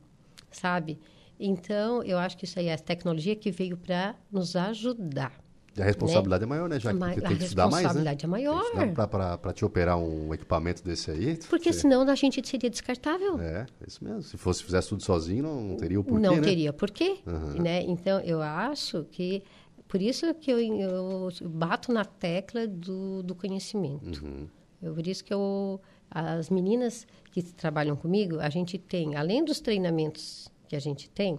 sabe 0.51 1.01
então 1.39 2.03
eu 2.05 2.19
acho 2.19 2.37
que 2.37 2.45
isso 2.45 2.59
aí 2.59 2.67
é 2.67 2.75
a 2.75 2.79
tecnologia 2.79 3.35
que 3.35 3.51
veio 3.51 3.77
para 3.77 4.15
nos 4.31 4.55
ajudar 4.55 5.42
a 5.79 5.85
responsabilidade 5.85 6.41
né? 6.41 6.47
é 6.47 6.49
maior, 6.49 6.69
né? 6.69 6.79
Já 6.79 6.93
que 6.93 7.21
tem 7.21 7.37
que 7.37 7.45
estudar 7.45 7.71
mais, 7.71 7.73
né? 7.73 7.79
A 7.79 7.93
responsabilidade 7.93 8.25
é 8.25 8.29
maior. 8.29 8.63
Para 9.09 9.53
te 9.53 9.65
operar 9.65 9.99
um 9.99 10.35
equipamento 10.35 10.85
desse 10.85 11.11
aí. 11.11 11.39
Porque 11.49 11.73
você... 11.73 11.81
senão 11.81 12.03
a 12.03 12.15
gente 12.15 12.47
seria 12.47 12.69
descartável. 12.69 13.41
É, 13.41 13.67
é 13.81 13.87
isso 13.87 14.05
mesmo. 14.05 14.23
Se 14.23 14.37
fosse 14.37 14.63
fizesse 14.63 14.89
tudo 14.89 15.03
sozinho, 15.03 15.43
não, 15.43 15.63
não 15.63 15.77
teria 15.77 15.99
o 15.99 16.05
porquê, 16.05 16.21
Não 16.21 16.37
né? 16.37 16.43
teria 16.43 16.73
porquê, 16.73 17.19
uhum. 17.27 17.63
né? 17.63 17.83
Então, 17.83 18.21
eu 18.21 18.43
acho 18.43 19.05
que 19.11 19.43
por 19.89 20.01
isso 20.01 20.33
que 20.35 20.51
eu, 20.51 20.59
eu 20.59 21.29
bato 21.43 21.93
na 21.93 22.05
tecla 22.05 22.67
do, 22.67 23.23
do 23.23 23.35
conhecimento. 23.35 24.25
Uhum. 24.25 24.49
Eu, 24.83 24.95
por 24.95 25.07
isso 25.07 25.23
que 25.25 25.33
eu, 25.33 25.81
as 26.11 26.51
meninas 26.51 27.07
que 27.31 27.43
trabalham 27.43 27.95
comigo, 27.95 28.41
a 28.41 28.49
gente 28.49 28.79
tem, 28.79 29.17
além 29.17 29.45
dos 29.45 29.61
treinamentos 29.61 30.51
que 30.67 30.75
a 30.75 30.81
gente 30.81 31.09
tem, 31.11 31.39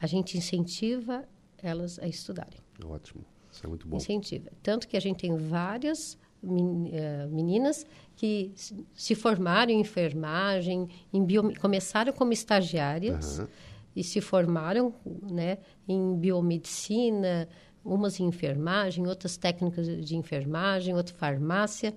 a 0.00 0.06
gente 0.06 0.36
incentiva 0.36 1.24
elas 1.62 1.98
a 1.98 2.08
estudarem. 2.08 2.58
Ótimo, 2.84 3.24
isso 3.52 3.64
é 3.66 3.68
muito 3.68 3.86
bom. 3.86 3.98
Incentiva. 3.98 4.50
Tanto 4.62 4.88
que 4.88 4.96
a 4.96 5.00
gente 5.00 5.18
tem 5.18 5.36
várias 5.36 6.18
eh, 6.42 7.26
meninas 7.30 7.86
que 8.16 8.52
se 8.94 9.14
formaram 9.14 9.70
em 9.70 9.80
enfermagem, 9.80 10.88
em 11.12 11.24
bio, 11.24 11.52
começaram 11.60 12.12
como 12.12 12.32
estagiárias 12.32 13.38
uhum. 13.38 13.46
e 13.94 14.02
se 14.02 14.20
formaram 14.20 14.94
né, 15.30 15.58
em 15.86 16.16
biomedicina, 16.16 17.48
umas 17.84 18.18
em 18.18 18.24
enfermagem, 18.24 19.06
outras 19.06 19.36
técnicas 19.36 19.86
de 20.04 20.16
enfermagem, 20.16 20.94
outra 20.94 21.14
farmácia 21.14 21.94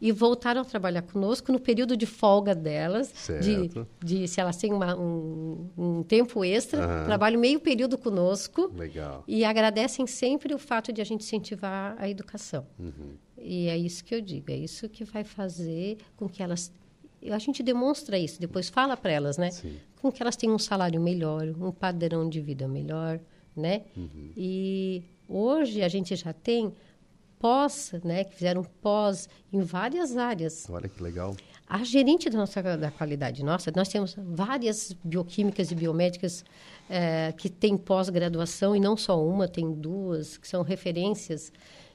e 0.00 0.10
voltaram 0.10 0.62
a 0.62 0.64
trabalhar 0.64 1.02
conosco 1.02 1.52
no 1.52 1.60
período 1.60 1.96
de 1.96 2.06
folga 2.06 2.54
delas, 2.54 3.12
de, 3.42 3.70
de, 4.02 4.26
se 4.26 4.40
elas 4.40 4.56
têm 4.56 4.72
uma, 4.72 4.96
um, 4.96 5.68
um, 5.76 6.02
tempo 6.02 6.44
extra, 6.44 6.80
uhum. 6.80 7.04
trabalham 7.04 7.40
meio 7.40 7.60
período 7.60 7.98
conosco 7.98 8.72
Legal. 8.74 9.22
e 9.28 9.44
agradecem 9.44 10.06
sempre 10.06 10.54
o 10.54 10.58
fato 10.58 10.92
de 10.92 11.00
a 11.00 11.04
gente 11.04 11.22
incentivar 11.22 11.94
a 11.98 12.08
educação. 12.08 12.66
Uhum. 12.78 13.14
E 13.36 13.68
é 13.68 13.76
isso 13.76 14.04
que 14.04 14.14
eu 14.14 14.20
digo, 14.20 14.50
é 14.50 14.56
isso 14.56 14.88
que 14.88 15.04
vai 15.04 15.24
fazer 15.24 15.98
com 16.16 16.28
que 16.28 16.42
elas 16.42 16.72
a 17.30 17.38
gente 17.38 17.62
demonstra 17.62 18.18
isso, 18.18 18.40
depois 18.40 18.70
fala 18.70 18.96
para 18.96 19.12
elas, 19.12 19.36
né? 19.36 19.50
Sim. 19.50 19.76
Com 20.00 20.10
que 20.10 20.22
elas 20.22 20.36
tenham 20.36 20.54
um 20.54 20.58
salário 20.58 20.98
melhor, 20.98 21.44
um 21.60 21.70
padrão 21.70 22.26
de 22.26 22.40
vida 22.40 22.66
melhor, 22.66 23.20
né? 23.54 23.82
Uhum. 23.94 24.32
E 24.34 25.02
hoje 25.28 25.82
a 25.82 25.88
gente 25.88 26.16
já 26.16 26.32
tem 26.32 26.72
pós, 27.40 27.92
né, 28.04 28.22
que 28.22 28.34
fizeram 28.34 28.62
pós 28.82 29.28
em 29.50 29.62
várias 29.62 30.16
áreas. 30.16 30.68
Olha 30.70 30.88
que 30.88 31.02
legal. 31.02 31.34
A 31.66 31.82
gerente 31.82 32.28
da 32.28 32.36
nossa 32.36 32.62
da 32.62 32.90
qualidade 32.90 33.42
nossa, 33.42 33.72
nós 33.74 33.88
temos 33.88 34.14
várias 34.18 34.94
bioquímicas 35.02 35.70
e 35.70 35.74
biomédicas 35.74 36.44
é, 36.88 37.32
que 37.32 37.48
têm 37.48 37.76
pós-graduação 37.76 38.76
e 38.76 38.80
não 38.80 38.96
só 38.96 39.24
uma, 39.24 39.48
tem 39.48 39.72
duas 39.72 40.36
que 40.36 40.46
são 40.46 40.62
referências. 40.62 41.50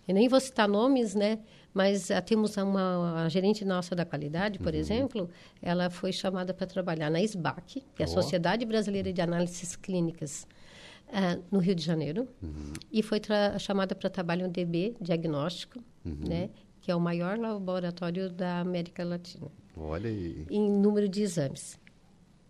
Eu 0.08 0.15
nem 0.15 0.27
vou 0.27 0.39
citar 0.39 0.67
nomes, 0.67 1.13
né? 1.13 1.39
Mas 1.73 2.10
a, 2.10 2.17
ah, 2.17 2.21
temos 2.21 2.55
uma 2.58 3.25
a 3.25 3.29
gerente 3.29 3.65
nossa 3.65 3.93
da 3.93 4.05
qualidade, 4.05 4.58
por 4.58 4.73
uhum. 4.73 4.79
exemplo, 4.79 5.29
ela 5.62 5.89
foi 5.89 6.12
chamada 6.12 6.53
para 6.53 6.65
trabalhar 6.65 7.12
na 7.12 7.21
SBAC, 7.21 7.84
que 7.95 8.01
é 8.01 8.05
a 8.05 8.10
oh. 8.10 8.12
Sociedade 8.12 8.65
Brasileira 8.65 9.12
de 9.12 9.21
Análises 9.21 9.75
Clínicas 9.75 10.47
uh, 11.15 11.43
no 11.49 11.60
Rio 11.60 11.73
de 11.73 11.84
Janeiro 11.84 12.28
uhum. 12.43 12.73
e 12.91 13.01
foi 13.01 13.21
chamada 13.60 13.95
para 13.95 14.10
trabalho 14.10 14.45
no 14.45 14.51
DB, 14.51 14.95
diagnóstico, 14.99 15.80
uhum. 16.06 16.28
né, 16.28 16.49
que 16.82 16.91
é 16.91 16.95
o 16.95 16.99
maior 16.99 17.39
laboratório 17.39 18.30
da 18.30 18.60
América 18.60 19.04
Latina. 19.04 19.47
Olha 19.75 20.10
aí. 20.10 20.45
Em 20.49 20.69
número 20.69 21.08
de 21.08 21.21
exames. 21.21 21.80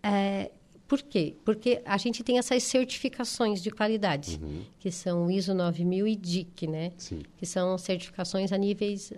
É, 0.04 0.51
por 0.88 1.01
quê? 1.01 1.36
Porque 1.43 1.82
a 1.86 1.97
gente 1.97 2.23
tem 2.23 2.38
essas 2.38 2.63
certificações 2.63 3.62
de 3.62 3.71
qualidade, 3.71 4.39
uhum. 4.41 4.62
que 4.80 4.91
são 4.91 5.25
o 5.25 5.32
ISO 5.32 5.54
9000 5.54 6.08
e 6.08 6.15
DIC, 6.15 6.67
né? 6.67 6.91
Sim. 6.97 7.23
Que 7.38 7.45
são 7.45 7.78
certificações 7.78 8.51
a 8.51 8.58
níveis... 8.58 9.12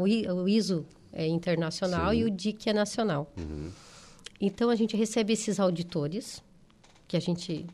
O 0.00 0.48
ISO 0.48 0.86
é 1.12 1.26
internacional 1.26 2.10
Sim. 2.10 2.18
e 2.18 2.24
o 2.24 2.30
DIC 2.30 2.68
é 2.68 2.72
nacional. 2.72 3.32
Uhum. 3.38 3.70
Então, 4.40 4.68
a 4.68 4.74
gente 4.74 4.96
recebe 4.96 5.32
esses 5.32 5.60
auditores, 5.60 6.42
que 7.06 7.16
a 7.16 7.20
gente 7.20 7.64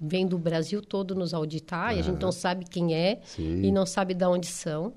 vem 0.00 0.26
do 0.26 0.38
Brasil 0.38 0.80
todo 0.80 1.14
nos 1.14 1.34
auditar 1.34 1.90
uhum. 1.90 1.96
e 1.96 2.00
a 2.00 2.02
gente 2.02 2.20
não 2.20 2.32
sabe 2.32 2.64
quem 2.64 2.94
é 2.94 3.20
Sim. 3.24 3.62
e 3.62 3.72
não 3.72 3.86
sabe 3.86 4.14
de 4.14 4.24
onde 4.24 4.46
são. 4.46 4.94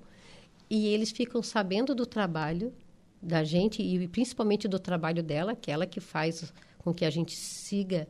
E 0.70 0.88
eles 0.88 1.12
ficam 1.12 1.42
sabendo 1.42 1.96
do 1.96 2.06
trabalho 2.06 2.74
da 3.22 3.44
gente 3.44 3.82
e 3.82 4.08
principalmente 4.08 4.68
do 4.68 4.80
trabalho 4.80 5.24
dela, 5.24 5.56
que 5.56 5.72
é 5.72 5.74
ela 5.74 5.86
que 5.86 6.00
faz 6.00 6.54
com 6.78 6.94
que 6.94 7.06
a 7.06 7.10
gente 7.10 7.36
siga 7.36 8.08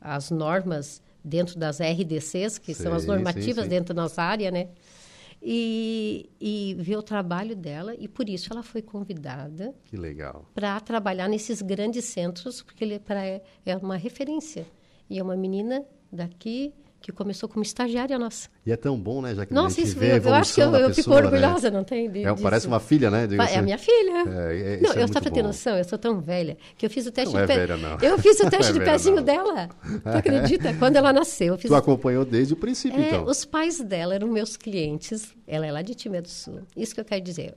as 0.00 0.30
normas 0.30 1.02
dentro 1.24 1.58
das 1.58 1.80
RDCs, 1.80 2.58
que 2.58 2.74
sim, 2.74 2.82
são 2.82 2.92
as 2.92 3.06
normativas 3.06 3.56
sim, 3.56 3.62
sim. 3.62 3.68
dentro 3.68 3.94
da 3.94 4.02
nossa 4.02 4.22
área, 4.22 4.50
né? 4.50 4.68
E, 5.40 6.30
e 6.40 6.76
ver 6.78 6.96
o 6.96 7.02
trabalho 7.02 7.56
dela 7.56 7.96
e 7.98 8.06
por 8.06 8.28
isso 8.28 8.52
ela 8.52 8.62
foi 8.62 8.80
convidada 8.80 9.74
que 9.86 9.96
legal 9.96 10.48
para 10.54 10.78
trabalhar 10.78 11.28
nesses 11.28 11.60
grandes 11.60 12.04
centros 12.04 12.62
porque 12.62 12.84
ele 12.84 13.02
é, 13.08 13.42
é 13.66 13.76
uma 13.76 13.96
referência 13.96 14.64
e 15.12 15.18
é 15.18 15.22
uma 15.22 15.36
menina 15.36 15.84
daqui 16.10 16.72
que 17.02 17.12
começou 17.12 17.48
como 17.48 17.62
estagiária 17.62 18.18
nossa. 18.18 18.48
E 18.64 18.72
é 18.72 18.76
tão 18.76 18.98
bom, 18.98 19.20
né? 19.20 19.34
Já 19.34 19.44
que 19.44 19.52
Nossa, 19.52 19.66
a 19.66 19.80
gente 19.80 19.88
isso, 19.88 19.98
vê 19.98 20.12
a 20.12 20.16
eu, 20.16 20.22
eu 20.22 20.34
acho 20.34 20.54
que 20.54 20.60
eu, 20.60 20.66
eu 20.66 20.88
pessoa, 20.88 20.94
fico 20.94 21.10
né? 21.10 21.16
orgulhosa, 21.16 21.70
né? 21.70 21.76
não 21.76 21.84
tem? 21.84 22.08
De, 22.08 22.24
é, 22.24 22.34
parece 22.34 22.66
uma 22.66 22.78
filha, 22.80 23.10
né? 23.10 23.26
Digo 23.26 23.42
é 23.42 23.44
assim. 23.44 23.56
a 23.56 23.62
minha 23.62 23.76
filha. 23.76 24.24
É, 24.26 24.74
é, 24.74 24.80
não, 24.80 24.92
é 24.92 25.02
eu 25.02 25.08
só 25.08 25.20
para 25.20 25.30
ter 25.30 25.42
noção, 25.42 25.76
eu 25.76 25.84
sou 25.84 25.98
tão 25.98 26.20
velha 26.20 26.56
que 26.78 26.86
eu 26.86 26.90
fiz 26.90 27.04
o 27.06 27.10
teste 27.12 27.34
não 27.34 27.44
de 27.44 27.52
é 27.52 27.66
pé. 27.66 27.76
não. 27.76 27.98
Eu 28.00 28.18
fiz 28.18 28.38
o 28.40 28.48
teste 28.48 28.70
é 28.70 28.72
de 28.72 28.78
velha, 28.78 28.92
pezinho 28.92 29.16
não. 29.16 29.22
dela. 29.24 29.68
Tu 29.68 30.08
acredita? 30.08 30.72
Quando 30.78 30.96
ela 30.96 31.12
nasceu. 31.12 31.54
Eu 31.54 31.58
fiz 31.58 31.70
tu 31.70 31.74
acompanhou 31.74 32.24
desde 32.24 32.54
o 32.54 32.56
princípio, 32.56 33.00
é, 33.00 33.08
então. 33.08 33.24
Os 33.26 33.44
pais 33.44 33.80
dela 33.80 34.14
eram 34.14 34.28
meus 34.28 34.56
clientes. 34.56 35.34
Ela 35.46 35.66
é 35.66 35.72
lá 35.72 35.82
de 35.82 35.94
Timé 35.94 36.22
do 36.22 36.30
Sul. 36.30 36.60
Isso 36.76 36.94
que 36.94 37.00
eu 37.00 37.04
quero 37.04 37.20
dizer. 37.20 37.54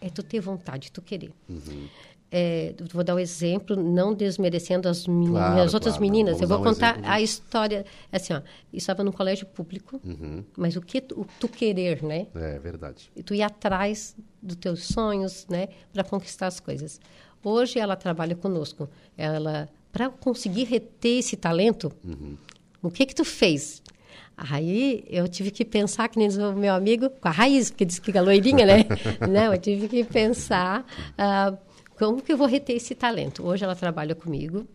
É 0.00 0.08
tu 0.08 0.22
ter 0.22 0.40
vontade, 0.40 0.92
tu 0.92 1.02
querer. 1.02 1.32
Uhum. 1.48 1.88
É, 2.30 2.74
vou 2.92 3.02
dar 3.02 3.14
um 3.14 3.18
exemplo, 3.18 3.74
não 3.74 4.12
desmerecendo 4.12 4.86
as 4.86 5.06
minhas 5.06 5.32
Claro, 5.32 5.60
outras 5.74 5.94
claro. 5.96 6.00
meninas. 6.02 6.40
Eu 6.42 6.46
vou 6.46 6.58
um 6.58 6.62
contar 6.62 6.92
exemplo. 6.96 7.10
a 7.10 7.20
história. 7.22 7.86
Assim, 8.12 8.34
ó, 8.34 8.42
estava 8.72 9.02
no 9.02 9.12
colégio 9.12 9.46
público, 9.46 9.98
Uhum. 10.04 10.44
mas 10.56 10.76
o 10.76 10.80
que 10.82 11.00
tu, 11.00 11.22
o 11.22 11.26
tu 11.40 11.48
querer, 11.48 12.02
né? 12.02 12.26
É 12.34 12.58
verdade. 12.58 13.10
E 13.16 13.22
tu 13.22 13.32
ir 13.34 13.40
atrás 13.42 14.14
dos 14.42 14.56
teus 14.56 14.84
sonhos, 14.86 15.46
né, 15.48 15.68
para 15.92 16.04
conquistar 16.04 16.48
as 16.48 16.60
coisas. 16.60 17.00
Hoje 17.42 17.78
ela 17.78 17.96
trabalha 17.96 18.34
conosco. 18.36 18.90
Ela, 19.16 19.66
para 19.90 20.10
conseguir 20.10 20.64
reter 20.64 21.20
esse 21.20 21.34
talento, 21.36 21.90
Uhum. 22.04 22.36
o 22.82 22.90
que 22.90 23.06
que 23.06 23.14
tu 23.14 23.24
fez? 23.24 23.82
Aí 24.36 25.02
eu 25.08 25.26
tive 25.26 25.50
que 25.50 25.64
pensar, 25.64 26.08
que 26.08 26.18
nem 26.18 26.28
o 26.28 26.52
meu 26.54 26.72
amigo, 26.74 27.10
com 27.10 27.26
a 27.26 27.30
raiz, 27.32 27.70
porque 27.70 27.84
diz 27.84 27.98
que 27.98 28.16
é 28.16 28.20
loirinha, 28.20 28.64
né? 28.66 28.84
Não, 29.28 29.52
eu 29.52 29.58
tive 29.58 29.88
que 29.88 30.04
pensar 30.04 30.86
ah, 31.16 31.54
como 31.98 32.22
que 32.22 32.32
eu 32.32 32.36
vou 32.36 32.46
reter 32.46 32.76
esse 32.76 32.94
talento. 32.94 33.44
Hoje 33.44 33.64
ela 33.64 33.74
trabalha 33.74 34.14
comigo, 34.14 34.66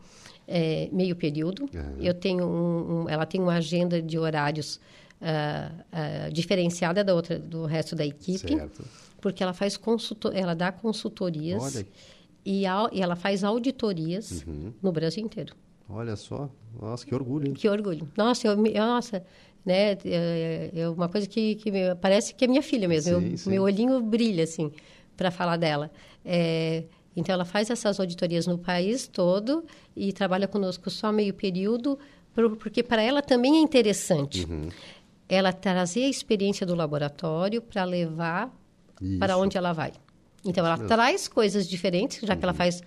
é, 0.47 0.89
meio 0.91 1.15
período. 1.15 1.63
Uhum. 1.73 1.97
Eu 2.01 2.13
tenho 2.13 2.45
um, 2.45 3.03
um- 3.03 3.09
ela 3.09 3.25
tem 3.25 3.39
uma 3.41 3.53
agenda 3.55 4.01
de 4.01 4.17
horários 4.17 4.79
ah, 5.21 5.71
ah, 5.91 6.29
diferenciada 6.31 7.01
da 7.03 7.15
outra, 7.15 7.39
do 7.39 7.65
resto 7.65 7.95
da 7.95 8.05
equipe, 8.05 8.39
Certo. 8.57 8.83
porque 9.21 9.41
ela 9.41 9.53
faz 9.53 9.77
consultor, 9.77 10.35
ela 10.35 10.53
dá 10.53 10.69
consultorias 10.69 11.85
e, 12.45 12.65
au- 12.65 12.89
e 12.91 13.01
ela 13.01 13.15
faz 13.15 13.41
auditorias 13.43 14.43
Uhum. 14.45 14.73
no 14.81 14.91
Brasil 14.91 15.23
inteiro. 15.23 15.55
Olha 15.89 16.15
só. 16.17 16.49
Nossa, 16.81 17.05
que 17.05 17.15
orgulho, 17.15 17.47
hein? 17.47 17.53
Que 17.53 17.69
orgulho. 17.69 18.05
Nossa, 18.17 18.47
eu, 18.47 18.55
nossa, 18.57 19.23
né? 19.65 19.97
É, 20.03 20.71
é 20.75 20.89
uma 20.89 21.07
coisa 21.07 21.25
que, 21.27 21.55
que 21.55 21.71
me- 21.71 21.95
parece 21.95 22.33
que 22.33 22.43
é 22.43 22.47
minha 22.47 22.61
filha 22.63 22.87
mesmo. 22.87 23.19
Sim, 23.21 23.27
meu, 23.29 23.37
sim. 23.37 23.49
meu 23.49 23.63
olhinho 23.63 24.01
brilha 24.01 24.43
assim 24.43 24.71
para 25.15 25.31
falar 25.31 25.55
dela. 25.55 25.89
É, 26.25 26.83
então 27.15 27.33
ela 27.33 27.45
faz 27.45 27.69
essas 27.69 27.99
auditorias 27.99 28.47
no 28.47 28.57
país 28.57 29.07
todo 29.07 29.65
e 29.95 30.11
trabalha 30.13 30.47
conosco 30.47 30.89
só 30.89 31.11
meio 31.11 31.33
período, 31.33 31.97
porque 32.59 32.81
para 32.83 33.01
ela 33.01 33.21
também 33.21 33.57
é 33.57 33.59
interessante. 33.59 34.45
Uhum. 34.45 34.69
Ela 35.29 35.53
trazer 35.53 36.03
a 36.05 36.09
experiência 36.09 36.65
do 36.65 36.75
laboratório 36.75 37.61
para 37.61 37.83
levar 37.83 38.51
para 39.19 39.33
Isso. 39.33 39.41
onde 39.43 39.57
ela 39.57 39.73
vai. 39.73 39.93
Então, 40.45 40.65
ela 40.65 40.77
traz 40.77 41.27
coisas 41.27 41.67
diferentes, 41.67 42.19
já 42.21 42.33
Uhum. 42.33 42.39
que 42.39 42.45
ela 42.45 42.53
faz... 42.53 42.81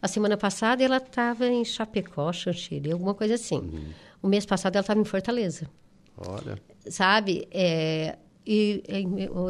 A 0.00 0.06
semana 0.06 0.36
passada, 0.36 0.84
ela 0.84 0.98
estava 0.98 1.46
em 1.48 1.64
Chapecó, 1.64 2.32
Xanxerê, 2.32 2.92
alguma 2.92 3.14
coisa 3.14 3.34
assim. 3.34 3.56
Uhum. 3.56 3.92
O 4.22 4.28
mês 4.28 4.46
passado, 4.46 4.76
ela 4.76 4.82
estava 4.82 5.00
em 5.00 5.04
Fortaleza, 5.04 5.68
Olha. 6.16 6.56
sabe? 6.88 7.48
É, 7.50 8.16
e, 8.48 8.82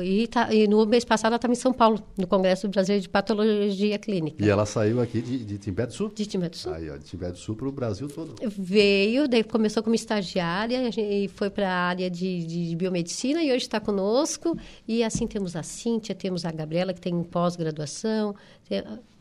e, 0.03 0.23
e 0.23 0.27
tá- 0.27 0.53
e 0.53 0.67
no 0.67 0.85
mês 0.85 1.05
passado, 1.05 1.29
ela 1.33 1.37
estava 1.37 1.53
em 1.53 1.57
São 1.57 1.73
Paulo, 1.73 2.03
no 2.17 2.27
Congresso 2.27 2.69
Brasileiro 2.69 3.03
de 3.03 3.09
Patologia 3.09 3.97
Clínica. 3.99 4.45
E 4.45 4.49
ela 4.49 4.67
saiu 4.67 5.01
aqui 5.01 5.23
de, 5.23 5.45
de 5.45 5.57
Timbé 5.59 5.87
do 5.87 5.93
Sul? 5.93 6.11
De 6.15 6.27
Timé 6.27 6.49
do 6.49 6.57
Sul. 6.57 6.73
Aí, 6.73 6.91
ó, 6.91 6.97
de 6.97 7.05
Timbé 7.05 7.31
do 7.31 7.39
Sul 7.39 7.55
para 7.55 7.69
o 7.69 7.73
Brasil 7.73 8.09
todo. 8.09 8.35
Veio, 8.59 9.29
daí 9.29 9.45
começou 9.45 9.83
como 9.83 9.95
estagiária 9.95 10.91
e 10.99 11.29
foi 11.29 11.49
para 11.49 11.69
a 11.71 11.89
área 11.89 12.11
de, 12.11 12.45
de 12.45 12.75
biomedicina 12.77 13.43
e 13.43 13.49
hoje 13.49 13.59
está 13.65 13.79
conosco. 13.79 14.57
E 14.87 15.05
assim 15.05 15.27
temos 15.27 15.55
a 15.55 15.63
Cíntia, 15.63 16.15
temos 16.15 16.45
a 16.45 16.51
Gabriela, 16.51 16.93
que 16.93 17.01
tem 17.01 17.23
pós-graduação. 17.23 18.35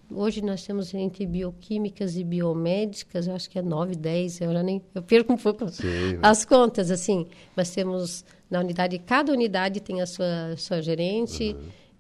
Hoje 0.09 0.41
nós 0.41 0.63
temos 0.65 0.93
entre 0.93 1.25
bioquímicas 1.25 2.15
e 2.15 2.23
biomédicas, 2.23 3.27
eu 3.27 3.35
acho 3.35 3.49
que 3.49 3.59
é 3.59 3.61
9, 3.61 3.95
10, 3.95 4.41
eu 4.41 4.53
já 4.53 4.63
nem 4.63 4.81
eu 4.95 5.01
perco 5.01 5.33
um 5.33 5.37
pouco 5.37 5.67
Sim. 5.67 6.19
as 6.21 6.45
contas, 6.45 6.89
assim. 6.89 7.27
Mas 7.55 7.71
temos 7.71 8.23
na 8.49 8.61
unidade, 8.61 8.97
cada 8.99 9.33
unidade 9.33 9.81
tem 9.81 10.01
a 10.01 10.05
sua, 10.05 10.55
sua 10.57 10.81
gerente. 10.81 11.55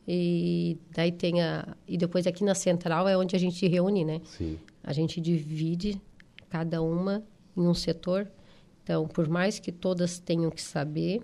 E 0.07 0.77
daí 0.91 1.11
tem 1.11 1.41
a. 1.41 1.75
E 1.85 1.97
depois 1.97 2.25
aqui 2.25 2.41
na 2.41 2.55
central 2.55 3.09
é 3.09 3.17
onde 3.17 3.35
a 3.35 3.39
gente 3.39 3.67
reúne, 3.67 4.05
né? 4.05 4.21
Sim. 4.23 4.57
A 4.81 4.93
gente 4.93 5.19
divide 5.19 6.01
cada 6.49 6.81
uma 6.81 7.21
em 7.57 7.67
um 7.67 7.73
setor. 7.73 8.31
Então, 8.83 9.05
por 9.05 9.27
mais 9.27 9.59
que 9.59 9.69
todas 9.69 10.17
tenham 10.17 10.49
que 10.49 10.61
saber, 10.61 11.21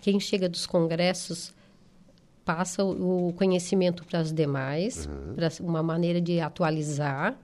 quem 0.00 0.20
chega 0.20 0.48
dos 0.48 0.66
congressos 0.66 1.52
passa 2.46 2.84
o 2.84 3.34
conhecimento 3.36 4.04
para 4.04 4.20
as 4.20 4.32
demais, 4.32 5.06
uhum. 5.06 5.34
para 5.34 5.50
uma 5.60 5.82
maneira 5.82 6.20
de 6.20 6.38
atualizar, 6.38 7.36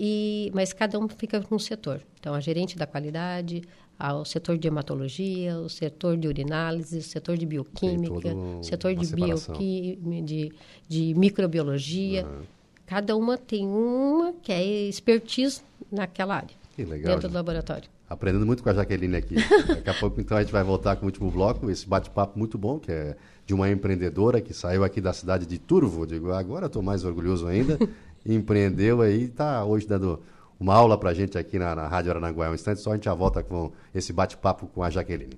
e, 0.00 0.50
mas 0.54 0.72
cada 0.72 0.98
um 0.98 1.06
fica 1.06 1.40
com 1.42 1.56
um 1.56 1.58
setor. 1.58 2.00
Então, 2.18 2.32
a 2.32 2.40
gerente 2.40 2.78
da 2.78 2.86
qualidade, 2.86 3.62
o 3.98 4.24
setor 4.24 4.56
de 4.56 4.66
hematologia, 4.66 5.58
o 5.58 5.68
setor 5.68 6.16
de 6.16 6.26
urinálise, 6.26 6.98
o 6.98 7.02
setor 7.02 7.36
de 7.36 7.44
bioquímica, 7.44 8.34
o 8.34 8.64
setor 8.64 8.94
de, 8.94 9.14
bioquímica, 9.14 10.26
de, 10.26 10.52
de 10.88 11.14
microbiologia. 11.14 12.24
Uhum. 12.24 12.42
Cada 12.86 13.14
uma 13.16 13.36
tem 13.36 13.66
uma 13.66 14.32
que 14.42 14.50
é 14.50 14.64
expertise 14.88 15.60
naquela 15.92 16.36
área, 16.36 16.56
dentro 16.76 17.28
do 17.28 17.34
laboratório. 17.34 17.95
Aprendendo 18.08 18.46
muito 18.46 18.62
com 18.62 18.70
a 18.70 18.74
Jaqueline 18.74 19.16
aqui. 19.16 19.34
Daqui 19.66 19.90
a 19.90 19.94
pouco, 19.94 20.20
então, 20.20 20.36
a 20.36 20.42
gente 20.42 20.52
vai 20.52 20.62
voltar 20.62 20.96
com 20.96 21.02
o 21.04 21.06
último 21.06 21.30
bloco, 21.30 21.70
esse 21.70 21.88
bate-papo 21.88 22.38
muito 22.38 22.56
bom, 22.56 22.78
que 22.78 22.92
é 22.92 23.16
de 23.44 23.52
uma 23.54 23.70
empreendedora 23.70 24.40
que 24.40 24.54
saiu 24.54 24.84
aqui 24.84 25.00
da 25.00 25.12
cidade 25.12 25.46
de 25.46 25.58
Turvo. 25.58 26.06
Digo, 26.06 26.32
agora 26.32 26.66
estou 26.66 26.82
mais 26.82 27.04
orgulhoso 27.04 27.46
ainda. 27.46 27.78
empreendeu 28.24 29.02
aí, 29.02 29.24
está 29.24 29.64
hoje 29.64 29.86
dando 29.86 30.20
uma 30.58 30.74
aula 30.74 30.96
para 30.98 31.10
a 31.10 31.14
gente 31.14 31.36
aqui 31.36 31.58
na, 31.58 31.74
na 31.74 31.86
Rádio 31.86 32.10
Aranaguá. 32.10 32.50
Um 32.50 32.54
instante 32.54 32.80
só, 32.80 32.90
a 32.90 32.94
gente 32.94 33.04
já 33.04 33.14
volta 33.14 33.42
com 33.42 33.72
esse 33.94 34.12
bate-papo 34.12 34.66
com 34.68 34.82
a 34.82 34.90
Jaqueline. 34.90 35.36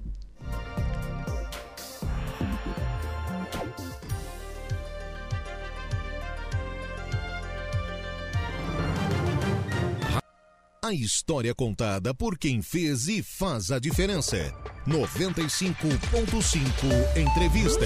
A 10.89 10.93
história 10.95 11.55
contada 11.55 12.15
por 12.15 12.39
quem 12.39 12.63
fez 12.63 13.09
e 13.09 13.23
faz 13.23 13.71
a 13.71 13.79
diferença. 13.79 14.39
95.5 14.87 15.77
Entrevista. 17.15 17.85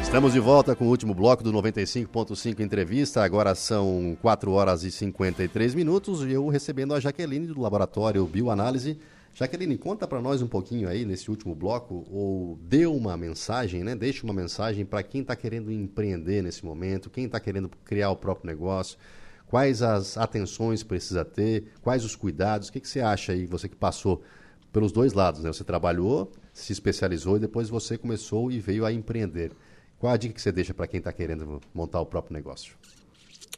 Estamos 0.00 0.32
de 0.32 0.38
volta 0.38 0.76
com 0.76 0.84
o 0.84 0.88
último 0.88 1.12
bloco 1.12 1.42
do 1.42 1.52
95.5 1.52 2.60
Entrevista. 2.60 3.24
Agora 3.24 3.56
são 3.56 4.16
4 4.22 4.52
horas 4.52 4.84
e 4.84 4.92
53 4.92 5.74
minutos 5.74 6.22
e 6.22 6.30
eu 6.30 6.46
recebendo 6.46 6.94
a 6.94 7.00
Jaqueline 7.00 7.48
do 7.48 7.60
Laboratório 7.60 8.24
Bioanálise 8.24 9.00
Jaqueline, 9.34 9.78
conta 9.78 10.06
para 10.06 10.20
nós 10.20 10.42
um 10.42 10.46
pouquinho 10.46 10.88
aí 10.88 11.06
nesse 11.06 11.30
último 11.30 11.54
bloco, 11.54 12.06
ou 12.10 12.58
dê 12.62 12.86
uma 12.86 13.16
mensagem, 13.16 13.82
né? 13.82 13.94
Deixe 13.94 14.22
uma 14.24 14.34
mensagem 14.34 14.84
para 14.84 15.02
quem 15.02 15.22
está 15.22 15.34
querendo 15.34 15.72
empreender 15.72 16.42
nesse 16.42 16.64
momento, 16.64 17.08
quem 17.08 17.24
está 17.24 17.40
querendo 17.40 17.70
criar 17.84 18.10
o 18.10 18.16
próprio 18.16 18.46
negócio, 18.46 18.98
quais 19.46 19.80
as 19.80 20.18
atenções 20.18 20.82
precisa 20.82 21.24
ter, 21.24 21.72
quais 21.80 22.04
os 22.04 22.14
cuidados, 22.14 22.68
o 22.68 22.72
que, 22.72 22.80
que 22.80 22.88
você 22.88 23.00
acha 23.00 23.32
aí, 23.32 23.46
você 23.46 23.68
que 23.68 23.76
passou 23.76 24.22
pelos 24.70 24.92
dois 24.92 25.14
lados, 25.14 25.42
né? 25.42 25.50
Você 25.50 25.64
trabalhou, 25.64 26.30
se 26.52 26.72
especializou 26.72 27.36
e 27.36 27.40
depois 27.40 27.70
você 27.70 27.96
começou 27.96 28.52
e 28.52 28.60
veio 28.60 28.84
a 28.84 28.92
empreender. 28.92 29.52
Qual 29.98 30.12
a 30.12 30.16
dica 30.16 30.34
que 30.34 30.42
você 30.42 30.52
deixa 30.52 30.74
para 30.74 30.86
quem 30.86 30.98
está 30.98 31.12
querendo 31.12 31.60
montar 31.72 32.00
o 32.00 32.06
próprio 32.06 32.34
negócio? 32.34 32.74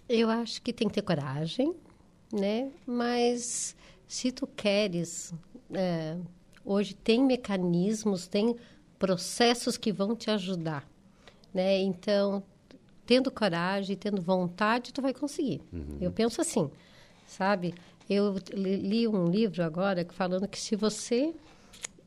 Eu 0.08 0.28
acho 0.28 0.60
que 0.62 0.72
tem 0.72 0.86
que 0.86 0.94
ter 0.94 1.02
coragem, 1.02 1.74
né? 2.32 2.70
Mas 2.86 3.74
se 4.14 4.30
tu 4.30 4.46
queres 4.46 5.34
é, 5.72 6.16
hoje 6.64 6.94
tem 6.94 7.20
mecanismos, 7.20 8.28
tem 8.28 8.54
processos 8.96 9.76
que 9.76 9.92
vão 9.92 10.14
te 10.14 10.30
ajudar, 10.30 10.88
né? 11.52 11.80
Então, 11.80 12.40
tendo 13.04 13.28
coragem, 13.28 13.96
tendo 13.96 14.22
vontade, 14.22 14.92
tu 14.92 15.02
vai 15.02 15.12
conseguir. 15.12 15.60
Uhum. 15.72 15.98
Eu 16.00 16.12
penso 16.12 16.40
assim, 16.40 16.70
sabe? 17.26 17.74
Eu 18.08 18.36
li 18.52 19.08
um 19.08 19.26
livro 19.26 19.64
agora 19.64 20.06
falando 20.10 20.46
que 20.46 20.60
se 20.60 20.76
você 20.76 21.34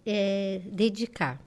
é, 0.05 0.62
dedicar 0.72 1.41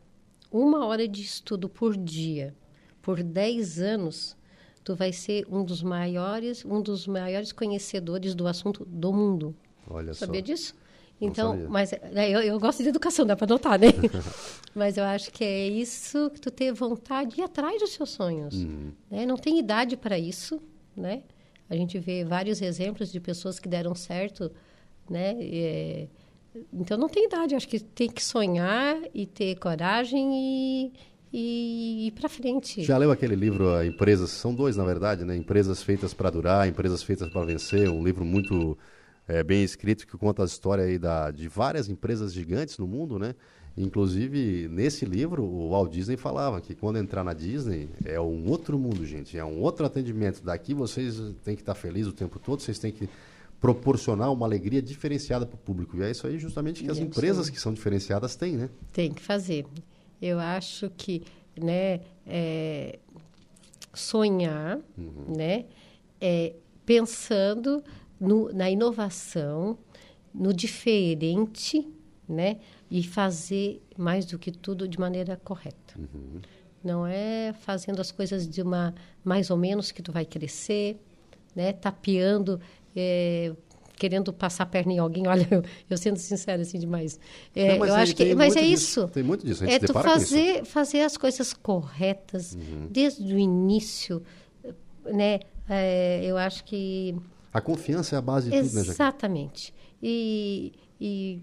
uma 0.53 0.85
hora 0.85 1.09
de 1.09 1.23
estudo 1.23 1.71
por 1.71 1.97
dia 1.97 2.55
por 3.01 3.23
10 3.23 3.79
anos, 3.81 4.37
tu 4.85 4.95
vai 4.95 5.11
ser 5.11 5.47
um 5.51 5.65
dos 5.65 5.83
maiores, 5.83 6.67
um 6.67 6.83
dos 6.83 7.07
maiores 7.07 7.51
conhecedores 7.51 8.35
do 8.35 8.47
assunto 8.47 8.85
do 8.85 9.11
mundo. 9.11 9.57
Olha 9.91 10.15
Sabia 10.15 10.41
só. 10.41 10.47
disso? 10.47 10.75
Então, 11.21 11.67
mas 11.69 11.93
né, 12.13 12.31
eu, 12.31 12.41
eu, 12.41 12.59
gosto 12.59 12.83
de 12.83 12.89
educação, 12.89 13.27
dá 13.27 13.37
para 13.37 13.47
notar, 13.47 13.79
né? 13.79 13.89
mas 14.75 14.97
eu 14.97 15.05
acho 15.05 15.31
que 15.31 15.45
é 15.45 15.69
isso 15.69 16.31
que 16.31 16.41
tu 16.41 16.51
ter 16.51 16.73
vontade 16.73 17.35
de 17.35 17.41
ir 17.43 17.45
atrás 17.45 17.79
dos 17.79 17.93
seus 17.93 18.09
sonhos. 18.11 18.55
Uhum. 18.55 18.93
Né? 19.11 19.27
Não 19.27 19.37
tem 19.37 19.59
idade 19.59 19.99
para 19.99 20.19
isso, 20.19 20.63
né? 20.97 21.23
A 21.69 21.77
gente 21.77 21.99
vê 21.99 22.25
vários 22.25 22.63
exemplos 22.63 23.13
de 23.13 23.21
pessoas 23.21 23.59
que 23.59 23.69
deram 23.69 23.95
certo, 23.95 24.51
né? 25.09 25.37
É, 25.41 26.09
então 26.73 26.97
não 26.97 27.09
tem 27.09 27.27
idade, 27.27 27.55
acho 27.55 27.69
que 27.69 27.79
tem 27.79 28.09
que 28.09 28.25
sonhar 28.25 28.97
e 29.15 29.27
ter 29.27 29.57
coragem 29.57 30.31
e, 30.33 30.93
e 31.33 32.07
ir 32.09 32.11
para 32.13 32.29
frente. 32.29 32.83
Já 32.83 32.97
leu 32.97 33.11
aquele 33.11 33.37
livro 33.37 33.85
Empresas, 33.85 34.31
são 34.31 34.55
dois 34.55 34.75
na 34.75 34.85
verdade, 34.85 35.25
né? 35.25 35.37
Empresas 35.37 35.83
feitas 35.83 36.15
para 36.15 36.31
durar, 36.31 36.67
empresas 36.67 37.03
feitas 37.03 37.29
para 37.29 37.45
vencer, 37.45 37.91
um 37.91 38.03
livro 38.03 38.25
muito 38.25 38.77
é, 39.31 39.45
bem 39.45 39.63
escrito 39.63 40.07
que 40.09 40.17
conta 40.19 40.43
a 40.43 40.45
história 40.45 40.85
aí 40.85 40.99
da, 40.99 41.31
de 41.31 41.47
várias 41.47 41.89
empresas 41.89 42.35
gigantes 42.35 42.77
no 42.79 42.87
mundo, 42.87 43.17
né? 43.17 43.37
Inclusive, 43.77 44.69
nesse 44.69 45.05
livro, 45.05 45.45
o 45.45 45.71
Walt 45.71 45.93
Disney 45.93 46.17
falava 46.17 46.61
que 46.61 46.75
quando 46.75 46.99
entrar 46.99 47.23
na 47.23 47.33
Disney 47.33 47.89
é 48.05 48.21
um 48.21 48.49
outro 48.49 48.77
mundo, 48.77 49.07
gente. 49.07 49.39
É 49.39 49.45
um 49.45 49.61
outro 49.61 49.87
atendimento. 49.87 50.43
Daqui 50.43 50.75
vocês 50.75 51.23
têm 51.45 51.55
que 51.55 51.63
estar 51.63 51.77
felizes 51.77 52.09
o 52.09 52.13
tempo 52.13 52.41
todo, 52.41 52.61
vocês 52.61 52.81
têm 52.81 52.91
que 52.91 53.09
proporcionar 53.61 54.33
uma 54.33 54.45
alegria 54.45 54.83
diferenciada 54.83 55.47
para 55.47 55.55
o 55.55 55.59
público. 55.59 55.97
E 55.97 56.03
é 56.03 56.11
isso 56.11 56.27
aí 56.27 56.37
justamente 56.37 56.83
que 56.83 56.91
as 56.91 56.99
empresas 56.99 57.49
que 57.49 57.61
são 57.61 57.73
diferenciadas 57.73 58.35
têm, 58.35 58.57
né? 58.57 58.69
Tem 58.93 59.13
que 59.13 59.23
fazer. 59.23 59.65
Eu 60.21 60.41
acho 60.41 60.91
que, 60.91 61.23
né, 61.57 62.01
é, 62.27 62.99
sonhar, 63.95 64.81
uhum. 64.99 65.37
né, 65.37 65.67
é, 66.21 66.55
pensando 66.85 67.83
no, 68.21 68.53
na 68.53 68.71
inovação, 68.71 69.79
no 70.35 70.53
diferente, 70.53 71.89
né? 72.29 72.59
E 72.91 73.03
fazer 73.03 73.83
mais 73.97 74.25
do 74.27 74.39
que 74.39 74.51
tudo 74.51 74.87
de 74.87 74.99
maneira 74.99 75.37
correta. 75.43 75.99
Uhum. 75.99 76.41
Não 76.83 77.07
é 77.07 77.53
fazendo 77.61 78.01
as 78.01 78.11
coisas 78.11 78.49
de 78.49 78.63
uma 78.63 78.95
mais 79.25 79.51
ou 79.51 79.57
menos 79.57 79.91
que 79.91 80.03
tu 80.03 80.13
vai 80.13 80.25
crescer, 80.25 80.99
né? 81.55 81.73
Tapeando, 81.73 82.61
é, 82.95 83.53
querendo 83.97 84.33
passar 84.33 84.65
a 84.65 84.67
perna 84.67 84.93
em 84.93 84.99
alguém. 84.99 85.27
Olha, 85.29 85.47
eu, 85.51 85.63
eu 85.89 85.97
sendo 85.97 86.19
sincera 86.19 86.63
assim 86.63 86.79
demais. 86.79 87.19
É, 87.55 87.79
Não, 87.79 87.87
eu 87.87 87.95
acho 87.95 88.15
que, 88.15 88.35
mas 88.35 88.57
é 88.57 88.63
isso. 88.63 89.09
Tem 89.09 89.23
muito 89.23 89.45
disso. 89.45 89.65
é 89.65 89.79
tu 89.79 89.93
fazer 89.93 90.65
fazer 90.65 91.03
as 91.03 91.17
coisas 91.17 91.53
corretas 91.53 92.55
uhum. 92.55 92.89
desde 92.91 93.35
o 93.35 93.39
início, 93.39 94.23
né? 95.05 95.41
É, 95.69 96.25
eu 96.25 96.37
acho 96.37 96.65
que 96.65 97.15
a 97.53 97.61
confiança 97.61 98.17
é 98.17 98.19
a 98.19 98.23
base 98.23 98.51
de 98.51 98.57
Exatamente. 98.57 98.71
tudo, 98.71 98.87
né, 98.87 98.93
Exatamente. 98.93 99.75
E, 100.03 100.73
e 101.01 101.43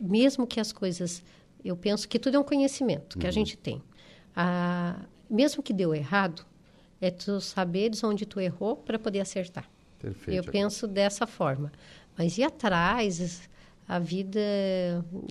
mesmo 0.00 0.46
que 0.46 0.60
as 0.60 0.72
coisas... 0.72 1.22
Eu 1.62 1.76
penso 1.76 2.08
que 2.08 2.18
tudo 2.18 2.36
é 2.36 2.40
um 2.40 2.44
conhecimento 2.44 3.18
que 3.18 3.26
uhum. 3.26 3.28
a 3.28 3.32
gente 3.32 3.56
tem. 3.56 3.82
Ah, 4.34 5.04
mesmo 5.28 5.62
que 5.62 5.72
deu 5.74 5.94
errado, 5.94 6.44
é 7.00 7.10
tu 7.10 7.40
saberes 7.40 8.02
onde 8.02 8.24
tu 8.24 8.40
errou 8.40 8.76
para 8.76 8.98
poder 8.98 9.20
acertar. 9.20 9.68
Perfeito. 9.98 10.36
Eu 10.36 10.50
penso 10.50 10.86
dessa 10.86 11.26
forma. 11.26 11.70
Mas 12.16 12.38
ir 12.38 12.44
atrás, 12.44 13.48
a 13.86 13.98
vida 13.98 14.40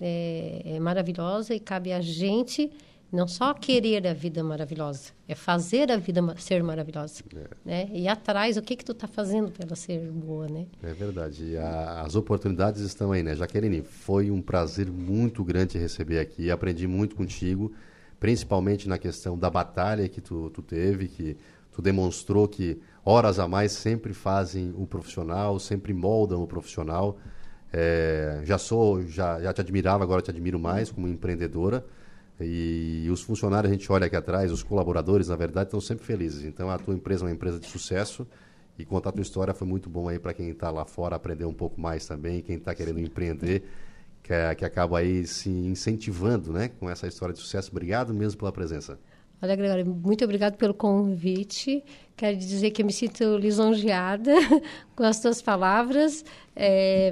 é, 0.00 0.62
é 0.64 0.80
maravilhosa 0.80 1.54
e 1.54 1.60
cabe 1.60 1.92
a 1.92 2.00
gente 2.00 2.70
não 3.12 3.26
só 3.26 3.52
querer 3.52 4.06
a 4.06 4.12
vida 4.12 4.42
maravilhosa, 4.44 5.10
é 5.26 5.34
fazer 5.34 5.90
a 5.90 5.96
vida 5.96 6.22
ser 6.38 6.62
maravilhosa. 6.62 7.24
É. 7.34 7.48
Né? 7.64 7.90
E 7.92 8.06
atrás, 8.06 8.56
o 8.56 8.62
que 8.62 8.76
que 8.76 8.84
tu 8.84 8.92
está 8.92 9.08
fazendo 9.08 9.50
para 9.50 9.66
ela 9.66 9.74
ser 9.74 9.98
boa, 10.10 10.46
né? 10.46 10.66
É 10.82 10.92
verdade. 10.92 11.56
A, 11.56 12.02
as 12.02 12.14
oportunidades 12.14 12.82
estão 12.82 13.10
aí, 13.10 13.22
né? 13.22 13.34
Jaqueline, 13.34 13.82
foi 13.82 14.30
um 14.30 14.40
prazer 14.40 14.90
muito 14.90 15.42
grande 15.42 15.72
te 15.72 15.78
receber 15.78 16.20
aqui. 16.20 16.50
Aprendi 16.50 16.86
muito 16.86 17.16
contigo, 17.16 17.72
principalmente 18.20 18.88
na 18.88 18.98
questão 18.98 19.36
da 19.36 19.50
batalha 19.50 20.08
que 20.08 20.20
tu, 20.20 20.50
tu 20.50 20.62
teve, 20.62 21.08
que 21.08 21.36
tu 21.72 21.82
demonstrou 21.82 22.46
que 22.46 22.80
horas 23.04 23.38
a 23.40 23.48
mais 23.48 23.72
sempre 23.72 24.12
fazem 24.12 24.72
o 24.76 24.86
profissional, 24.86 25.58
sempre 25.58 25.92
moldam 25.92 26.42
o 26.42 26.46
profissional. 26.46 27.18
É, 27.72 28.40
já 28.44 28.58
sou, 28.58 29.02
já, 29.02 29.40
já 29.40 29.52
te 29.52 29.60
admirava, 29.60 30.04
agora 30.04 30.22
te 30.22 30.30
admiro 30.30 30.58
mais 30.60 30.90
como 30.92 31.08
empreendedora. 31.08 31.84
E 32.40 33.08
os 33.10 33.22
funcionários, 33.22 33.70
a 33.70 33.74
gente 33.74 33.90
olha 33.90 34.06
aqui 34.06 34.16
atrás, 34.16 34.50
os 34.50 34.62
colaboradores, 34.62 35.28
na 35.28 35.36
verdade, 35.36 35.68
estão 35.68 35.80
sempre 35.80 36.04
felizes. 36.04 36.44
Então, 36.44 36.70
a 36.70 36.78
tua 36.78 36.94
empresa 36.94 37.24
é 37.24 37.26
uma 37.26 37.34
empresa 37.34 37.58
de 37.58 37.66
sucesso 37.66 38.26
e 38.78 38.84
contar 38.84 39.10
a 39.10 39.12
tua 39.12 39.22
história 39.22 39.52
foi 39.52 39.68
muito 39.68 39.90
bom 39.90 40.08
aí 40.08 40.18
para 40.18 40.32
quem 40.32 40.48
está 40.50 40.70
lá 40.70 40.84
fora 40.84 41.14
aprender 41.14 41.44
um 41.44 41.52
pouco 41.52 41.80
mais 41.80 42.06
também, 42.06 42.40
quem 42.40 42.56
está 42.56 42.74
querendo 42.74 42.98
empreender, 42.98 43.64
que, 44.22 44.32
é, 44.32 44.54
que 44.54 44.64
acaba 44.64 44.98
aí 44.98 45.26
se 45.26 45.50
incentivando 45.50 46.52
né, 46.52 46.68
com 46.68 46.88
essa 46.88 47.06
história 47.06 47.34
de 47.34 47.40
sucesso. 47.40 47.70
Obrigado 47.70 48.14
mesmo 48.14 48.38
pela 48.38 48.52
presença. 48.52 48.98
Olha, 49.42 49.56
Gregório, 49.56 49.86
muito 49.86 50.22
obrigado 50.22 50.56
pelo 50.56 50.74
convite. 50.74 51.82
Quero 52.14 52.36
dizer 52.36 52.70
que 52.70 52.82
eu 52.82 52.86
me 52.86 52.92
sinto 52.92 53.38
lisonjeada 53.38 54.34
com 54.94 55.02
as 55.02 55.16
suas 55.16 55.40
palavras. 55.40 56.22
É, 56.54 57.10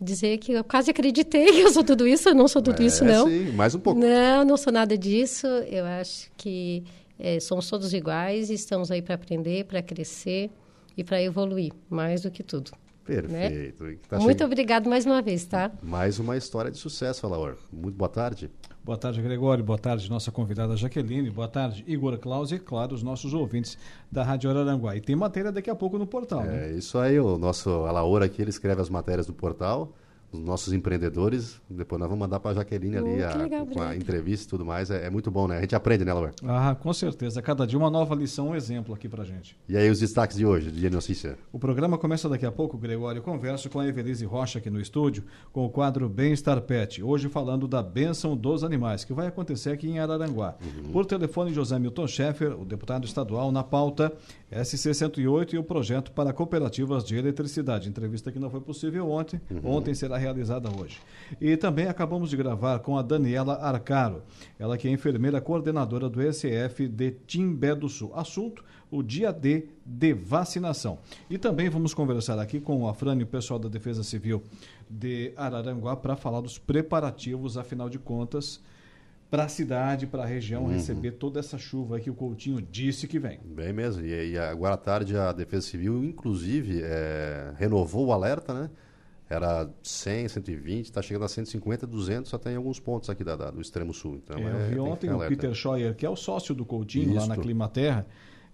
dizer 0.00 0.38
que 0.38 0.52
eu 0.52 0.64
quase 0.64 0.90
acreditei 0.90 1.52
que 1.52 1.60
eu 1.60 1.70
sou 1.70 1.84
tudo 1.84 2.06
isso. 2.06 2.30
Eu 2.30 2.34
não 2.34 2.48
sou 2.48 2.62
tudo 2.62 2.82
é, 2.82 2.86
isso, 2.86 3.04
não. 3.04 3.28
Sim, 3.28 3.52
mais 3.52 3.74
um 3.74 3.80
pouco. 3.80 4.00
Não, 4.00 4.44
não 4.44 4.56
sou 4.56 4.72
nada 4.72 4.96
disso. 4.96 5.46
Eu 5.46 5.84
acho 5.84 6.30
que 6.36 6.82
é, 7.18 7.38
somos 7.38 7.68
todos 7.68 7.92
iguais 7.92 8.48
e 8.48 8.54
estamos 8.54 8.90
aí 8.90 9.02
para 9.02 9.14
aprender, 9.14 9.66
para 9.66 9.82
crescer 9.82 10.50
e 10.96 11.04
para 11.04 11.22
evoluir, 11.22 11.72
mais 11.90 12.22
do 12.22 12.30
que 12.30 12.42
tudo. 12.42 12.72
Né? 13.28 13.48
Perfeito. 13.48 13.84
Né? 13.84 13.96
Tá 14.08 14.18
Muito 14.18 14.44
obrigado 14.44 14.88
mais 14.88 15.04
uma 15.04 15.20
vez, 15.20 15.44
tá? 15.44 15.70
Mais 15.82 16.18
uma 16.18 16.36
história 16.36 16.70
de 16.70 16.78
sucesso, 16.78 17.26
Alaor. 17.26 17.56
Muito 17.72 17.96
boa 17.96 18.08
tarde. 18.08 18.50
Boa 18.82 18.96
tarde, 18.96 19.20
Gregório. 19.20 19.62
Boa 19.62 19.78
tarde, 19.78 20.08
nossa 20.08 20.30
convidada 20.30 20.76
Jaqueline. 20.76 21.30
Boa 21.30 21.48
tarde, 21.48 21.84
Igor 21.86 22.16
Claus 22.18 22.50
e, 22.50 22.58
claro, 22.58 22.94
os 22.94 23.02
nossos 23.02 23.34
ouvintes 23.34 23.76
da 24.10 24.22
Rádio 24.22 24.50
Araranguá. 24.50 24.96
E 24.96 25.00
tem 25.00 25.14
matéria 25.14 25.52
daqui 25.52 25.68
a 25.68 25.74
pouco 25.74 25.98
no 25.98 26.06
portal, 26.06 26.42
é, 26.42 26.46
né? 26.46 26.72
isso 26.72 26.98
aí, 26.98 27.18
o 27.20 27.36
nosso 27.36 27.70
Alaor 27.84 28.22
aqui, 28.22 28.40
ele 28.40 28.50
escreve 28.50 28.80
as 28.80 28.88
matérias 28.88 29.26
do 29.26 29.34
portal 29.34 29.92
os 30.32 30.38
nossos 30.40 30.72
empreendedores. 30.72 31.60
Depois 31.68 31.98
nós 31.98 32.08
vamos 32.08 32.20
mandar 32.20 32.40
para 32.40 32.52
a 32.52 32.54
Jaqueline 32.54 32.96
ali 32.96 33.22
a, 33.22 33.34
legal, 33.34 33.66
com 33.66 33.80
a 33.80 33.96
entrevista 33.96 34.46
e 34.46 34.48
tudo 34.48 34.64
mais. 34.64 34.90
É, 34.90 35.06
é, 35.06 35.10
muito 35.10 35.30
bom, 35.30 35.48
né? 35.48 35.58
A 35.58 35.60
gente 35.60 35.74
aprende, 35.74 36.04
né, 36.04 36.12
Laura? 36.12 36.32
Ah, 36.44 36.74
com 36.74 36.92
certeza. 36.92 37.42
Cada 37.42 37.66
dia 37.66 37.78
uma 37.78 37.90
nova 37.90 38.14
lição, 38.14 38.50
um 38.50 38.54
exemplo 38.54 38.94
aqui 38.94 39.08
para 39.08 39.24
gente. 39.24 39.56
E 39.68 39.76
aí, 39.76 39.90
os 39.90 40.00
destaques 40.00 40.36
de 40.36 40.46
hoje, 40.46 40.70
dia 40.70 40.88
de 40.88 40.94
notícia? 40.94 41.36
O 41.52 41.58
programa 41.58 41.98
começa 41.98 42.28
daqui 42.28 42.46
a 42.46 42.52
pouco, 42.52 42.78
Gregório. 42.78 43.18
Eu 43.18 43.22
converso 43.22 43.68
com 43.68 43.80
a 43.80 43.86
Evelise 43.86 44.24
Rocha 44.24 44.58
aqui 44.58 44.70
no 44.70 44.80
estúdio, 44.80 45.24
com 45.52 45.64
o 45.64 45.70
quadro 45.70 46.08
Bem-Estar 46.08 46.60
Pet. 46.62 47.02
Hoje 47.02 47.28
falando 47.28 47.66
da 47.66 47.82
bênção 47.82 48.36
dos 48.36 48.62
animais, 48.62 49.04
que 49.04 49.12
vai 49.12 49.26
acontecer 49.26 49.70
aqui 49.70 49.88
em 49.88 49.98
Araranguá. 49.98 50.56
Uhum. 50.62 50.92
Por 50.92 51.06
telefone, 51.06 51.52
José 51.52 51.78
Milton 51.78 52.06
Schaeffer, 52.06 52.60
o 52.60 52.64
deputado 52.64 53.04
estadual, 53.04 53.50
na 53.50 53.62
pauta 53.62 54.12
SC 54.50 54.92
108 54.92 55.54
e 55.54 55.58
o 55.58 55.62
projeto 55.62 56.10
para 56.10 56.32
cooperativas 56.32 57.04
de 57.04 57.16
eletricidade. 57.16 57.88
Entrevista 57.88 58.32
que 58.32 58.38
não 58.38 58.50
foi 58.50 58.60
possível 58.60 59.08
ontem. 59.10 59.40
Uhum. 59.50 59.76
Ontem 59.76 59.94
será 59.94 60.16
realizada 60.16 60.68
hoje. 60.68 60.98
E 61.40 61.56
também 61.56 61.86
acabamos 61.86 62.30
de 62.30 62.36
gravar 62.36 62.80
com 62.80 62.98
a 62.98 63.02
Daniela 63.02 63.54
Arcaro, 63.54 64.22
ela 64.58 64.76
que 64.76 64.88
é 64.88 64.90
enfermeira 64.90 65.40
coordenadora 65.40 66.08
do 66.08 66.20
SF 66.20 66.88
de 66.88 67.12
Timbé 67.26 67.74
do 67.74 67.88
Sul. 67.88 68.12
Assunto, 68.14 68.64
o 68.90 69.02
dia 69.02 69.32
D 69.32 69.68
de 69.86 70.12
vacinação. 70.12 70.98
E 71.28 71.38
também 71.38 71.68
vamos 71.68 71.94
conversar 71.94 72.38
aqui 72.38 72.60
com 72.60 72.82
o 72.82 72.88
Afrânio, 72.88 73.26
pessoal 73.26 73.58
da 73.58 73.68
Defesa 73.68 74.02
Civil 74.02 74.42
de 74.88 75.32
Araranguá, 75.36 75.94
para 75.96 76.16
falar 76.16 76.40
dos 76.40 76.58
preparativos, 76.58 77.56
afinal 77.56 77.88
de 77.88 77.98
contas, 77.98 78.60
para 79.30 79.44
a 79.44 79.48
cidade, 79.48 80.06
para 80.06 80.24
a 80.24 80.26
região 80.26 80.64
uhum. 80.64 80.70
receber 80.70 81.12
toda 81.12 81.38
essa 81.38 81.56
chuva 81.56 82.00
que 82.00 82.10
o 82.10 82.14
Coutinho 82.14 82.60
disse 82.60 83.06
que 83.06 83.18
vem. 83.18 83.38
Bem 83.44 83.72
mesmo. 83.72 84.04
E, 84.04 84.32
e 84.32 84.38
agora 84.38 84.74
à 84.74 84.76
tarde 84.76 85.16
a 85.16 85.32
Defesa 85.32 85.66
Civil, 85.66 86.04
inclusive, 86.04 86.80
é, 86.82 87.52
renovou 87.56 88.06
o 88.06 88.12
alerta, 88.12 88.52
né? 88.52 88.70
Era 89.28 89.70
100, 89.80 90.26
120, 90.26 90.86
está 90.86 91.00
chegando 91.00 91.24
a 91.24 91.28
150, 91.28 91.86
200, 91.86 92.28
só 92.28 92.36
tem 92.36 92.56
alguns 92.56 92.80
pontos 92.80 93.08
aqui 93.08 93.22
da, 93.22 93.36
da 93.36 93.52
do 93.52 93.60
extremo 93.60 93.94
sul. 93.94 94.16
Então, 94.16 94.36
é, 94.36 94.42
eu 94.42 94.68
vi 94.68 94.78
ontem 94.80 95.12
o 95.12 95.20
Peter 95.20 95.54
Scheuer, 95.54 95.94
que 95.94 96.04
é 96.04 96.10
o 96.10 96.16
sócio 96.16 96.52
do 96.52 96.64
Coutinho, 96.64 97.10
Isto. 97.10 97.20
lá 97.20 97.26
na 97.28 97.36
Climaterra, 97.36 98.04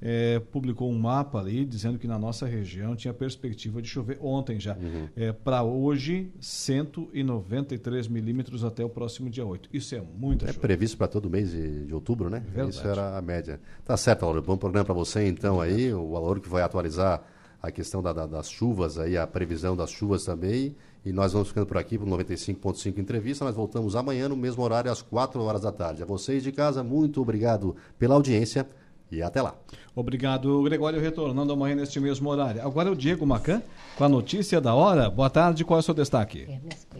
é, 0.00 0.38
publicou 0.38 0.90
um 0.90 0.98
mapa 0.98 1.38
ali 1.38 1.64
dizendo 1.64 1.98
que 1.98 2.06
na 2.06 2.18
nossa 2.18 2.46
região 2.46 2.94
tinha 2.94 3.14
perspectiva 3.14 3.80
de 3.80 3.88
chover 3.88 4.18
ontem 4.20 4.60
já. 4.60 4.74
Uhum. 4.76 5.08
É, 5.16 5.32
Para 5.32 5.62
hoje, 5.62 6.30
193 6.40 8.08
milímetros 8.08 8.64
até 8.64 8.84
o 8.84 8.88
próximo 8.88 9.30
dia 9.30 9.44
8. 9.44 9.68
Isso 9.72 9.94
é 9.94 10.00
muito 10.00 10.44
É 10.44 10.48
chuva. 10.48 10.60
previsto 10.60 10.96
para 10.96 11.08
todo 11.08 11.30
mês 11.30 11.50
de, 11.50 11.86
de, 11.86 11.94
outubro, 11.94 12.28
né? 12.28 12.40
Verdade. 12.40 12.70
Isso 12.70 12.86
era 12.86 13.16
a 13.16 13.22
média. 13.22 13.60
Tá 13.84 13.96
certo, 13.96 14.22
Lauro. 14.22 14.42
Bom 14.42 14.56
programa 14.56 14.84
para 14.84 14.94
você 14.94 15.26
então 15.26 15.60
aí. 15.60 15.92
O 15.92 16.10
valor 16.10 16.40
que 16.40 16.48
vai 16.48 16.62
atualizar 16.62 17.22
a 17.62 17.70
questão 17.70 18.02
da, 18.02 18.12
da, 18.12 18.26
das 18.26 18.50
chuvas 18.50 18.98
aí, 18.98 19.16
a 19.16 19.26
previsão 19.26 19.76
das 19.76 19.90
chuvas 19.90 20.24
também. 20.24 20.76
E 21.04 21.12
nós 21.12 21.32
vamos 21.32 21.48
ficando 21.48 21.66
por 21.66 21.78
aqui 21.78 21.96
para 21.96 22.06
95.5 22.06 22.98
entrevista. 22.98 23.44
Nós 23.44 23.54
voltamos 23.54 23.96
amanhã 23.96 24.28
no 24.28 24.36
mesmo 24.36 24.62
horário, 24.62 24.90
às 24.90 25.02
4 25.02 25.40
horas 25.40 25.62
da 25.62 25.72
tarde. 25.72 26.02
A 26.02 26.06
vocês 26.06 26.42
de 26.42 26.52
casa, 26.52 26.82
muito 26.82 27.22
obrigado 27.22 27.76
pela 27.98 28.14
audiência 28.14 28.68
e 29.10 29.22
até 29.22 29.40
lá. 29.40 29.54
Obrigado, 29.94 30.62
Gregório, 30.62 31.00
retornando 31.00 31.52
amanhã 31.52 31.74
neste 31.74 31.98
mesmo 31.98 32.28
horário. 32.28 32.60
Agora 32.62 32.88
é 32.88 32.92
o 32.92 32.96
Diego 32.96 33.26
Macan 33.26 33.62
com 33.96 34.04
a 34.04 34.08
notícia 34.08 34.60
da 34.60 34.74
hora. 34.74 35.08
Boa 35.08 35.30
tarde, 35.30 35.64
qual 35.64 35.78
é 35.78 35.80
o 35.80 35.82
seu 35.82 35.94
destaque? 35.94 36.46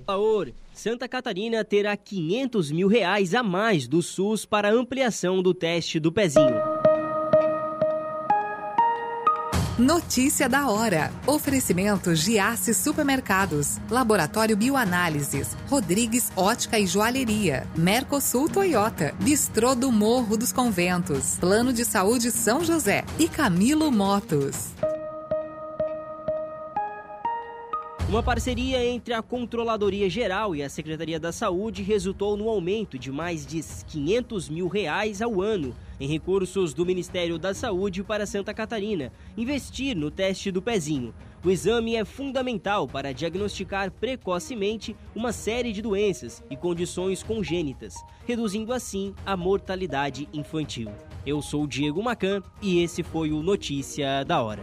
Favor, 0.07 0.50
Santa 0.72 1.07
Catarina 1.09 1.64
terá 1.64 1.96
500 1.96 2.70
mil 2.70 2.88
reais 2.88 3.34
a 3.34 3.42
mais 3.42 3.86
do 3.86 4.00
SUS 4.02 4.46
para 4.46 4.72
ampliação 4.72 5.42
do 5.42 5.52
teste 5.52 6.00
do 6.00 6.11
pezinho. 6.11 6.76
Notícia 9.79 10.49
da 10.49 10.70
hora. 10.70 11.12
Oferecimento 11.27 12.14
Giasse 12.14 12.72
Supermercados, 12.72 13.77
Laboratório 13.91 14.57
Bioanálises, 14.57 15.55
Rodrigues 15.68 16.33
Ótica 16.35 16.79
e 16.79 16.87
Joalheria, 16.87 17.66
Mercosul 17.77 18.49
Toyota, 18.49 19.14
Bistrô 19.20 19.74
do 19.74 19.93
Morro 19.93 20.39
dos 20.39 20.51
Conventos, 20.51 21.37
Plano 21.39 21.74
de 21.74 21.85
Saúde 21.85 22.31
São 22.31 22.64
José. 22.64 23.05
E 23.18 23.29
Camilo 23.29 23.93
Motos. 23.93 24.72
Uma 28.09 28.22
parceria 28.22 28.84
entre 28.86 29.12
a 29.12 29.20
Controladoria 29.20 30.09
Geral 30.09 30.54
e 30.54 30.62
a 30.62 30.68
Secretaria 30.68 31.18
da 31.18 31.32
Saúde 31.32 31.82
resultou 31.82 32.36
no 32.36 32.48
aumento 32.48 32.96
de 32.96 33.11
mais 33.11 33.44
de 33.44 33.61
500 33.88 34.48
mil 34.48 34.68
reais 34.68 35.20
ao 35.20 35.42
ano 35.42 35.74
em 35.98 36.07
recursos 36.07 36.72
do 36.72 36.86
Ministério 36.86 37.36
da 37.36 37.52
Saúde 37.52 38.04
para 38.04 38.24
Santa 38.24 38.54
Catarina, 38.54 39.12
investir 39.36 39.96
no 39.96 40.09
teste 40.09 40.52
do 40.52 40.62
pezinho. 40.62 41.12
O 41.44 41.50
exame 41.50 41.96
é 41.96 42.04
fundamental 42.04 42.86
para 42.86 43.12
diagnosticar 43.12 43.90
precocemente 43.90 44.94
uma 45.12 45.32
série 45.32 45.72
de 45.72 45.82
doenças 45.82 46.44
e 46.48 46.57
condições 46.57 47.24
congênitas, 47.24 47.94
reduzindo 48.24 48.72
assim 48.72 49.14
a 49.24 49.36
mortalidade 49.36 50.28
infantil. 50.32 50.92
Eu 51.26 51.42
sou 51.42 51.66
Diego 51.66 52.00
Macan 52.00 52.40
e 52.62 52.80
esse 52.84 53.02
foi 53.02 53.32
o 53.32 53.42
Notícia 53.42 54.22
da 54.22 54.40
Hora. 54.40 54.62